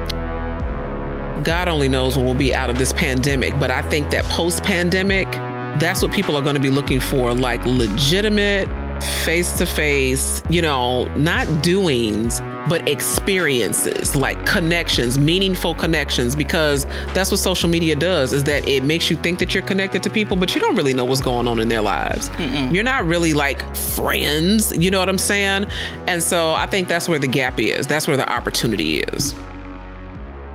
God 1.44 1.68
only 1.68 1.88
knows 1.88 2.18
when 2.18 2.26
we'll 2.26 2.34
be 2.34 2.56
out 2.56 2.72
of 2.72 2.80
this 2.80 2.92
pandemic, 2.92 3.60
but 3.60 3.70
I 3.70 3.84
think 3.84 4.10
that 4.10 4.26
post 4.26 4.64
pandemic, 4.64 5.28
that's 5.80 6.02
what 6.02 6.12
people 6.12 6.36
are 6.36 6.42
going 6.42 6.56
to 6.56 6.62
be 6.62 6.70
looking 6.70 7.00
for 7.00 7.34
like 7.34 7.66
legitimate, 7.66 8.70
face 9.24 9.58
to 9.58 9.66
face, 9.66 10.42
you 10.50 10.62
know, 10.62 11.06
not 11.16 11.46
doings, 11.62 12.42
but 12.68 12.88
experiences, 12.88 14.16
like 14.16 14.44
connections, 14.46 15.20
meaningful 15.20 15.76
connections, 15.76 16.36
because 16.36 16.86
that's 17.14 17.30
what 17.30 17.40
social 17.40 17.70
media 17.70 17.96
does 17.96 18.34
is 18.34 18.46
that 18.46 18.68
it 18.68 18.84
makes 18.84 19.10
you 19.12 19.18
think 19.18 19.38
that 19.40 19.54
you're 19.54 19.64
connected 19.64 20.02
to 20.02 20.10
people, 20.10 20.36
but 20.36 20.56
you 20.56 20.62
don't 20.62 20.76
really 20.76 20.94
know 20.94 21.06
what's 21.06 21.22
going 21.22 21.48
on 21.48 21.60
in 21.60 21.70
their 21.70 21.82
lives. 21.82 22.32
You're 22.40 22.84
not 22.84 23.06
really 23.06 23.34
like 23.34 23.76
friends, 23.76 24.76
you 24.76 24.90
know 24.90 25.00
what 25.00 25.10
I'm 25.10 25.18
saying? 25.18 25.68
And 26.08 26.24
so 26.24 26.54
I 26.54 26.66
think 26.66 26.88
that's 26.88 27.08
where 27.08 27.20
the 27.20 27.28
gap 27.28 27.60
is. 27.60 27.86
That's 27.86 28.08
where 28.08 28.18
the 28.18 28.28
opportunity 28.28 29.02
is. 29.02 29.36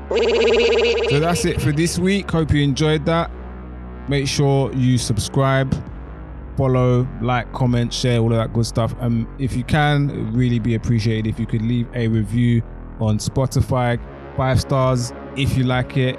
So 0.08 1.20
that's 1.20 1.44
it 1.44 1.60
for 1.60 1.70
this 1.70 1.96
week. 1.98 2.28
Hope 2.28 2.52
you 2.52 2.62
enjoyed 2.62 3.04
that. 3.06 3.30
Make 4.09 4.26
sure 4.26 4.72
you 4.74 4.98
subscribe, 4.98 5.74
follow, 6.57 7.07
like, 7.20 7.53
comment, 7.53 7.92
share, 7.92 8.18
all 8.18 8.32
of 8.32 8.38
that 8.38 8.53
good 8.53 8.66
stuff. 8.66 8.94
And 9.01 9.26
if 9.38 9.57
you 9.57 9.64
can, 9.64 10.11
it'd 10.11 10.34
really 10.34 10.59
be 10.59 10.74
appreciated 10.74 11.26
if 11.28 11.38
you 11.38 11.46
could 11.46 11.62
leave 11.62 11.88
a 11.94 12.09
review 12.09 12.62
on 12.98 13.18
Spotify. 13.18 14.01
Five 14.36 14.61
stars 14.61 15.12
if 15.36 15.57
you 15.57 15.64
like 15.64 15.96
it, 15.96 16.16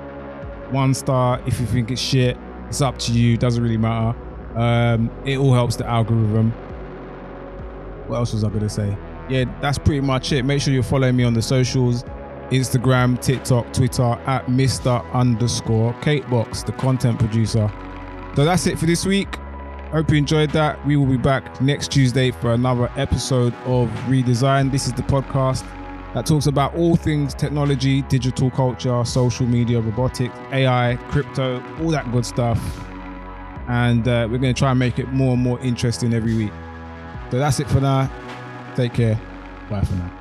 one 0.72 0.94
star 0.94 1.42
if 1.46 1.60
you 1.60 1.66
think 1.66 1.92
it's 1.92 2.02
shit. 2.02 2.38
It's 2.68 2.82
up 2.82 2.98
to 3.00 3.12
you, 3.12 3.36
doesn't 3.38 3.62
really 3.62 3.78
matter. 3.78 4.18
Um, 4.58 5.12
it 5.26 5.38
all 5.38 5.54
helps 5.54 5.76
the 5.76 5.86
algorithm. 5.86 6.52
What 8.08 8.18
else 8.18 8.34
was 8.34 8.44
I 8.44 8.50
gonna 8.50 8.70
say? 8.70 8.98
Yeah, 9.30 9.46
that's 9.62 9.78
pretty 9.78 10.02
much 10.02 10.32
it. 10.32 10.44
Make 10.44 10.62
sure 10.62 10.74
you're 10.74 10.84
following 10.84 11.16
me 11.16 11.24
on 11.24 11.34
the 11.34 11.42
socials. 11.42 12.04
Instagram, 12.52 13.20
TikTok, 13.20 13.74
Twitter 13.74 14.04
at 14.04 14.46
Mr. 14.48 15.10
underscore 15.14 15.94
Katebox, 15.96 16.66
the 16.66 16.74
content 16.74 17.20
producer. 17.20 17.72
So 18.36 18.46
that's 18.46 18.68
it 18.68 18.78
for 18.78 18.86
this 18.86 19.06
week. 19.06 19.36
Hope 19.92 20.10
you 20.10 20.18
enjoyed 20.18 20.52
that. 20.52 20.86
We 20.86 20.96
will 20.96 21.06
be 21.06 21.18
back 21.18 21.60
next 21.62 21.92
Tuesday 21.92 22.32
for 22.32 22.54
another 22.54 22.90
episode 22.96 23.54
of 23.66 23.90
Redesign. 24.08 24.72
This 24.72 24.88
is 24.88 24.94
the 24.94 25.02
podcast 25.04 25.66
that 26.14 26.26
talks 26.26 26.48
about 26.48 26.74
all 26.76 26.96
things 26.96 27.34
technology, 27.34 28.02
digital 28.04 28.50
culture, 28.52 29.04
social 29.06 29.46
media, 29.46 29.82
robotics, 29.82 30.38
AI, 30.52 30.98
crypto, 31.10 31.62
all 31.82 31.90
that 31.90 32.10
good 32.12 32.26
stuff. 32.26 32.60
And 33.68 34.08
uh, 34.08 34.28
we're 34.30 34.38
going 34.38 34.54
to 34.54 34.60
try 34.60 34.72
and 34.72 34.80
make 34.80 35.00
it 35.00 35.10
more 35.10 35.34
and 35.34 35.42
more 35.42 35.60
interesting 35.60 36.14
every 36.14 36.36
week. 36.36 36.52
So 37.30 37.40
that's 37.40 37.60
it 37.60 37.68
for 37.70 37.80
now. 37.80 38.12
Take 38.76 38.94
care. 38.94 39.20
Bye 39.70 39.82
for 39.82 39.96
now. 39.96 40.21